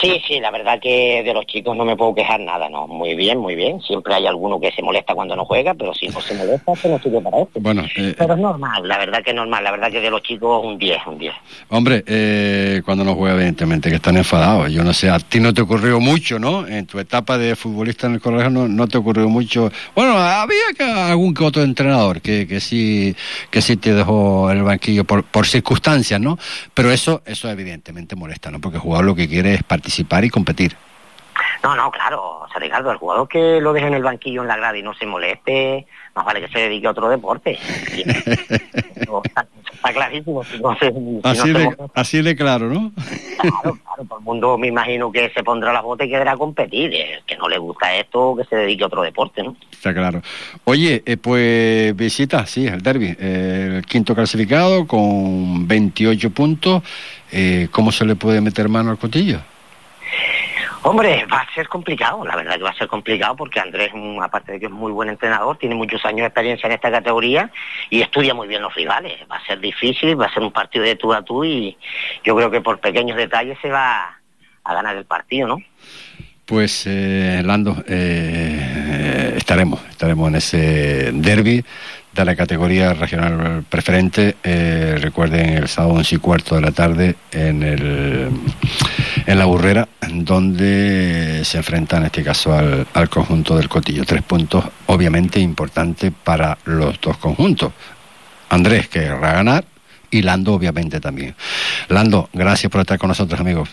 Sí, 0.00 0.20
sí, 0.26 0.40
la 0.40 0.50
verdad 0.50 0.78
que 0.80 1.22
de 1.24 1.32
los 1.32 1.46
chicos 1.46 1.76
no 1.76 1.84
me 1.84 1.96
puedo 1.96 2.14
quejar 2.14 2.40
nada, 2.40 2.68
¿no? 2.68 2.86
Muy 2.86 3.14
bien, 3.14 3.38
muy 3.38 3.54
bien. 3.54 3.80
Siempre 3.80 4.14
hay 4.14 4.26
alguno 4.26 4.60
que 4.60 4.70
se 4.72 4.82
molesta 4.82 5.14
cuando 5.14 5.34
no 5.34 5.44
juega, 5.44 5.74
pero 5.74 5.94
si 5.94 6.08
no 6.08 6.20
se 6.20 6.34
molesta, 6.34 6.72
pues 6.72 6.84
no 6.84 6.98
sirve 6.98 7.20
para 7.20 7.40
esto. 7.40 7.60
Bueno, 7.60 7.84
eh, 7.96 8.14
Pero 8.16 8.34
es 8.34 8.40
normal, 8.40 8.86
la 8.86 8.98
verdad 8.98 9.22
que 9.22 9.30
es 9.30 9.36
normal, 9.36 9.64
la 9.64 9.70
verdad 9.70 9.90
que 9.90 10.00
de 10.00 10.10
los 10.10 10.22
chicos 10.22 10.64
un 10.64 10.78
10, 10.78 10.98
un 11.06 11.18
10. 11.18 11.34
Hombre, 11.68 12.04
eh, 12.06 12.82
cuando 12.84 13.04
no 13.04 13.14
juega, 13.14 13.36
evidentemente, 13.36 13.88
que 13.88 13.96
están 13.96 14.16
enfadados. 14.16 14.70
Yo 14.70 14.84
no 14.84 14.92
sé, 14.92 15.08
a 15.08 15.18
ti 15.18 15.40
no 15.40 15.54
te 15.54 15.62
ocurrió 15.62 15.98
mucho, 16.00 16.38
¿no? 16.38 16.66
En 16.66 16.86
tu 16.86 16.98
etapa 16.98 17.38
de 17.38 17.56
futbolista 17.56 18.06
en 18.06 18.14
el 18.14 18.20
colegio 18.20 18.50
no, 18.50 18.68
no 18.68 18.86
te 18.86 18.98
ocurrió 18.98 19.28
mucho. 19.28 19.70
Bueno, 19.94 20.16
había 20.16 20.56
que 20.76 20.84
algún 20.84 21.34
que 21.34 21.44
otro 21.44 21.62
entrenador 21.62 22.20
que, 22.20 22.46
que 22.46 22.60
sí 22.60 23.14
que 23.50 23.62
sí 23.62 23.76
te 23.76 23.94
dejó 23.94 24.50
en 24.50 24.58
el 24.58 24.64
banquillo 24.64 25.04
por, 25.04 25.24
por 25.24 25.46
circunstancias, 25.46 26.20
¿no? 26.20 26.38
Pero 26.74 26.90
eso 26.90 27.22
eso 27.26 27.50
evidentemente 27.50 28.16
molesta, 28.16 28.50
¿no? 28.50 28.60
Porque 28.60 28.76
el 28.76 28.82
jugador 28.82 29.04
lo 29.06 29.14
que 29.14 29.28
quiere 29.28 29.55
es 29.56 29.62
participar 29.62 30.24
y 30.24 30.30
competir. 30.30 30.76
No, 31.62 31.74
no, 31.74 31.90
claro, 31.90 32.40
o 32.40 32.48
sea, 32.48 32.60
Ricardo, 32.60 32.90
el 32.90 32.98
jugador 32.98 33.28
que 33.28 33.60
lo 33.60 33.72
deje 33.72 33.86
en 33.86 33.94
el 33.94 34.02
banquillo 34.02 34.42
en 34.42 34.48
la 34.48 34.56
grada 34.56 34.76
y 34.78 34.82
no 34.82 34.94
se 34.94 35.06
moleste, 35.06 35.86
más 36.14 36.24
vale 36.24 36.40
que 36.40 36.48
se 36.48 36.60
dedique 36.60 36.86
a 36.86 36.90
otro 36.90 37.08
deporte. 37.08 37.58
Está, 39.24 39.46
está 39.72 39.92
clarísimo. 39.92 40.42
Si 40.42 40.58
no 40.58 40.76
se, 40.78 40.92
si 40.92 40.98
no 40.98 41.20
Así 41.22 41.40
se 41.42 41.52
de, 41.52 41.76
así 41.94 42.22
de 42.22 42.34
claro, 42.34 42.68
¿no? 42.68 42.92
claro, 43.38 43.78
claro, 43.84 44.04
todo 44.08 44.18
el 44.18 44.24
mundo 44.24 44.58
me 44.58 44.66
imagino 44.68 45.12
que 45.12 45.30
se 45.30 45.44
pondrá 45.44 45.72
las 45.72 45.82
botas 45.82 46.06
y 46.06 46.10
quedará 46.10 46.32
a 46.32 46.36
competir. 46.36 46.92
El 46.94 47.22
que 47.24 47.36
no 47.36 47.48
le 47.48 47.58
gusta 47.58 47.94
esto, 47.94 48.34
que 48.36 48.44
se 48.44 48.56
dedique 48.56 48.82
a 48.82 48.86
otro 48.86 49.02
deporte, 49.02 49.42
¿no? 49.42 49.54
Está 49.70 49.94
claro. 49.94 50.22
Oye, 50.64 51.02
eh, 51.06 51.16
pues 51.16 51.94
visita, 51.94 52.46
sí, 52.46 52.66
el 52.66 52.82
derby. 52.82 53.16
el 53.18 53.84
quinto 53.86 54.14
clasificado 54.14 54.86
con 54.86 55.68
28 55.68 56.30
puntos. 56.30 56.82
Eh, 57.30 57.68
¿Cómo 57.70 57.92
se 57.92 58.04
le 58.04 58.16
puede 58.16 58.40
meter 58.40 58.68
mano 58.68 58.90
al 58.90 58.98
cotillo? 58.98 59.40
Hombre, 60.88 61.26
va 61.26 61.40
a 61.40 61.52
ser 61.52 61.66
complicado, 61.66 62.24
la 62.24 62.36
verdad 62.36 62.54
que 62.54 62.62
va 62.62 62.70
a 62.70 62.78
ser 62.78 62.86
complicado 62.86 63.34
porque 63.34 63.58
Andrés, 63.58 63.90
mm, 63.92 64.20
aparte 64.20 64.52
de 64.52 64.60
que 64.60 64.66
es 64.66 64.70
muy 64.70 64.92
buen 64.92 65.08
entrenador, 65.08 65.58
tiene 65.58 65.74
muchos 65.74 66.04
años 66.04 66.20
de 66.20 66.26
experiencia 66.26 66.68
en 66.68 66.74
esta 66.74 66.92
categoría 66.92 67.50
y 67.90 68.02
estudia 68.02 68.34
muy 68.34 68.46
bien 68.46 68.62
los 68.62 68.72
rivales. 68.72 69.14
Va 69.28 69.34
a 69.34 69.46
ser 69.46 69.58
difícil, 69.58 70.18
va 70.18 70.26
a 70.26 70.32
ser 70.32 70.44
un 70.44 70.52
partido 70.52 70.84
de 70.84 70.94
tú 70.94 71.12
a 71.12 71.22
tú 71.22 71.44
y 71.44 71.76
yo 72.22 72.36
creo 72.36 72.52
que 72.52 72.60
por 72.60 72.78
pequeños 72.78 73.16
detalles 73.16 73.58
se 73.60 73.68
va 73.68 74.16
a 74.62 74.74
ganar 74.74 74.96
el 74.96 75.06
partido, 75.06 75.48
¿no? 75.48 75.58
Pues, 76.44 76.84
eh, 76.86 77.42
Lando, 77.44 77.82
eh, 77.88 79.34
estaremos, 79.36 79.84
estaremos 79.90 80.28
en 80.28 80.36
ese 80.36 81.10
derby 81.14 81.64
de 82.12 82.24
la 82.24 82.36
categoría 82.36 82.94
regional 82.94 83.64
preferente. 83.68 84.36
Eh, 84.44 84.98
recuerden 85.00 85.48
el 85.54 85.66
sábado 85.66 85.94
11 85.94 86.14
y 86.14 86.18
cuarto 86.18 86.54
de 86.54 86.60
la 86.60 86.70
tarde 86.70 87.16
en 87.32 87.64
el 87.64 88.30
en 89.26 89.38
la 89.38 89.44
burrera, 89.44 89.88
donde 90.08 91.42
se 91.44 91.58
enfrenta 91.58 91.96
en 91.96 92.04
este 92.04 92.22
caso 92.22 92.54
al, 92.54 92.86
al 92.94 93.08
conjunto 93.08 93.56
del 93.56 93.68
Cotillo. 93.68 94.04
Tres 94.04 94.22
puntos, 94.22 94.64
obviamente, 94.86 95.40
importantes 95.40 96.12
para 96.24 96.56
los 96.64 97.00
dos 97.00 97.16
conjuntos. 97.18 97.72
Andrés 98.48 98.88
querrá 98.88 99.32
ganar 99.32 99.64
y 100.10 100.22
Lando, 100.22 100.54
obviamente, 100.54 101.00
también. 101.00 101.34
Lando, 101.88 102.30
gracias 102.32 102.70
por 102.70 102.80
estar 102.82 102.98
con 102.98 103.08
nosotros, 103.08 103.40
amigos. 103.40 103.68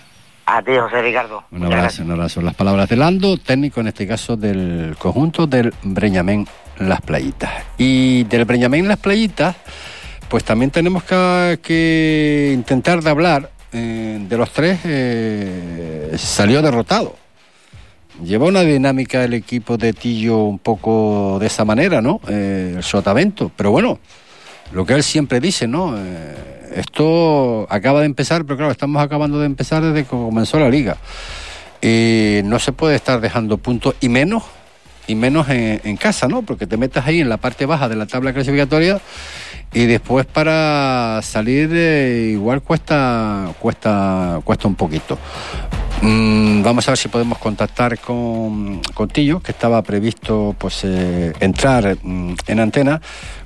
A 0.46 0.62
ti, 0.62 0.72
José 0.78 1.02
Ricardo. 1.02 1.44
Un 1.52 1.66
abrazo, 1.66 2.04
un 2.04 2.12
abrazo. 2.12 2.42
Las 2.42 2.56
palabras 2.56 2.90
de 2.90 2.98
Lando, 2.98 3.38
técnico 3.38 3.80
en 3.80 3.88
este 3.88 4.08
caso 4.08 4.36
del 4.36 4.96
conjunto 4.98 5.48
del 5.48 5.74
Breñamén 5.84 6.48
Las 6.80 7.00
Playitas. 7.02 7.52
Y 7.78 8.24
del 8.26 8.44
Breñamén 8.44 8.88
Las 8.88 8.98
Playitas, 8.98 9.56
pues 10.28 10.44
también 10.44 10.72
tenemos 10.72 11.04
que, 11.04 11.60
que 11.64 12.52
intentar 12.54 13.02
de 13.02 13.10
hablar 13.10 13.53
eh, 13.74 14.20
de 14.30 14.38
los 14.38 14.52
tres, 14.52 14.80
eh, 14.84 16.14
salió 16.18 16.62
derrotado. 16.62 17.16
Lleva 18.24 18.46
una 18.46 18.62
dinámica 18.62 19.24
el 19.24 19.34
equipo 19.34 19.78
de 19.78 19.94
Tillo 19.94 20.44
un 20.44 20.60
poco 20.60 21.38
de 21.40 21.48
esa 21.48 21.66
manera, 21.66 22.00
¿no? 22.00 22.22
Eh, 22.28 22.76
el 22.78 22.84
sotavento. 22.84 23.52
Pero 23.56 23.72
bueno, 23.72 24.00
lo 24.72 24.86
que 24.86 24.94
él 24.94 25.02
siempre 25.02 25.40
dice, 25.40 25.68
¿no? 25.68 25.98
Esto 26.76 27.66
acaba 27.70 28.02
de 28.02 28.06
empezar, 28.06 28.46
pero 28.46 28.58
claro, 28.58 28.72
estamos 28.72 29.02
acabando 29.02 29.40
de 29.40 29.48
empezar 29.48 29.82
desde 29.82 30.04
que 30.04 30.10
comenzó 30.10 30.60
la 30.60 30.70
liga. 30.70 30.98
Y 31.82 32.42
no 32.46 32.60
se 32.60 32.72
puede 32.72 32.96
estar 32.96 33.20
dejando 33.22 33.58
puntos, 33.58 33.96
y 34.00 34.10
menos, 34.10 34.44
y 35.08 35.16
menos 35.16 35.50
en, 35.50 35.82
en 35.84 35.98
casa, 35.98 36.28
¿no? 36.28 36.44
Porque 36.44 36.68
te 36.68 36.78
metes 36.78 37.04
ahí 37.06 37.22
en 37.22 37.30
la 37.30 37.38
parte 37.38 37.66
baja 37.66 37.90
de 37.90 37.96
la 37.96 38.06
tabla 38.06 38.34
clasificatoria 38.34 39.02
y 39.74 39.86
después 39.86 40.26
para 40.26 41.20
salir 41.24 41.70
eh, 41.74 42.30
igual 42.32 42.62
cuesta, 42.62 43.54
cuesta, 43.60 44.40
cuesta 44.44 44.68
un 44.68 44.76
poquito. 44.76 45.18
Mm, 46.02 46.64
vamos 46.64 46.88
a 46.88 46.92
ver 46.92 46.98
si 46.98 47.08
podemos 47.08 47.38
contactar 47.38 47.98
con, 48.00 48.82
con 48.94 49.08
Tillo, 49.08 49.40
que 49.40 49.52
estaba 49.52 49.82
previsto 49.82 50.56
pues 50.58 50.82
eh, 50.84 51.34
entrar 51.40 51.98
mm, 52.04 52.36
en 52.48 52.60
antena, 52.60 53.02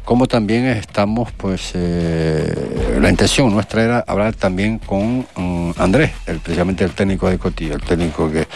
como 0.07 0.25
también 0.25 0.67
estamos, 0.67 1.33
pues 1.33 1.71
eh, 1.73 2.97
la 3.01 3.09
intención 3.09 3.51
nuestra 3.53 3.83
era 3.83 4.05
hablar 4.07 4.33
también 4.35 4.79
con 4.79 5.27
mm, 5.35 5.71
Andrés, 5.75 6.11
el, 6.27 6.39
precisamente 6.39 6.85
el 6.85 6.91
técnico 6.91 7.29
de 7.29 7.37
Cotillo, 7.37 7.75
el 7.75 7.81
técnico 7.81 8.31
que, 8.31 8.47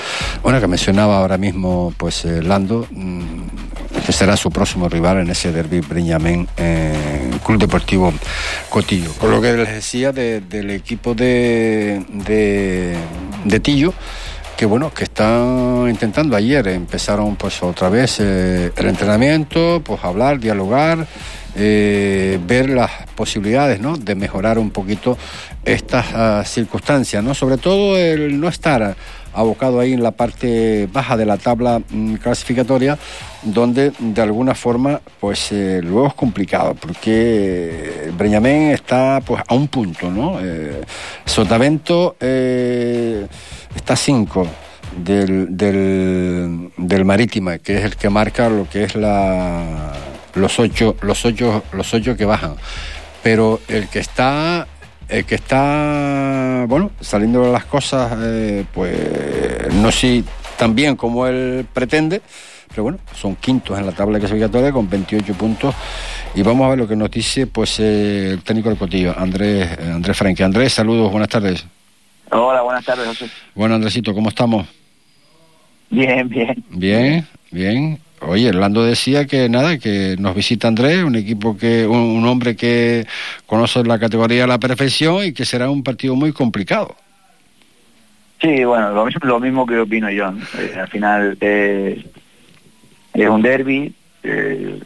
bueno, 0.41 0.61
que 0.61 0.67
mencionaba 0.67 1.17
ahora 1.17 1.37
mismo, 1.37 1.93
pues 1.97 2.23
eh, 2.23 2.41
Lando, 2.41 2.87
mm, 2.89 4.01
que 4.05 4.13
será 4.13 4.37
su 4.37 4.49
próximo 4.49 4.87
rival 4.87 5.17
en 5.19 5.29
ese 5.29 5.51
derby 5.51 5.81
Briñamén 5.81 6.47
en 6.55 7.37
Club 7.43 7.59
Deportivo 7.59 8.13
Cotillo. 8.69 9.11
Con 9.19 9.31
lo 9.31 9.41
que 9.41 9.51
les 9.51 9.67
decía 9.73 10.13
de- 10.13 10.39
del 10.39 10.69
equipo 10.71 11.13
de, 11.15 12.01
de, 13.43 13.59
Tillo, 13.59 13.93
que 14.55 14.65
bueno, 14.65 14.93
que 14.93 15.03
están 15.03 15.87
intentando 15.89 16.37
ayer, 16.37 16.65
empezaron 16.69 17.35
pues 17.35 17.61
otra 17.61 17.89
vez 17.89 18.21
eh, 18.21 18.71
el 18.73 18.87
entrenamiento, 18.87 19.81
pues 19.83 20.01
hablar, 20.05 20.39
dialogar, 20.39 21.05
eh, 21.55 22.39
ver 22.45 22.69
las 22.69 22.91
posibilidades 23.15 23.79
¿no? 23.79 23.97
de 23.97 24.15
mejorar 24.15 24.57
un 24.57 24.71
poquito 24.71 25.17
estas 25.65 26.05
ah, 26.13 26.43
circunstancias, 26.45 27.23
¿no? 27.23 27.33
sobre 27.33 27.57
todo 27.57 27.97
el 27.97 28.39
no 28.39 28.47
estar 28.47 28.95
abocado 29.33 29.79
ahí 29.79 29.93
en 29.93 30.03
la 30.03 30.11
parte 30.11 30.87
baja 30.91 31.17
de 31.17 31.25
la 31.25 31.37
tabla 31.37 31.81
mm, 31.89 32.15
clasificatoria, 32.15 32.97
donde 33.43 33.91
de 33.97 34.21
alguna 34.21 34.55
forma 34.55 35.01
pues 35.19 35.51
eh, 35.51 35.81
luego 35.83 36.07
es 36.07 36.13
complicado, 36.13 36.75
porque 36.75 38.11
Breñamén 38.17 38.71
está 38.71 39.21
pues 39.25 39.41
a 39.47 39.53
un 39.53 39.67
punto, 39.67 40.09
¿no? 40.09 40.39
Eh, 40.41 40.81
eh, 42.19 43.27
está 43.75 43.93
a 43.93 43.97
cinco 43.97 44.47
del, 44.97 45.55
del, 45.55 46.71
del 46.77 47.05
Marítima, 47.05 47.57
que 47.59 47.77
es 47.77 47.85
el 47.85 47.95
que 47.95 48.09
marca 48.09 48.49
lo 48.49 48.67
que 48.67 48.83
es 48.83 48.95
la 48.95 49.93
los 50.35 50.59
ocho, 50.59 50.95
los 51.01 51.25
ocho, 51.25 51.63
los 51.73 51.93
ocho 51.93 52.15
que 52.15 52.25
bajan. 52.25 52.55
Pero 53.23 53.59
el 53.67 53.87
que 53.87 53.99
está 53.99 54.67
el 55.11 55.25
que 55.25 55.35
está, 55.35 56.65
bueno, 56.69 56.91
saliendo 57.01 57.51
las 57.51 57.65
cosas, 57.65 58.17
eh, 58.21 58.65
pues 58.73 59.73
no 59.73 59.91
sé 59.91 60.23
tan 60.57 60.73
bien 60.73 60.95
como 60.95 61.27
él 61.27 61.65
pretende, 61.73 62.21
pero 62.69 62.83
bueno, 62.83 62.99
son 63.13 63.35
quintos 63.35 63.77
en 63.77 63.85
la 63.85 63.91
tabla 63.91 64.19
clasificatoria 64.19 64.71
con 64.71 64.89
28 64.89 65.33
puntos. 65.33 65.75
Y 66.33 66.41
vamos 66.43 66.65
a 66.65 66.69
ver 66.69 66.79
lo 66.79 66.87
que 66.87 66.95
nos 66.95 67.11
dice 67.11 67.45
pues 67.45 67.79
eh, 67.81 68.31
el 68.31 68.41
técnico 68.41 68.69
del 68.69 68.77
Cotillo, 68.77 69.13
Andrés, 69.17 69.77
eh, 69.79 69.91
Andrés 69.93 70.15
Franque. 70.15 70.45
Andrés, 70.45 70.71
saludos, 70.71 71.11
buenas 71.11 71.27
tardes. 71.27 71.65
Hola, 72.31 72.61
buenas 72.61 72.85
tardes, 72.85 73.05
José. 73.05 73.29
Bueno, 73.53 73.75
Andresito, 73.75 74.13
¿cómo 74.13 74.29
estamos? 74.29 74.65
Bien, 75.89 76.29
bien. 76.29 76.63
Bien, 76.69 77.27
bien. 77.51 77.99
Oye, 78.21 78.53
Lando 78.53 78.83
decía 78.83 79.25
que 79.25 79.49
nada, 79.49 79.77
que 79.77 80.15
nos 80.19 80.35
visita 80.35 80.67
Andrés, 80.67 81.03
un 81.03 81.15
equipo 81.15 81.57
que, 81.57 81.85
un, 81.85 82.25
hombre 82.25 82.55
que 82.55 83.05
conoce 83.45 83.83
la 83.83 83.99
categoría 83.99 84.43
a 84.43 84.47
la 84.47 84.59
perfección 84.59 85.25
y 85.25 85.33
que 85.33 85.45
será 85.45 85.69
un 85.69 85.83
partido 85.83 86.15
muy 86.15 86.31
complicado. 86.31 86.95
Sí, 88.39 88.63
bueno, 88.63 88.91
lo 89.21 89.39
mismo, 89.39 89.65
que 89.65 89.79
opino 89.79 90.09
yo. 90.09 90.33
Eh, 90.57 90.73
al 90.79 90.87
final 90.87 91.37
eh, 91.41 92.03
es 93.13 93.29
un 93.29 93.41
derby. 93.41 93.93
Eh, 94.23 94.79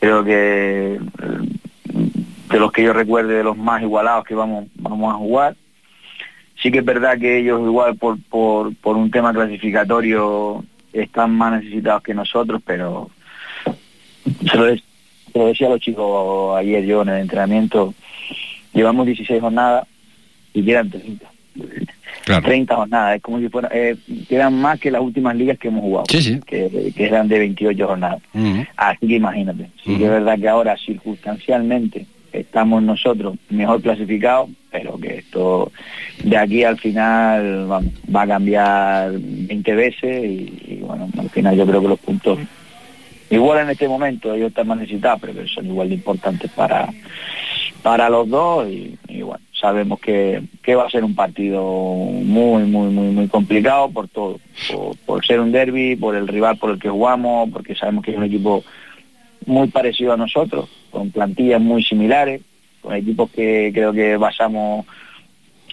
creo 0.00 0.24
que 0.24 0.98
de 2.50 2.58
los 2.58 2.72
que 2.72 2.82
yo 2.82 2.92
recuerde 2.92 3.34
de 3.34 3.44
los 3.44 3.56
más 3.56 3.82
igualados 3.82 4.24
que 4.24 4.34
vamos 4.34 4.66
vamos 4.76 5.14
a 5.14 5.18
jugar. 5.18 5.56
Sí 6.62 6.70
que 6.70 6.78
es 6.78 6.84
verdad 6.84 7.18
que 7.18 7.38
ellos 7.38 7.60
igual 7.60 7.96
por, 7.96 8.18
por, 8.28 8.74
por 8.76 8.96
un 8.96 9.10
tema 9.10 9.32
clasificatorio 9.32 10.64
están 10.92 11.32
más 11.32 11.62
necesitados 11.62 12.02
que 12.02 12.14
nosotros, 12.14 12.62
pero 12.64 13.10
se 14.50 14.56
lo, 14.56 14.64
decía 15.46 15.66
a 15.66 15.70
los 15.70 15.80
chicos 15.80 16.56
ayer 16.58 16.84
yo 16.84 17.02
en 17.02 17.10
el 17.10 17.20
entrenamiento, 17.20 17.94
llevamos 18.72 19.06
16 19.06 19.40
jornadas 19.40 19.86
y 20.52 20.64
quedan 20.64 20.90
30. 20.90 21.26
30 22.42 22.76
jornadas, 22.76 23.16
es 23.16 23.22
como 23.22 23.40
si 23.40 23.48
fuera, 23.48 23.68
eh, 23.72 23.96
quedan 24.28 24.54
más 24.54 24.78
que 24.78 24.90
las 24.90 25.02
últimas 25.02 25.34
ligas 25.34 25.58
que 25.58 25.68
hemos 25.68 25.82
jugado, 25.82 26.04
Que, 26.46 26.92
eran 26.96 27.28
de 27.28 27.38
28 27.38 27.86
jornadas. 27.86 28.22
Así 28.76 29.06
que 29.06 29.14
imagínate, 29.14 29.70
sí 29.84 29.96
que 29.96 30.04
es 30.04 30.10
verdad 30.10 30.38
que 30.38 30.48
ahora 30.48 30.76
circunstancialmente 30.76 32.06
estamos 32.32 32.82
nosotros 32.82 33.36
mejor 33.48 33.82
clasificados, 33.82 34.50
pero 34.70 34.98
que 34.98 35.18
esto 35.18 35.72
de 36.22 36.36
aquí 36.36 36.64
al 36.64 36.78
final 36.78 37.70
va 37.70 38.22
a 38.22 38.26
cambiar 38.26 39.12
20 39.12 39.74
veces 39.74 40.24
y, 40.24 40.78
bueno, 40.80 41.08
al 41.18 41.30
final 41.30 41.56
yo 41.56 41.66
creo 41.66 41.80
que 41.80 41.88
los 41.88 41.98
puntos, 41.98 42.38
igual 43.30 43.60
en 43.60 43.70
este 43.70 43.88
momento 43.88 44.34
ellos 44.34 44.48
están 44.48 44.68
más 44.68 44.78
necesitados, 44.78 45.20
pero 45.20 45.46
son 45.48 45.66
igual 45.66 45.88
de 45.88 45.94
importantes 45.94 46.50
para, 46.52 46.88
para 47.82 48.08
los 48.08 48.28
dos 48.28 48.68
y, 48.68 49.22
bueno, 49.22 49.44
sabemos 49.52 50.00
que, 50.00 50.42
que, 50.62 50.74
va 50.74 50.86
a 50.86 50.90
ser 50.90 51.04
un 51.04 51.14
partido 51.14 51.62
muy, 51.62 52.62
muy, 52.64 52.90
muy, 52.90 53.08
muy 53.12 53.28
complicado 53.28 53.90
por 53.90 54.08
todo, 54.08 54.38
por, 54.72 54.96
por 54.98 55.26
ser 55.26 55.40
un 55.40 55.52
derby, 55.52 55.96
por 55.96 56.14
el 56.14 56.28
rival 56.28 56.56
por 56.56 56.70
el 56.70 56.78
que 56.78 56.88
jugamos, 56.88 57.50
porque 57.50 57.74
sabemos 57.74 58.04
que 58.04 58.12
es 58.12 58.16
un 58.16 58.24
equipo 58.24 58.64
muy 59.46 59.68
parecido 59.68 60.12
a 60.12 60.16
nosotros, 60.16 60.68
con 60.90 61.10
plantillas 61.10 61.60
muy 61.60 61.82
similares, 61.82 62.42
con 62.80 62.94
equipos 62.94 63.30
que 63.30 63.70
creo 63.72 63.92
que 63.92 64.16
basamos 64.16 64.86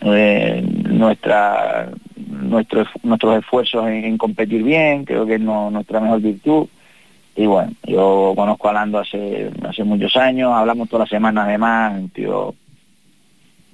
eh, 0.01 0.63
nuestra, 0.89 1.89
nuestros 2.28 3.39
esfuerzos 3.39 3.88
en, 3.88 4.18
competir 4.18 4.63
bien, 4.63 5.05
creo 5.05 5.26
que 5.26 5.36
es 5.36 5.41
nuestra 5.41 5.99
mejor 5.99 6.22
virtud. 6.22 6.68
Y 7.36 7.45
bueno, 7.45 7.72
yo 7.84 8.34
conozco 8.36 8.70
a 8.70 8.74
Lando 8.74 8.99
hace, 8.99 9.51
hace 9.68 9.84
muchos 9.84 10.15
años, 10.18 10.51
hablamos 10.53 10.89
todas 10.89 11.05
las 11.05 11.09
semanas 11.09 11.45
además, 11.47 11.93
un 11.99 12.09
tío, 12.09 12.55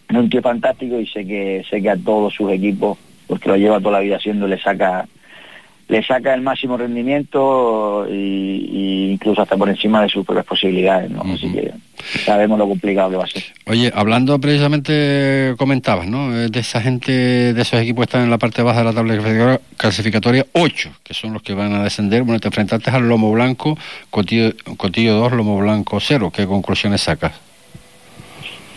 un 0.10 0.30
tío 0.30 0.41
fantástico 0.41 1.00
y 1.00 1.08
sé 1.08 1.26
que, 1.26 1.64
sé 1.70 1.82
que 1.82 1.89
a 1.89 1.98
todos 1.98 2.34
sus 2.34 2.52
equipos, 2.52 2.98
porque 3.26 3.50
lo 3.50 3.56
lleva 3.56 3.80
toda 3.80 3.94
la 3.94 4.00
vida 4.00 4.18
haciendo, 4.18 4.48
le 4.48 4.60
saca 4.60 5.08
le 5.94 6.02
saca 6.02 6.34
el 6.34 6.41
máximo 6.41 6.76
rendimiento 6.76 8.08
y, 8.10 9.12
incluso 9.12 9.44
hasta 9.44 9.56
por 9.56 9.70
encima 9.70 10.02
de 10.02 10.10
sus 10.10 10.26
propias 10.26 10.48
posibilidades, 10.48 11.12
¿no? 11.12 11.22
Así 11.22 11.52
que 11.52 11.72
sabemos 12.26 12.58
lo 12.58 12.68
complicado 12.68 13.12
que 13.12 13.18
va 13.18 13.26
a 13.26 13.28
ser. 13.28 13.44
Oye, 13.68 13.91
hablando 13.94 14.39
precisamente, 14.39 15.54
comentabas, 15.56 16.08
¿no? 16.08 16.32
De 16.32 16.60
esa 16.60 16.82
gente, 16.82 17.54
de 17.54 17.62
esos 17.62 17.80
equipos 17.80 18.02
que 18.02 18.10
están 18.10 18.24
en 18.24 18.32
la 18.32 18.39
parte 18.39 18.64
baja 18.64 18.80
de 18.80 18.86
la 18.86 18.94
tabla 18.94 19.60
clasificatoria, 19.78 20.48
ocho, 20.54 20.89
que 21.04 21.14
son 21.14 21.32
los 21.32 21.44
que 21.44 21.54
van 21.54 21.74
a 21.74 21.84
descender. 21.84 22.24
Bueno, 22.24 22.39
te 22.39 22.48
enfrentaste 22.48 22.89
al 22.89 23.08
Lomo 23.08 23.32
Blanco, 23.32 23.78
Cotillo, 24.10 24.52
Cotillo 24.78 25.14
2, 25.14 25.34
Lomo 25.34 25.60
Blanco 25.60 26.00
0. 26.00 26.32
¿Qué 26.36 26.48
conclusiones 26.48 27.02
sacas? 27.02 27.34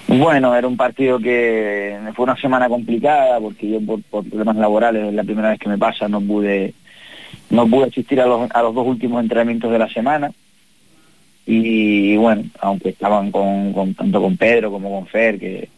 Bueno, 0.06 0.54
era 0.54 0.68
un 0.68 0.76
partido 0.76 1.18
que 1.18 1.96
fue 2.14 2.24
una 2.24 2.36
semana 2.36 2.68
complicada 2.68 3.40
porque 3.40 3.70
yo 3.70 3.80
por, 3.80 4.02
por 4.02 4.28
problemas 4.28 4.56
laborales 4.56 5.08
es 5.08 5.14
la 5.14 5.24
primera 5.24 5.48
vez 5.48 5.58
que 5.58 5.70
me 5.70 5.78
pasa, 5.78 6.08
no 6.08 6.20
pude 6.20 6.74
no 7.50 7.66
pude 7.66 7.86
asistir 7.86 8.20
a 8.20 8.26
los, 8.26 8.50
a 8.50 8.62
los 8.62 8.74
dos 8.74 8.86
últimos 8.86 9.22
entrenamientos 9.22 9.70
de 9.70 9.78
la 9.78 9.88
semana. 9.88 10.32
Y, 11.46 12.16
bueno, 12.16 12.42
aunque 12.60 12.88
estaban 12.88 13.30
con, 13.30 13.72
con, 13.72 13.94
tanto 13.94 14.20
con 14.20 14.36
Pedro 14.36 14.70
como 14.70 14.90
con 14.90 15.06
Fer, 15.06 15.38
que, 15.38 15.68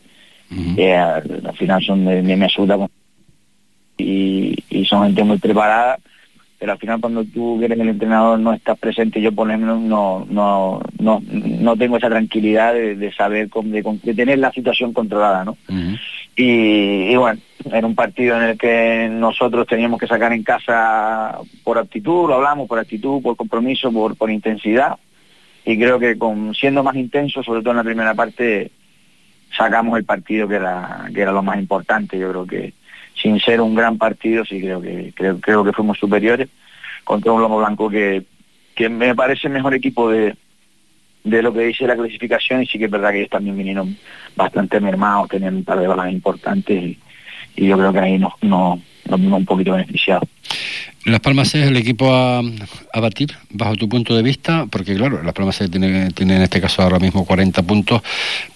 al, 0.97 1.57
final 1.57 1.83
son 1.83 2.07
de, 2.07 2.23
mi 2.23 2.43
ayuda 2.43 2.89
y, 3.99 4.57
y 4.71 4.85
son 4.87 5.05
gente 5.05 5.25
muy 5.25 5.39
preparada, 5.39 5.99
pero 6.59 6.73
al 6.73 6.79
final 6.79 7.01
cuando 7.01 7.25
tú 7.25 7.63
eres 7.63 7.79
el 7.79 7.89
entrenador 7.89 8.39
no 8.39 8.53
estás 8.53 8.79
presente, 8.79 9.21
yo 9.21 9.33
por 9.33 9.49
ejemplo 9.49 9.79
no, 9.79 10.27
no, 10.29 10.81
no, 10.99 11.23
no 11.23 11.77
tengo 11.77 11.97
esa 11.97 12.09
tranquilidad 12.09 12.75
de, 12.75 13.13
saber, 13.13 13.49
de, 13.49 13.99
de, 14.03 14.15
tener 14.15 14.39
la 14.39 14.51
situación 14.53 14.93
controlada, 14.93 15.45
¿no? 15.45 15.57
y, 16.37 17.15
bueno, 17.17 17.41
era 17.73 17.87
un 17.87 17.95
partido 17.95 18.37
en 18.37 18.43
el 18.51 18.59
que 18.59 19.09
nosotros 19.11 19.67
teníamos 19.67 20.01
que 20.01 20.07
sacar 20.07 20.33
en 20.33 20.43
casa 20.43 21.39
por 21.65 21.79
actitud, 21.79 22.29
lo 22.29 22.35
hablamos, 22.35 22.69
por 22.69 22.79
actitud, 22.79 23.23
por 23.23 23.37
compromiso, 23.37 23.93
por, 23.93 24.17
por 24.17 24.31
intensidad. 24.31 24.97
Y 25.65 25.77
creo 25.77 25.99
que 25.99 26.17
con 26.17 26.55
siendo 26.55 26.83
más 26.85 26.95
intenso, 26.95 27.43
sobre 27.43 27.61
todo 27.61 27.73
en 27.73 27.79
la 27.79 27.85
primera 27.85 28.15
parte, 28.15 28.71
sacamos 29.57 29.99
el 29.99 30.05
partido 30.05 30.47
que 30.47 30.55
era, 30.55 31.09
que 31.13 31.21
era 31.21 31.33
lo 31.33 31.43
más 31.43 31.59
importante. 31.59 32.19
Yo 32.19 32.31
creo 32.31 32.47
que 32.47 32.73
sin 33.21 33.41
ser 33.41 33.61
un 33.61 33.75
gran 33.75 33.99
partido, 33.99 34.45
sí 34.45 34.61
creo 34.61 34.81
que 34.81 35.13
creo, 35.15 35.65
que 35.65 35.73
fuimos 35.73 35.99
superiores 35.99 36.49
contra 37.05 37.33
un 37.33 37.41
Lomo 37.41 37.59
Blanco 37.59 37.89
que, 37.89 38.25
que 38.75 38.89
me 38.89 39.15
parece 39.15 39.49
el 39.49 39.55
mejor 39.55 39.75
equipo 39.75 40.11
de, 40.11 40.37
de 41.25 41.43
lo 41.43 41.53
que 41.53 41.61
dice 41.61 41.87
la 41.87 41.97
clasificación 41.97 42.63
y 42.63 42.67
sí 42.67 42.79
que 42.79 42.87
es 42.87 42.91
verdad 42.91 43.11
que 43.11 43.19
ellos 43.19 43.31
también 43.31 43.57
vinieron 43.57 43.97
bastante 44.37 44.81
mermados, 44.81 45.29
tenían 45.29 45.57
un 45.57 45.65
par 45.65 45.81
de 45.81 45.87
balas 45.87 46.13
importantes 46.13 46.83
y, 46.83 46.99
yo 47.57 47.77
creo 47.77 47.93
que 47.93 47.99
ahí 47.99 48.19
nos, 48.19 48.35
no, 48.41 48.81
nos 49.09 49.21
vimos 49.21 49.41
un 49.41 49.45
poquito 49.45 49.73
beneficiados. 49.73 50.29
Las 51.09 51.21
Palmas 51.21 51.55
es 51.55 51.67
el 51.67 51.77
equipo 51.77 52.15
a, 52.15 52.43
batir, 53.01 53.35
bajo 53.51 53.77
tu 53.77 53.89
punto 53.89 54.15
de 54.15 54.23
vista, 54.23 54.67
porque 54.71 54.95
claro, 54.95 55.23
Las 55.23 55.33
Palmas 55.33 55.59
tiene, 55.71 56.11
tiene 56.11 56.37
en 56.37 56.43
este 56.43 56.61
caso 56.61 56.83
ahora 56.83 56.99
mismo 56.99 57.25
40 57.25 57.63
puntos, 57.63 58.03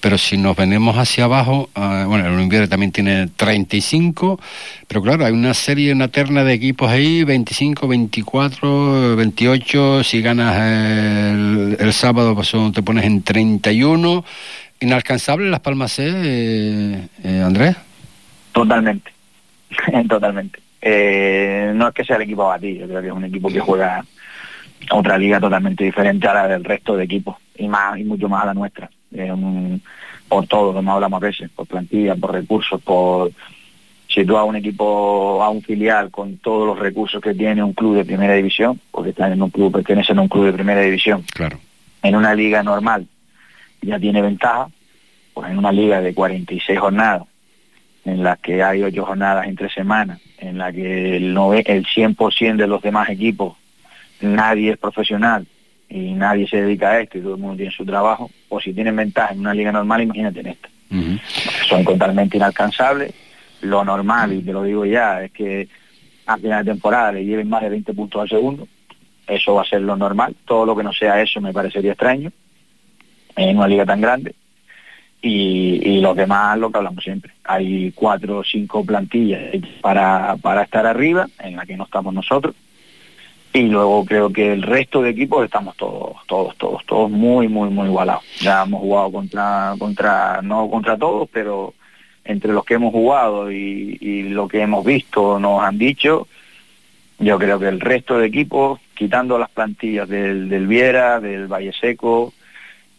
pero 0.01 0.19
si 0.19 0.37
nos 0.37 0.55
venimos 0.55 0.99
hacia 0.99 1.25
abajo, 1.25 1.71
uh, 1.75 2.07
bueno, 2.07 2.27
el 2.27 2.35
Olympiade 2.35 2.69
también 2.69 2.93
tiene 2.93 3.29
35, 3.29 4.39
pero 4.87 5.01
claro, 5.01 5.25
hay 5.25 5.33
una 5.33 5.55
serie, 5.55 5.93
una 5.93 6.09
terna 6.09 6.45
de 6.45 6.53
equipos 6.53 6.91
ahí, 6.91 7.25
25, 7.25 7.89
24, 7.89 9.17
28, 9.17 10.05
si 10.05 10.21
ganas 10.21 10.57
el, 10.57 11.77
el 11.81 11.93
sábado 11.95 12.35
pues 12.35 12.53
te 12.75 12.83
pones 12.83 13.05
en 13.05 13.23
31, 13.23 14.25
inalcanzable 14.81 15.49
Las 15.49 15.61
Palmas 15.61 15.99
eh, 15.99 17.09
eh, 17.25 17.43
Andrés. 17.43 17.77
Totalmente, 18.53 19.11
totalmente. 20.09 20.62
Eh, 20.83 21.73
no 21.75 21.89
es 21.89 21.95
que 21.95 22.05
sea 22.05 22.17
el 22.17 22.23
equipo 22.23 22.43
a 22.43 22.57
batir, 22.57 22.81
yo 22.81 22.89
creo 22.89 23.01
que 23.01 23.07
es 23.07 23.13
un 23.13 23.25
equipo 23.25 23.49
que 23.49 23.61
juega 23.61 24.05
otra 24.91 25.17
liga 25.17 25.39
totalmente 25.39 25.85
diferente 25.85 26.27
a 26.27 26.35
la 26.35 26.49
del 26.49 26.65
resto 26.65 26.97
de 26.97 27.05
equipos 27.05 27.37
y 27.57 27.69
más 27.69 27.97
y 27.99 28.05
mucho 28.05 28.29
más 28.29 28.43
a 28.43 28.47
la 28.47 28.55
nuestra. 28.55 28.91
por 30.29 30.47
todo, 30.47 30.73
como 30.73 30.93
hablamos 30.93 31.23
a 31.23 31.27
veces, 31.27 31.51
por 31.51 31.67
plantilla, 31.67 32.17
por 32.17 32.33
recursos, 32.33 32.83
por 32.83 33.31
si 34.09 34.25
tú 34.25 34.37
a 34.37 34.45
un 34.45 34.57
equipo, 34.57 35.43
a 35.43 35.49
un 35.49 35.63
filial 35.63 36.11
con 36.11 36.39
todos 36.39 36.67
los 36.67 36.79
recursos 36.79 37.23
que 37.23 37.33
tiene 37.33 37.63
un 37.63 37.73
club 37.73 37.97
de 37.97 38.05
primera 38.05 38.35
división, 38.35 38.81
porque 38.91 39.11
está 39.11 39.33
en 39.33 39.41
un 39.41 39.51
club, 39.51 39.73
pertenece 39.73 40.13
a 40.13 40.21
un 40.21 40.29
club 40.29 40.47
de 40.47 40.53
primera 40.53 40.81
división, 40.81 41.23
claro. 41.33 41.59
en 42.03 42.17
una 42.17 42.35
liga 42.35 42.63
normal 42.63 43.07
ya 43.83 43.99
tiene 43.99 44.23
ventaja, 44.23 44.69
pues 45.35 45.51
en 45.51 45.59
una 45.59 45.73
liga 45.73 46.01
de 46.01 46.15
46 46.15 46.79
jornadas, 46.79 47.23
en 48.05 48.23
las 48.23 48.39
que 48.39 48.63
hay 48.63 48.83
ocho 48.83 49.05
jornadas 49.05 49.47
entre 49.47 49.69
semanas, 49.71 50.21
en 50.43 50.59
la 50.59 50.73
que 50.73 51.17
el, 51.17 51.27
el 51.27 51.87
100% 51.87 52.57
de 52.57 52.67
los 52.67 52.83
demás 52.83 53.09
equipos 53.09 53.57
nadie 54.21 54.73
es 54.73 54.79
profesional 54.79 55.47
y 55.89 56.13
nadie 56.13 56.49
se 56.49 56.63
dedica 56.63 56.91
a 56.91 57.01
esto 57.01 57.19
y 57.19 57.21
todo 57.21 57.35
el 57.35 57.41
mundo 57.41 57.57
tiene 57.57 57.73
su 57.73 57.85
trabajo, 57.85 58.31
o 58.49 58.61
si 58.61 58.73
tienen 58.73 58.97
ventaja 58.97 59.35
en 59.35 59.41
una 59.41 59.55
liga 59.55 59.71
normal, 59.71 60.03
imagínate 60.03 60.41
en 60.41 60.47
esta. 60.49 60.69
Son 61.69 61.85
totalmente 61.85 62.37
inalcanzables. 62.37 63.13
Lo 63.61 63.85
normal, 63.85 64.33
y 64.33 64.43
te 64.43 64.53
lo 64.53 64.63
digo 64.63 64.85
ya, 64.85 65.23
es 65.23 65.33
que 65.33 65.69
a 66.27 66.37
final 66.37 66.65
de 66.65 66.73
temporada 66.73 67.13
le 67.13 67.25
lleven 67.25 67.49
más 67.49 67.63
de 67.63 67.69
20 67.69 67.93
puntos 67.93 68.23
al 68.23 68.29
segundo. 68.29 68.67
Eso 69.27 69.55
va 69.55 69.63
a 69.63 69.67
ser 69.67 69.83
lo 69.83 69.97
normal. 69.97 70.35
Todo 70.47 70.67
lo 70.67 70.75
que 70.75 70.83
no 70.83 70.93
sea 70.93 71.21
eso 71.21 71.41
me 71.41 71.53
parecería 71.53 71.93
extraño 71.93 72.33
en 73.37 73.57
una 73.57 73.69
liga 73.69 73.87
tan 73.87 74.01
grande 74.01 74.35
y, 75.23 75.81
y 75.83 76.01
los 76.01 76.17
demás 76.17 76.59
lo 76.59 76.71
que 76.71 76.79
hablamos 76.79 77.03
siempre. 77.03 77.33
Hay 77.45 77.93
cuatro 77.93 78.39
o 78.39 78.45
cinco 78.45 78.85
plantillas 78.85 79.41
para, 79.81 80.37
para 80.37 80.65
estar 80.65 80.87
arriba, 80.87 81.29
en 81.39 81.57
la 81.57 81.65
que 81.65 81.77
no 81.77 81.85
estamos 81.85 82.13
nosotros, 82.13 82.55
y 83.55 83.63
luego 83.63 84.05
creo 84.05 84.33
que 84.33 84.53
el 84.53 84.63
resto 84.63 85.03
de 85.03 85.11
equipos 85.11 85.45
estamos 85.45 85.77
todos, 85.77 86.17
todos, 86.27 86.57
todos, 86.57 86.85
todos 86.87 87.11
muy, 87.11 87.49
muy, 87.49 87.71
muy 87.71 87.87
igualados. 87.87 88.25
Ya 88.41 88.63
hemos 88.63 88.81
jugado 88.81 89.13
contra, 89.13 89.75
contra, 89.79 90.41
no 90.43 90.69
contra 90.69 90.97
todos, 90.97 91.29
pero 91.33 91.75
entre 92.25 92.53
los 92.53 92.65
que 92.65 92.75
hemos 92.75 92.93
jugado 92.93 93.53
y, 93.53 93.99
y 94.01 94.23
lo 94.31 94.49
que 94.49 94.63
hemos 94.63 94.85
visto 94.85 95.39
nos 95.39 95.63
han 95.63 95.77
dicho, 95.77 96.29
yo 97.19 97.39
creo 97.39 97.59
que 97.59 97.69
el 97.69 97.81
resto 97.81 98.19
de 98.19 98.27
equipos 98.27 98.81
quitando 98.95 99.39
las 99.39 99.51
plantillas 99.51 100.09
del, 100.09 100.49
del 100.49 100.67
Viera, 100.67 101.21
del 101.21 101.47
Valle 101.47 101.73
Seco, 101.73 102.33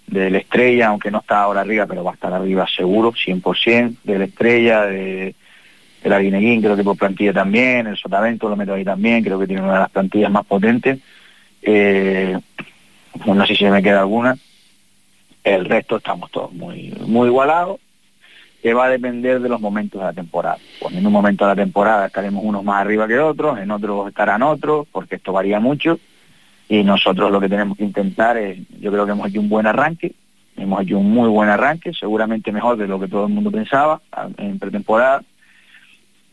del 0.08 0.36
Estrella, 0.36 0.88
aunque 0.88 1.12
no 1.12 1.20
está 1.20 1.42
ahora 1.42 1.62
arriba, 1.62 1.86
pero 1.86 2.04
va 2.04 2.12
a 2.12 2.14
estar 2.16 2.34
arriba 2.34 2.68
seguro, 2.68 3.12
100%, 3.14 3.98
del 4.04 4.22
Estrella, 4.24 4.86
de, 4.86 5.36
del 6.04 6.14
Arguineguín, 6.14 6.62
creo 6.62 6.76
que 6.76 6.84
por 6.84 6.98
plantilla 6.98 7.34
también, 7.34 7.88
el 7.88 7.98
Sotavento 7.98 8.50
lo 8.50 8.56
meto 8.56 8.74
ahí 8.74 8.84
también, 8.84 9.24
creo 9.24 9.40
que 9.40 9.48
tiene 9.48 9.62
una 9.62 9.74
de 9.74 9.80
las 9.80 9.92
plantillas 9.92 10.32
más 10.32 10.46
potentes. 10.46 11.00
Eh, 11.62 12.38
no 13.26 13.46
sé 13.46 13.56
si 13.56 13.66
me 13.66 13.82
queda 13.82 14.02
alguna. 14.02 14.38
El 15.44 15.66
resto 15.66 15.98
estamos 15.98 16.32
todos 16.32 16.54
muy, 16.54 16.94
muy 17.06 17.28
igualados, 17.28 17.80
que 18.62 18.74
va 18.74 18.86
a 18.86 18.90
depender 18.90 19.42
de 19.42 19.50
los 19.50 19.60
momentos 19.60 20.00
de 20.00 20.08
la 20.08 20.14
temporada. 20.14 20.58
Pues 20.80 20.96
en 20.96 21.06
un 21.06 21.12
momento 21.12 21.46
de 21.46 21.52
la 21.52 21.64
temporada 21.64 22.08
estaremos 22.08 22.44
unos 22.44 22.64
más 22.64 22.82
arriba 22.82 23.08
que 23.08 23.20
otros, 23.20 23.60
en 23.60 23.72
otros 23.72 24.08
estarán 24.08 24.42
otros, 24.42 24.88
porque 24.92 25.16
esto 25.16 25.34
varía 25.34 25.60
mucho 25.60 26.00
y 26.70 26.84
nosotros 26.84 27.32
lo 27.32 27.40
que 27.40 27.50
tenemos 27.50 27.78
que 27.78 27.84
intentar 27.84 28.38
es, 28.38 28.58
yo 28.80 28.92
creo 28.92 29.06
que 29.06 29.12
hemos 29.12 29.28
hecho 29.30 29.40
un 29.40 29.50
buen 29.50 29.68
arranque, 29.68 30.14
hemos 30.58 30.82
hecho 30.82 30.98
un 31.00 31.12
muy 31.12 31.30
buen 31.30 31.50
arranque, 31.50 31.94
seguramente 31.94 32.52
mejor 32.52 32.78
de 32.78 32.88
lo 32.88 33.00
que 33.00 33.08
todo 33.08 33.28
el 33.28 33.34
mundo 33.34 33.52
pensaba 33.52 34.02
en 34.38 34.60
pretemporada, 34.60 35.24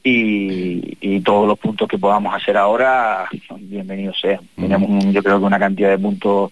y, 0.03 0.97
y 1.01 1.20
todos 1.20 1.47
los 1.47 1.59
puntos 1.59 1.87
que 1.89 1.99
podamos 1.99 2.35
hacer 2.35 2.57
ahora, 2.57 3.28
bienvenidos 3.59 4.18
sean. 4.20 4.41
Tenemos 4.57 4.89
un- 4.89 5.12
yo 5.12 5.22
creo 5.22 5.39
que 5.39 5.45
una 5.45 5.59
cantidad 5.59 5.91
de 5.91 5.99
puntos 5.99 6.51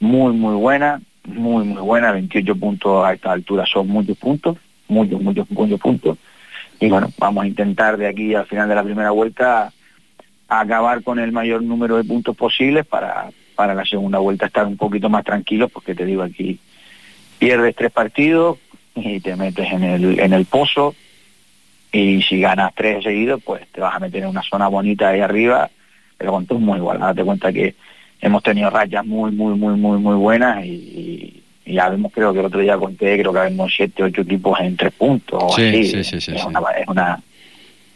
muy, 0.00 0.34
muy 0.34 0.54
buena, 0.54 1.00
muy, 1.24 1.64
muy 1.64 1.80
buena, 1.82 2.12
28 2.12 2.56
puntos 2.56 3.04
a 3.06 3.14
esta 3.14 3.32
altura 3.32 3.64
son 3.64 3.88
muchos 3.88 4.18
puntos, 4.18 4.56
muchos, 4.88 5.20
muchos, 5.22 5.50
muchos 5.50 5.80
puntos, 5.80 6.18
y 6.80 6.88
bueno, 6.88 7.08
vamos 7.18 7.44
a 7.44 7.46
intentar 7.46 7.96
de 7.96 8.06
aquí 8.06 8.34
al 8.34 8.46
final 8.46 8.68
de 8.68 8.74
la 8.74 8.84
primera 8.84 9.10
vuelta 9.12 9.72
acabar 10.48 11.02
con 11.02 11.18
el 11.18 11.30
mayor 11.32 11.62
número 11.62 11.96
de 11.96 12.04
puntos 12.04 12.34
posibles 12.36 12.86
para, 12.86 13.30
para 13.54 13.74
la 13.74 13.84
segunda 13.84 14.18
vuelta 14.18 14.46
estar 14.46 14.66
un 14.66 14.76
poquito 14.76 15.08
más 15.10 15.24
tranquilos, 15.24 15.70
porque 15.70 15.94
te 15.94 16.04
digo 16.06 16.22
aquí, 16.22 16.58
pierdes 17.38 17.76
tres 17.76 17.92
partidos 17.92 18.58
y 18.94 19.20
te 19.20 19.36
metes 19.36 19.70
en 19.70 19.84
el, 19.84 20.18
en 20.18 20.32
el 20.32 20.46
pozo, 20.46 20.94
y 21.92 22.22
si 22.22 22.40
ganas 22.40 22.72
tres 22.74 23.02
seguidos, 23.04 23.42
pues 23.44 23.66
te 23.68 23.80
vas 23.80 23.94
a 23.94 23.98
meter 23.98 24.22
en 24.22 24.28
una 24.30 24.42
zona 24.42 24.68
bonita 24.68 25.08
ahí 25.08 25.20
arriba, 25.20 25.70
pero 26.16 26.32
con 26.32 26.46
todo 26.46 26.58
muy 26.58 26.78
igual. 26.78 26.98
Date 26.98 27.24
cuenta 27.24 27.52
que 27.52 27.74
hemos 28.20 28.42
tenido 28.42 28.68
rayas 28.70 29.06
muy, 29.06 29.30
muy, 29.30 29.54
muy, 29.54 29.74
muy, 29.74 29.98
muy 29.98 30.16
buenas 30.16 30.64
y, 30.64 30.70
y- 30.70 31.42
ya 31.74 31.90
vemos, 31.90 32.10
creo 32.14 32.32
que 32.32 32.38
el 32.40 32.46
otro 32.46 32.60
día 32.60 32.78
conté, 32.78 33.18
creo 33.20 33.30
que 33.30 33.38
habemos 33.40 33.70
siete, 33.76 34.02
ocho 34.02 34.22
equipos 34.22 34.58
en 34.58 34.74
tres 34.74 34.90
puntos. 34.94 35.38
o 35.42 35.52
así. 35.52 35.84
sí, 35.84 36.02
sí, 36.02 36.18
sí, 36.20 36.32
es, 36.32 36.40
sí. 36.40 36.48
Una, 36.48 36.60
es 36.70 36.88
una- 36.88 37.20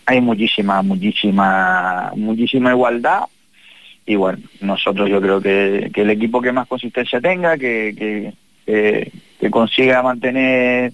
hay 0.07 0.21
muchísima, 0.21 0.83
muchísima, 0.83 2.13
muchísima 2.17 2.71
igualdad. 2.71 3.25
Y 4.05 4.17
bueno, 4.17 4.39
nosotros 4.61 5.09
yo 5.09 5.21
creo 5.21 5.41
que, 5.41 5.91
que 5.95 6.03
el 6.03 6.11
equipo 6.11 6.41
que 6.41 6.53
más 6.53 6.67
consistencia 6.67 7.21
tenga, 7.21 7.57
que, 7.57 8.33
que, 8.67 9.51
consiga 9.51 10.03
mantener 10.03 10.93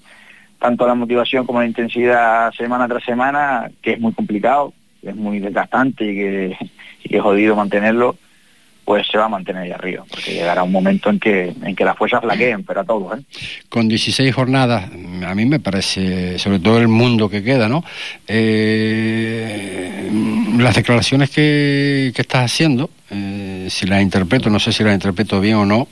tanto 0.58 0.86
la 0.86 0.94
motivación 0.94 1.46
como 1.46 1.60
la 1.60 1.66
intensidad 1.66 2.50
semana 2.52 2.88
tras 2.88 3.04
semana, 3.04 3.70
que 3.80 3.92
es 3.92 4.00
muy 4.00 4.12
complicado, 4.12 4.72
es 5.02 5.14
muy 5.14 5.38
desgastante 5.38 6.04
y 6.04 6.14
que, 6.14 6.56
y 7.04 7.08
que 7.08 7.16
es 7.16 7.22
jodido 7.22 7.54
mantenerlo, 7.54 8.16
pues 8.88 9.06
se 9.06 9.18
va 9.18 9.26
a 9.26 9.28
mantener 9.28 9.64
ahí 9.64 9.70
arriba, 9.70 10.02
porque 10.08 10.32
llegará 10.32 10.62
un 10.62 10.72
momento 10.72 11.10
en 11.10 11.20
que, 11.20 11.52
en 11.62 11.76
que 11.76 11.84
las 11.84 11.94
fuerzas 11.94 12.22
flaqueen, 12.22 12.64
pero 12.64 12.80
a 12.80 12.84
todos, 12.84 13.18
¿eh? 13.18 13.22
Con 13.68 13.86
16 13.86 14.34
jornadas, 14.34 14.88
a 15.26 15.34
mí 15.34 15.44
me 15.44 15.60
parece, 15.60 16.38
sobre 16.38 16.58
todo 16.58 16.78
el 16.78 16.88
mundo 16.88 17.28
que 17.28 17.44
queda, 17.44 17.68
¿no? 17.68 17.84
Eh, 18.26 20.10
las 20.56 20.74
declaraciones 20.74 21.28
que, 21.28 22.12
que 22.14 22.22
estás 22.22 22.50
haciendo, 22.50 22.88
eh, 23.10 23.66
si 23.68 23.84
las 23.84 24.00
interpreto, 24.00 24.48
no 24.48 24.58
sé 24.58 24.72
si 24.72 24.82
las 24.82 24.94
interpreto 24.94 25.38
bien 25.38 25.56
o 25.56 25.66
no, 25.66 25.86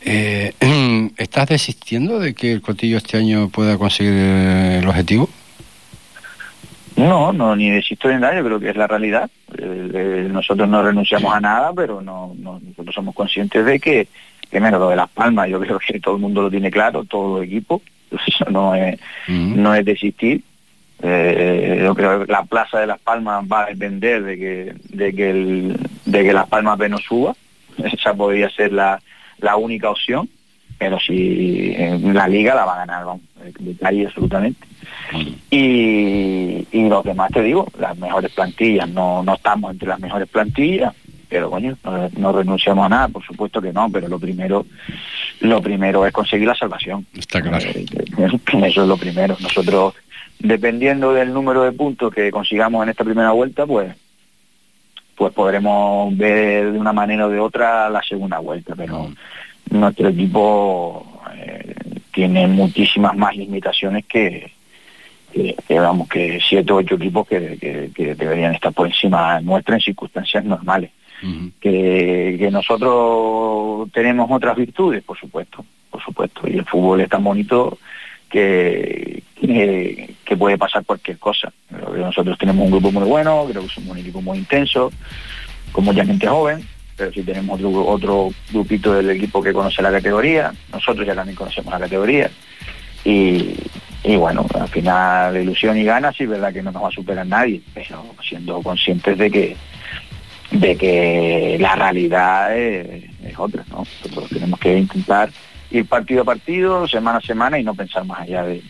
eh, 0.00 0.54
¿estás 1.18 1.50
desistiendo 1.50 2.18
de 2.18 2.32
que 2.32 2.52
el 2.52 2.62
Cotillo 2.62 2.96
este 2.96 3.18
año 3.18 3.50
pueda 3.50 3.76
conseguir 3.76 4.14
el 4.14 4.88
objetivo? 4.88 5.28
No, 7.08 7.32
no, 7.32 7.56
ni 7.56 7.70
desisto 7.70 8.08
ni 8.08 8.14
nada, 8.20 8.34
yo 8.36 8.44
creo 8.44 8.60
que 8.60 8.70
es 8.70 8.76
la 8.76 8.86
realidad. 8.86 9.30
Eh, 9.58 9.90
eh, 9.94 10.28
nosotros 10.30 10.68
no 10.68 10.82
renunciamos 10.82 11.34
a 11.34 11.40
nada, 11.40 11.72
pero 11.74 12.00
no, 12.00 12.32
no- 12.38 12.60
nosotros 12.60 12.94
somos 12.94 13.14
conscientes 13.14 13.64
de 13.64 13.78
que, 13.80 14.08
primero, 14.50 14.78
lo 14.78 14.88
de 14.88 14.96
Las 14.96 15.08
Palmas, 15.10 15.48
yo 15.48 15.58
creo 15.60 15.78
que 15.78 16.00
todo 16.00 16.16
el 16.16 16.20
mundo 16.20 16.42
lo 16.42 16.50
tiene 16.50 16.70
claro, 16.70 17.04
todo 17.04 17.38
el 17.42 17.48
equipo, 17.48 17.82
eso 18.26 18.44
no 18.50 18.74
es, 18.74 18.98
no 19.28 19.74
es 19.74 19.84
desistir. 19.84 20.42
Eh, 21.04 21.80
yo 21.82 21.94
creo 21.96 22.24
que 22.24 22.30
la 22.32 22.44
plaza 22.44 22.78
de 22.78 22.86
Las 22.86 23.00
Palmas 23.00 23.44
va 23.50 23.64
a 23.64 23.66
depender 23.66 24.22
de 24.22 24.36
que, 24.38 24.74
de 24.96 25.12
que, 25.14 25.30
el, 25.30 25.76
de 26.04 26.22
que 26.22 26.32
Las 26.32 26.46
Palmas 26.48 26.78
B 26.78 26.88
no 26.88 26.98
suba, 26.98 27.34
esa 27.78 28.14
podría 28.14 28.48
ser 28.50 28.72
la, 28.72 29.00
la 29.38 29.56
única 29.56 29.90
opción, 29.90 30.28
pero 30.78 30.98
si 31.00 31.74
la 32.02 32.28
liga 32.28 32.54
la 32.54 32.64
va 32.64 32.74
a 32.74 32.78
ganar, 32.86 33.04
vamos, 33.04 33.22
detalle 33.58 34.06
absolutamente. 34.06 34.66
Y, 35.50 36.66
y 36.70 36.88
lo 36.88 37.02
que 37.02 37.14
más 37.14 37.30
te 37.30 37.42
digo, 37.42 37.66
las 37.78 37.96
mejores 37.98 38.32
plantillas, 38.32 38.88
no, 38.88 39.22
no 39.22 39.34
estamos 39.34 39.72
entre 39.72 39.88
las 39.88 40.00
mejores 40.00 40.28
plantillas, 40.28 40.94
pero 41.28 41.50
coño, 41.50 41.76
no, 41.84 42.10
no 42.16 42.32
renunciamos 42.32 42.86
a 42.86 42.88
nada, 42.88 43.08
por 43.08 43.24
supuesto 43.24 43.60
que 43.60 43.72
no, 43.72 43.90
pero 43.90 44.08
lo 44.08 44.18
primero, 44.18 44.66
lo 45.40 45.62
primero 45.62 46.06
es 46.06 46.12
conseguir 46.12 46.46
la 46.46 46.54
salvación. 46.54 47.06
Está 47.14 47.40
claro. 47.40 47.64
Eh, 47.64 47.86
Eso 48.66 48.82
es 48.82 48.88
lo 48.88 48.96
primero. 48.96 49.36
Nosotros, 49.40 49.94
dependiendo 50.38 51.12
del 51.12 51.32
número 51.32 51.62
de 51.62 51.72
puntos 51.72 52.12
que 52.12 52.30
consigamos 52.30 52.82
en 52.82 52.90
esta 52.90 53.04
primera 53.04 53.32
vuelta, 53.32 53.66
pues 53.66 53.94
pues 55.14 55.32
podremos 55.34 56.16
ver 56.16 56.72
de 56.72 56.78
una 56.78 56.92
manera 56.92 57.26
o 57.26 57.30
de 57.30 57.38
otra 57.38 57.88
la 57.90 58.02
segunda 58.02 58.38
vuelta, 58.38 58.74
pero 58.76 59.08
nuestro 59.70 60.08
equipo 60.08 61.22
eh, 61.36 61.74
tiene 62.12 62.46
muchísimas 62.46 63.16
más 63.16 63.34
limitaciones 63.36 64.04
que, 64.06 64.50
que, 65.32 65.54
que, 65.66 65.78
vamos 65.80 66.08
que 66.08 66.40
siete 66.46 66.72
o 66.72 66.76
ocho 66.76 66.96
equipos 66.96 67.26
que, 67.26 67.56
que- 67.60 67.90
que 67.94 68.14
deberían 68.14 68.54
estar 68.54 68.72
por 68.72 68.86
encima 68.86 69.40
nuestra 69.40 69.76
en 69.76 69.80
circunstancias 69.80 70.44
normales. 70.44 70.90
Que, 71.60 72.36
que 72.38 72.50
nosotros 72.50 73.88
tenemos 73.92 74.28
otras 74.30 74.56
virtudes, 74.56 75.02
por 75.04 75.16
supuesto, 75.18 75.64
por 75.90 76.02
supuesto, 76.02 76.42
y 76.48 76.58
el 76.58 76.64
fútbol 76.64 77.00
es 77.00 77.08
tan 77.08 77.22
bonito 77.22 77.78
que, 78.28 79.22
que, 79.40 80.14
que 80.24 80.36
puede 80.36 80.58
pasar 80.58 80.84
cualquier 80.84 81.18
cosa. 81.18 81.52
Nosotros 81.96 82.36
tenemos 82.38 82.64
un 82.64 82.72
grupo 82.72 82.90
muy 82.90 83.04
bueno, 83.08 83.46
creo 83.48 83.62
que 83.62 83.68
somos 83.68 83.90
un 83.90 83.98
equipo 83.98 84.20
muy 84.20 84.38
intenso, 84.38 84.90
con 85.70 85.84
mucha 85.84 86.04
gente 86.04 86.26
joven, 86.26 86.66
pero 87.02 87.12
sí 87.12 87.22
tenemos 87.24 87.60
otro, 87.64 88.30
grupito 88.52 88.94
del 88.94 89.10
equipo 89.10 89.42
que 89.42 89.52
conoce 89.52 89.82
la 89.82 89.90
categoría, 89.90 90.52
nosotros 90.72 91.04
ya 91.04 91.16
también 91.16 91.34
conocemos 91.34 91.72
la 91.72 91.80
categoría, 91.80 92.30
y, 93.04 93.56
y 94.04 94.14
bueno, 94.14 94.46
al 94.54 94.68
final 94.68 95.36
ilusión 95.36 95.76
y 95.76 95.82
ganas, 95.82 96.14
sí, 96.14 96.26
verdad 96.26 96.52
que 96.52 96.62
no 96.62 96.70
nos 96.70 96.84
va 96.84 96.88
a 96.88 96.92
superar 96.92 97.26
nadie, 97.26 97.60
pero 97.74 98.04
siendo 98.22 98.62
conscientes 98.62 99.18
de 99.18 99.30
que 99.32 99.56
de 100.52 100.76
que 100.76 101.56
la 101.58 101.74
realidad 101.74 102.56
es, 102.56 103.02
otra, 103.36 103.64
¿no? 103.68 103.78
Nosotros 103.78 104.30
tenemos 104.30 104.60
que 104.60 104.78
intentar 104.78 105.28
ir 105.72 105.84
partido 105.86 106.22
a 106.22 106.24
partido, 106.24 106.86
semana 106.86 107.18
a 107.18 107.22
semana 107.22 107.58
y 107.58 107.64
no 107.64 107.74
pensar 107.74 108.04
más 108.04 108.20
allá 108.20 108.44
de, 108.44 108.62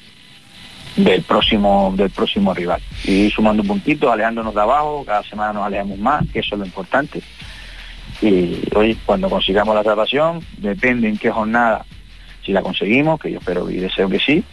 del 0.97 1.20
próximo 1.20 1.93
del 1.95 2.09
próximo 2.09 2.55
rival. 2.55 2.80
Y 3.05 3.28
sumando 3.28 3.62
puntitos, 3.62 4.11
alejándonos 4.11 4.55
de 4.55 4.61
abajo, 4.62 5.05
cada 5.05 5.22
semana 5.22 5.53
nos 5.53 5.66
alejamos 5.66 5.99
más, 5.99 6.24
que 6.33 6.39
eso 6.39 6.55
es 6.55 6.61
lo 6.61 6.64
importante. 6.64 7.22
Y 8.23 8.62
hoy 8.75 8.97
cuando 9.05 9.29
consigamos 9.29 9.75
la 9.75 9.83
salvación, 9.83 10.41
depende 10.59 11.09
en 11.09 11.18
qué 11.18 11.31
jornada, 11.31 11.85
si 12.47 12.53
la 12.53 12.62
conseguimos, 12.62 13.20
que 13.20 13.33
yo 13.33 13.39
espero 13.39 13.68
y 13.68 13.77
deseo 13.77 14.09
que 14.09 14.20
sí, 14.20 14.45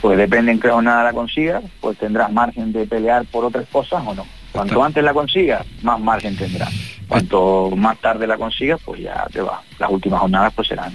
pues 0.00 0.18
depende 0.18 0.50
en 0.50 0.60
qué 0.60 0.70
jornada 0.70 1.04
la 1.04 1.12
consigas, 1.12 1.62
pues 1.80 1.96
tendrás 1.98 2.32
margen 2.32 2.72
de 2.72 2.86
pelear 2.86 3.24
por 3.26 3.44
otras 3.44 3.66
cosas 3.68 4.02
o 4.04 4.14
no. 4.14 4.26
Cuanto 4.50 4.82
antes 4.82 5.04
la 5.04 5.14
consigas, 5.14 5.64
más 5.82 6.00
margen 6.00 6.36
tendrás. 6.36 6.72
Cuanto 7.06 7.70
más 7.76 7.96
tarde 7.98 8.26
la 8.26 8.36
consigas, 8.36 8.80
pues 8.84 9.00
ya 9.00 9.24
te 9.32 9.40
va. 9.40 9.62
Las 9.78 9.90
últimas 9.90 10.20
jornadas 10.20 10.52
pues 10.54 10.68
serán 10.68 10.92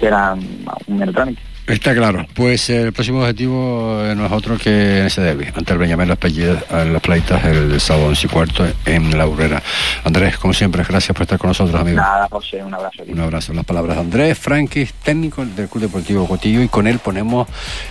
serán 0.00 0.40
un 0.86 0.98
mero 0.98 1.12
trámite. 1.12 1.42
Está 1.68 1.94
claro. 1.94 2.26
Pues 2.34 2.70
eh, 2.70 2.80
el 2.80 2.92
próximo 2.94 3.20
objetivo 3.20 4.00
eh, 4.02 4.14
no 4.14 4.24
es 4.24 4.32
otro 4.32 4.56
que 4.56 5.04
ese 5.04 5.20
derby, 5.20 5.48
ante 5.54 5.74
el 5.74 5.78
Benjamín 5.78 6.08
Las 6.08 6.16
Pellidas, 6.16 6.64
en 6.70 6.94
las 6.94 7.02
Plaitas, 7.02 7.44
el 7.44 7.78
sábado 7.78 8.06
11 8.06 8.26
y 8.26 8.30
cuarto 8.30 8.66
en 8.86 9.18
La 9.18 9.26
Urrera. 9.26 9.62
Andrés, 10.02 10.38
como 10.38 10.54
siempre, 10.54 10.82
gracias 10.82 11.14
por 11.14 11.22
estar 11.24 11.38
con 11.38 11.48
nosotros, 11.48 11.78
amigo. 11.78 11.98
Nada, 11.98 12.26
José, 12.30 12.64
un 12.64 12.72
abrazo. 12.72 13.02
Un 13.06 13.20
abrazo. 13.20 13.52
Las 13.52 13.66
palabras 13.66 13.96
de 13.96 14.00
Andrés 14.00 14.38
Franquis, 14.38 14.94
técnico 14.94 15.44
del 15.44 15.68
Club 15.68 15.82
Deportivo 15.82 16.26
Cotillo, 16.26 16.62
y 16.62 16.68
con 16.68 16.86
él 16.86 17.00
ponemos 17.00 17.46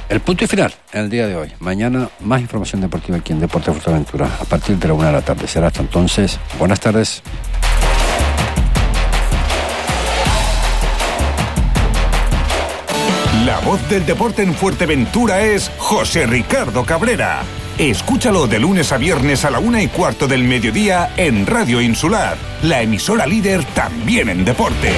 el 0.10 0.22
punto 0.22 0.44
y 0.46 0.48
final 0.48 0.74
en 0.92 1.02
el 1.02 1.10
día 1.12 1.28
de 1.28 1.36
hoy. 1.36 1.52
Mañana 1.60 2.10
más 2.22 2.42
información 2.42 2.82
deportiva 2.82 3.18
aquí 3.18 3.32
en 3.32 3.40
Deporte 3.40 3.72
Fuerteventura 3.72 4.28
a 4.42 4.46
partir 4.46 4.78
de 4.78 4.88
la 4.88 4.94
una 4.96 5.08
de 5.08 5.14
la 5.14 5.22
tarde. 5.22 5.48
Será 5.48 5.68
hasta 5.68 5.82
entonces. 5.82 6.40
Buenas 6.58 6.80
tardes. 6.80 7.22
La 13.48 13.60
voz 13.60 13.80
del 13.88 14.06
deporte 14.06 14.44
en 14.44 14.54
Fuerteventura 14.54 15.42
es 15.42 15.72
José 15.78 16.28
Ricardo 16.28 16.84
Cabrera. 16.86 17.44
Escúchalo 17.78 18.46
de 18.46 18.60
lunes 18.60 18.92
a 18.92 18.98
viernes 18.98 19.46
a 19.46 19.50
la 19.50 19.60
una 19.60 19.82
y 19.82 19.88
cuarto 19.88 20.28
del 20.28 20.44
mediodía 20.44 21.14
en 21.16 21.48
Radio 21.48 21.80
Insular, 21.80 22.36
la 22.62 22.82
emisora 22.82 23.26
líder 23.26 23.64
también 23.64 24.28
en 24.28 24.44
deporte. 24.44 24.92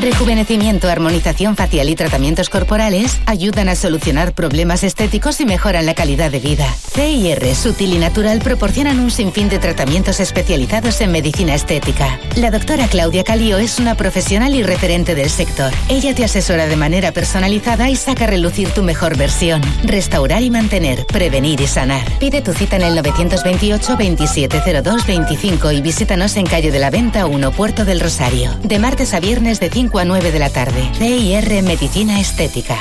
Rejuvenecimiento, 0.00 0.88
armonización 0.88 1.56
facial 1.56 1.90
y 1.90 1.94
tratamientos 1.94 2.48
corporales 2.48 3.20
ayudan 3.26 3.68
a 3.68 3.74
solucionar 3.74 4.32
problemas 4.32 4.82
estéticos 4.82 5.42
y 5.42 5.44
mejoran 5.44 5.84
la 5.84 5.92
calidad 5.92 6.30
de 6.30 6.38
vida. 6.38 6.66
CIR, 6.94 7.54
Sutil 7.54 7.92
y 7.92 7.98
Natural 7.98 8.38
proporcionan 8.38 8.98
un 8.98 9.10
sinfín 9.10 9.50
de 9.50 9.58
tratamientos 9.58 10.18
especializados 10.18 11.02
en 11.02 11.12
medicina 11.12 11.54
estética. 11.54 12.18
La 12.36 12.50
doctora 12.50 12.88
Claudia 12.88 13.24
Calio 13.24 13.58
es 13.58 13.78
una 13.78 13.94
profesional 13.94 14.54
y 14.54 14.62
referente 14.62 15.14
del 15.14 15.28
sector. 15.28 15.70
Ella 15.90 16.14
te 16.14 16.24
asesora 16.24 16.66
de 16.66 16.76
manera 16.76 17.12
personalizada 17.12 17.90
y 17.90 17.96
saca 17.96 18.24
a 18.24 18.28
relucir 18.28 18.70
tu 18.70 18.82
mejor 18.82 19.18
versión. 19.18 19.60
Restaurar 19.84 20.42
y 20.42 20.48
mantener, 20.48 21.04
prevenir 21.04 21.60
y 21.60 21.66
sanar. 21.66 22.10
Pide 22.18 22.40
tu 22.40 22.54
cita 22.54 22.76
en 22.76 22.82
el 22.82 22.94
928 22.94 23.96
2702 23.98 25.06
25 25.06 25.72
y 25.72 25.82
visítanos 25.82 26.38
en 26.38 26.46
calle 26.46 26.70
de 26.70 26.78
la 26.78 26.88
Venta 26.88 27.26
1, 27.26 27.50
Puerto 27.52 27.84
del 27.84 28.00
Rosario. 28.00 28.50
De 28.62 28.78
martes 28.78 29.12
a 29.12 29.20
viernes 29.20 29.60
de 29.60 29.68
5 29.68 29.89
a 29.98 30.04
9 30.04 30.32
de 30.32 30.38
la 30.38 30.50
tarde. 30.50 30.88
CIR 30.94 31.62
Medicina 31.62 32.20
Estética. 32.20 32.76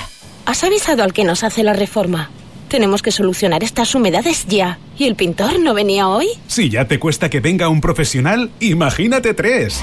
¿Has 0.45 0.63
avisado 0.63 1.03
al 1.03 1.13
que 1.13 1.23
nos 1.23 1.43
hace 1.43 1.63
la 1.63 1.73
reforma? 1.73 2.29
Tenemos 2.69 3.01
que 3.01 3.11
solucionar 3.11 3.63
estas 3.63 3.95
humedades 3.95 4.45
ya. 4.47 4.77
¿Y 4.97 5.05
el 5.05 5.15
pintor 5.15 5.59
no 5.59 5.73
venía 5.73 6.07
hoy? 6.07 6.27
Si 6.47 6.69
ya 6.69 6.87
te 6.87 6.99
cuesta 6.99 7.29
que 7.29 7.39
venga 7.39 7.67
un 7.69 7.81
profesional, 7.81 8.51
imagínate 8.59 9.33
tres. 9.33 9.81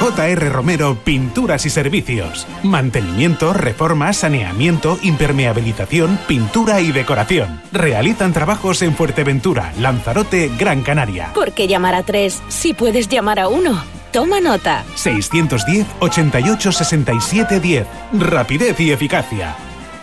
JR 0.00 0.48
Romero 0.50 0.98
Pinturas 1.04 1.66
y 1.66 1.70
Servicios. 1.70 2.46
Mantenimiento, 2.62 3.52
reforma, 3.52 4.12
saneamiento, 4.14 4.98
impermeabilización, 5.02 6.18
pintura 6.26 6.80
y 6.80 6.90
decoración. 6.90 7.60
Realizan 7.70 8.32
trabajos 8.32 8.80
en 8.80 8.94
Fuerteventura, 8.94 9.74
Lanzarote, 9.78 10.50
Gran 10.58 10.82
Canaria. 10.82 11.32
¿Por 11.34 11.52
qué 11.52 11.68
llamar 11.68 11.94
a 11.94 12.02
tres 12.02 12.42
si 12.48 12.72
puedes 12.72 13.08
llamar 13.08 13.38
a 13.38 13.48
uno? 13.48 13.99
Toma 14.12 14.40
nota. 14.40 14.84
610 14.94 15.86
88 16.00 16.72
67 16.72 17.60
10. 17.60 17.86
Rapidez 18.14 18.80
y 18.80 18.92
eficacia. 18.92 19.56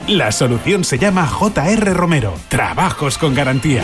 La 0.07 0.31
solución 0.31 0.83
se 0.83 0.97
llama 0.97 1.27
JR 1.27 1.93
Romero. 1.93 2.33
Trabajos 2.47 3.17
con 3.17 3.35
garantía. 3.35 3.83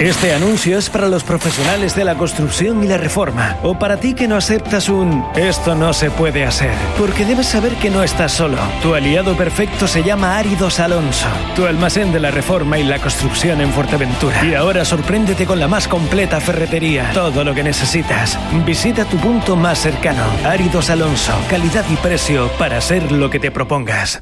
Este 0.00 0.34
anuncio 0.34 0.78
es 0.78 0.90
para 0.90 1.08
los 1.08 1.22
profesionales 1.22 1.94
de 1.94 2.04
la 2.04 2.16
construcción 2.16 2.82
y 2.82 2.88
la 2.88 2.96
reforma, 2.96 3.56
o 3.62 3.78
para 3.78 3.98
ti 3.98 4.14
que 4.14 4.26
no 4.26 4.36
aceptas 4.36 4.88
un 4.88 5.24
esto 5.36 5.74
no 5.74 5.92
se 5.92 6.10
puede 6.10 6.44
hacer, 6.44 6.72
porque 6.98 7.24
debes 7.24 7.46
saber 7.46 7.74
que 7.76 7.90
no 7.90 8.02
estás 8.02 8.32
solo. 8.32 8.58
Tu 8.82 8.94
aliado 8.94 9.36
perfecto 9.36 9.86
se 9.86 10.02
llama 10.02 10.38
Áridos 10.38 10.80
Alonso, 10.80 11.28
tu 11.54 11.66
almacén 11.66 12.12
de 12.12 12.20
la 12.20 12.30
reforma 12.30 12.78
y 12.78 12.84
la 12.84 12.98
construcción 12.98 13.60
en 13.60 13.70
Fuerteventura. 13.70 14.44
Y 14.44 14.54
ahora 14.54 14.84
sorpréndete 14.84 15.46
con 15.46 15.60
la 15.60 15.68
más 15.68 15.86
completa 15.86 16.40
ferretería, 16.40 17.10
todo 17.12 17.44
lo 17.44 17.54
que 17.54 17.62
necesitas. 17.62 18.38
Visita 18.66 19.04
tu 19.04 19.18
punto 19.18 19.56
más 19.56 19.78
cercano. 19.78 20.24
Áridos 20.44 20.90
Alonso, 20.90 21.32
calidad 21.48 21.84
y 21.88 21.96
precio 21.96 22.50
para 22.58 22.80
ser 22.80 23.12
lo 23.12 23.30
que 23.30 23.38
te 23.38 23.50
propongas. 23.50 24.20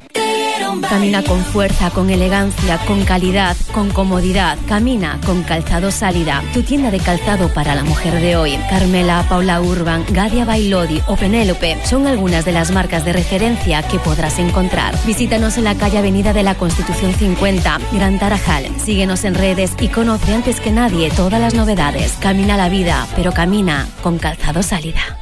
Camina 0.79 1.21
con 1.23 1.43
fuerza, 1.43 1.89
con 1.89 2.09
elegancia, 2.09 2.77
con 2.85 3.03
calidad, 3.03 3.57
con 3.73 3.89
comodidad. 3.89 4.57
Camina 4.67 5.19
con 5.25 5.43
Calzado 5.43 5.91
Sálida, 5.91 6.43
tu 6.53 6.63
tienda 6.63 6.91
de 6.91 6.99
calzado 6.99 7.53
para 7.53 7.75
la 7.75 7.83
mujer 7.83 8.21
de 8.21 8.37
hoy. 8.37 8.57
Carmela, 8.69 9.25
Paula 9.27 9.61
Urban, 9.61 10.05
Gadia 10.11 10.45
Bailodi 10.45 11.01
o 11.07 11.15
Penélope 11.15 11.77
son 11.85 12.07
algunas 12.07 12.45
de 12.45 12.53
las 12.53 12.71
marcas 12.71 13.03
de 13.03 13.13
referencia 13.13 13.83
que 13.83 13.99
podrás 13.99 14.39
encontrar. 14.39 14.95
Visítanos 15.05 15.57
en 15.57 15.65
la 15.65 15.75
calle 15.75 15.97
Avenida 15.97 16.31
de 16.31 16.43
la 16.43 16.55
Constitución 16.55 17.13
50, 17.13 17.79
Gran 17.91 18.19
Tarajal. 18.19 18.67
Síguenos 18.79 19.25
en 19.25 19.35
redes 19.35 19.73
y 19.79 19.89
conoce 19.89 20.33
antes 20.33 20.61
que 20.61 20.71
nadie 20.71 21.09
todas 21.09 21.41
las 21.41 21.53
novedades. 21.53 22.13
Camina 22.21 22.55
la 22.55 22.69
vida, 22.69 23.07
pero 23.15 23.33
camina 23.33 23.87
con 24.01 24.17
Calzado 24.17 24.63
Sálida. 24.63 25.17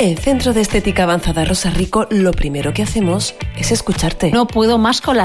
En 0.00 0.16
Centro 0.16 0.52
de 0.52 0.60
Estética 0.60 1.02
Avanzada 1.02 1.44
Rosa 1.44 1.70
Rico, 1.70 2.06
lo 2.08 2.30
primero 2.30 2.72
que 2.72 2.84
hacemos 2.84 3.34
es 3.58 3.72
escucharte. 3.72 4.30
No 4.30 4.46
puedo 4.46 4.78
más 4.78 5.00
con 5.00 5.16
la 5.16 5.16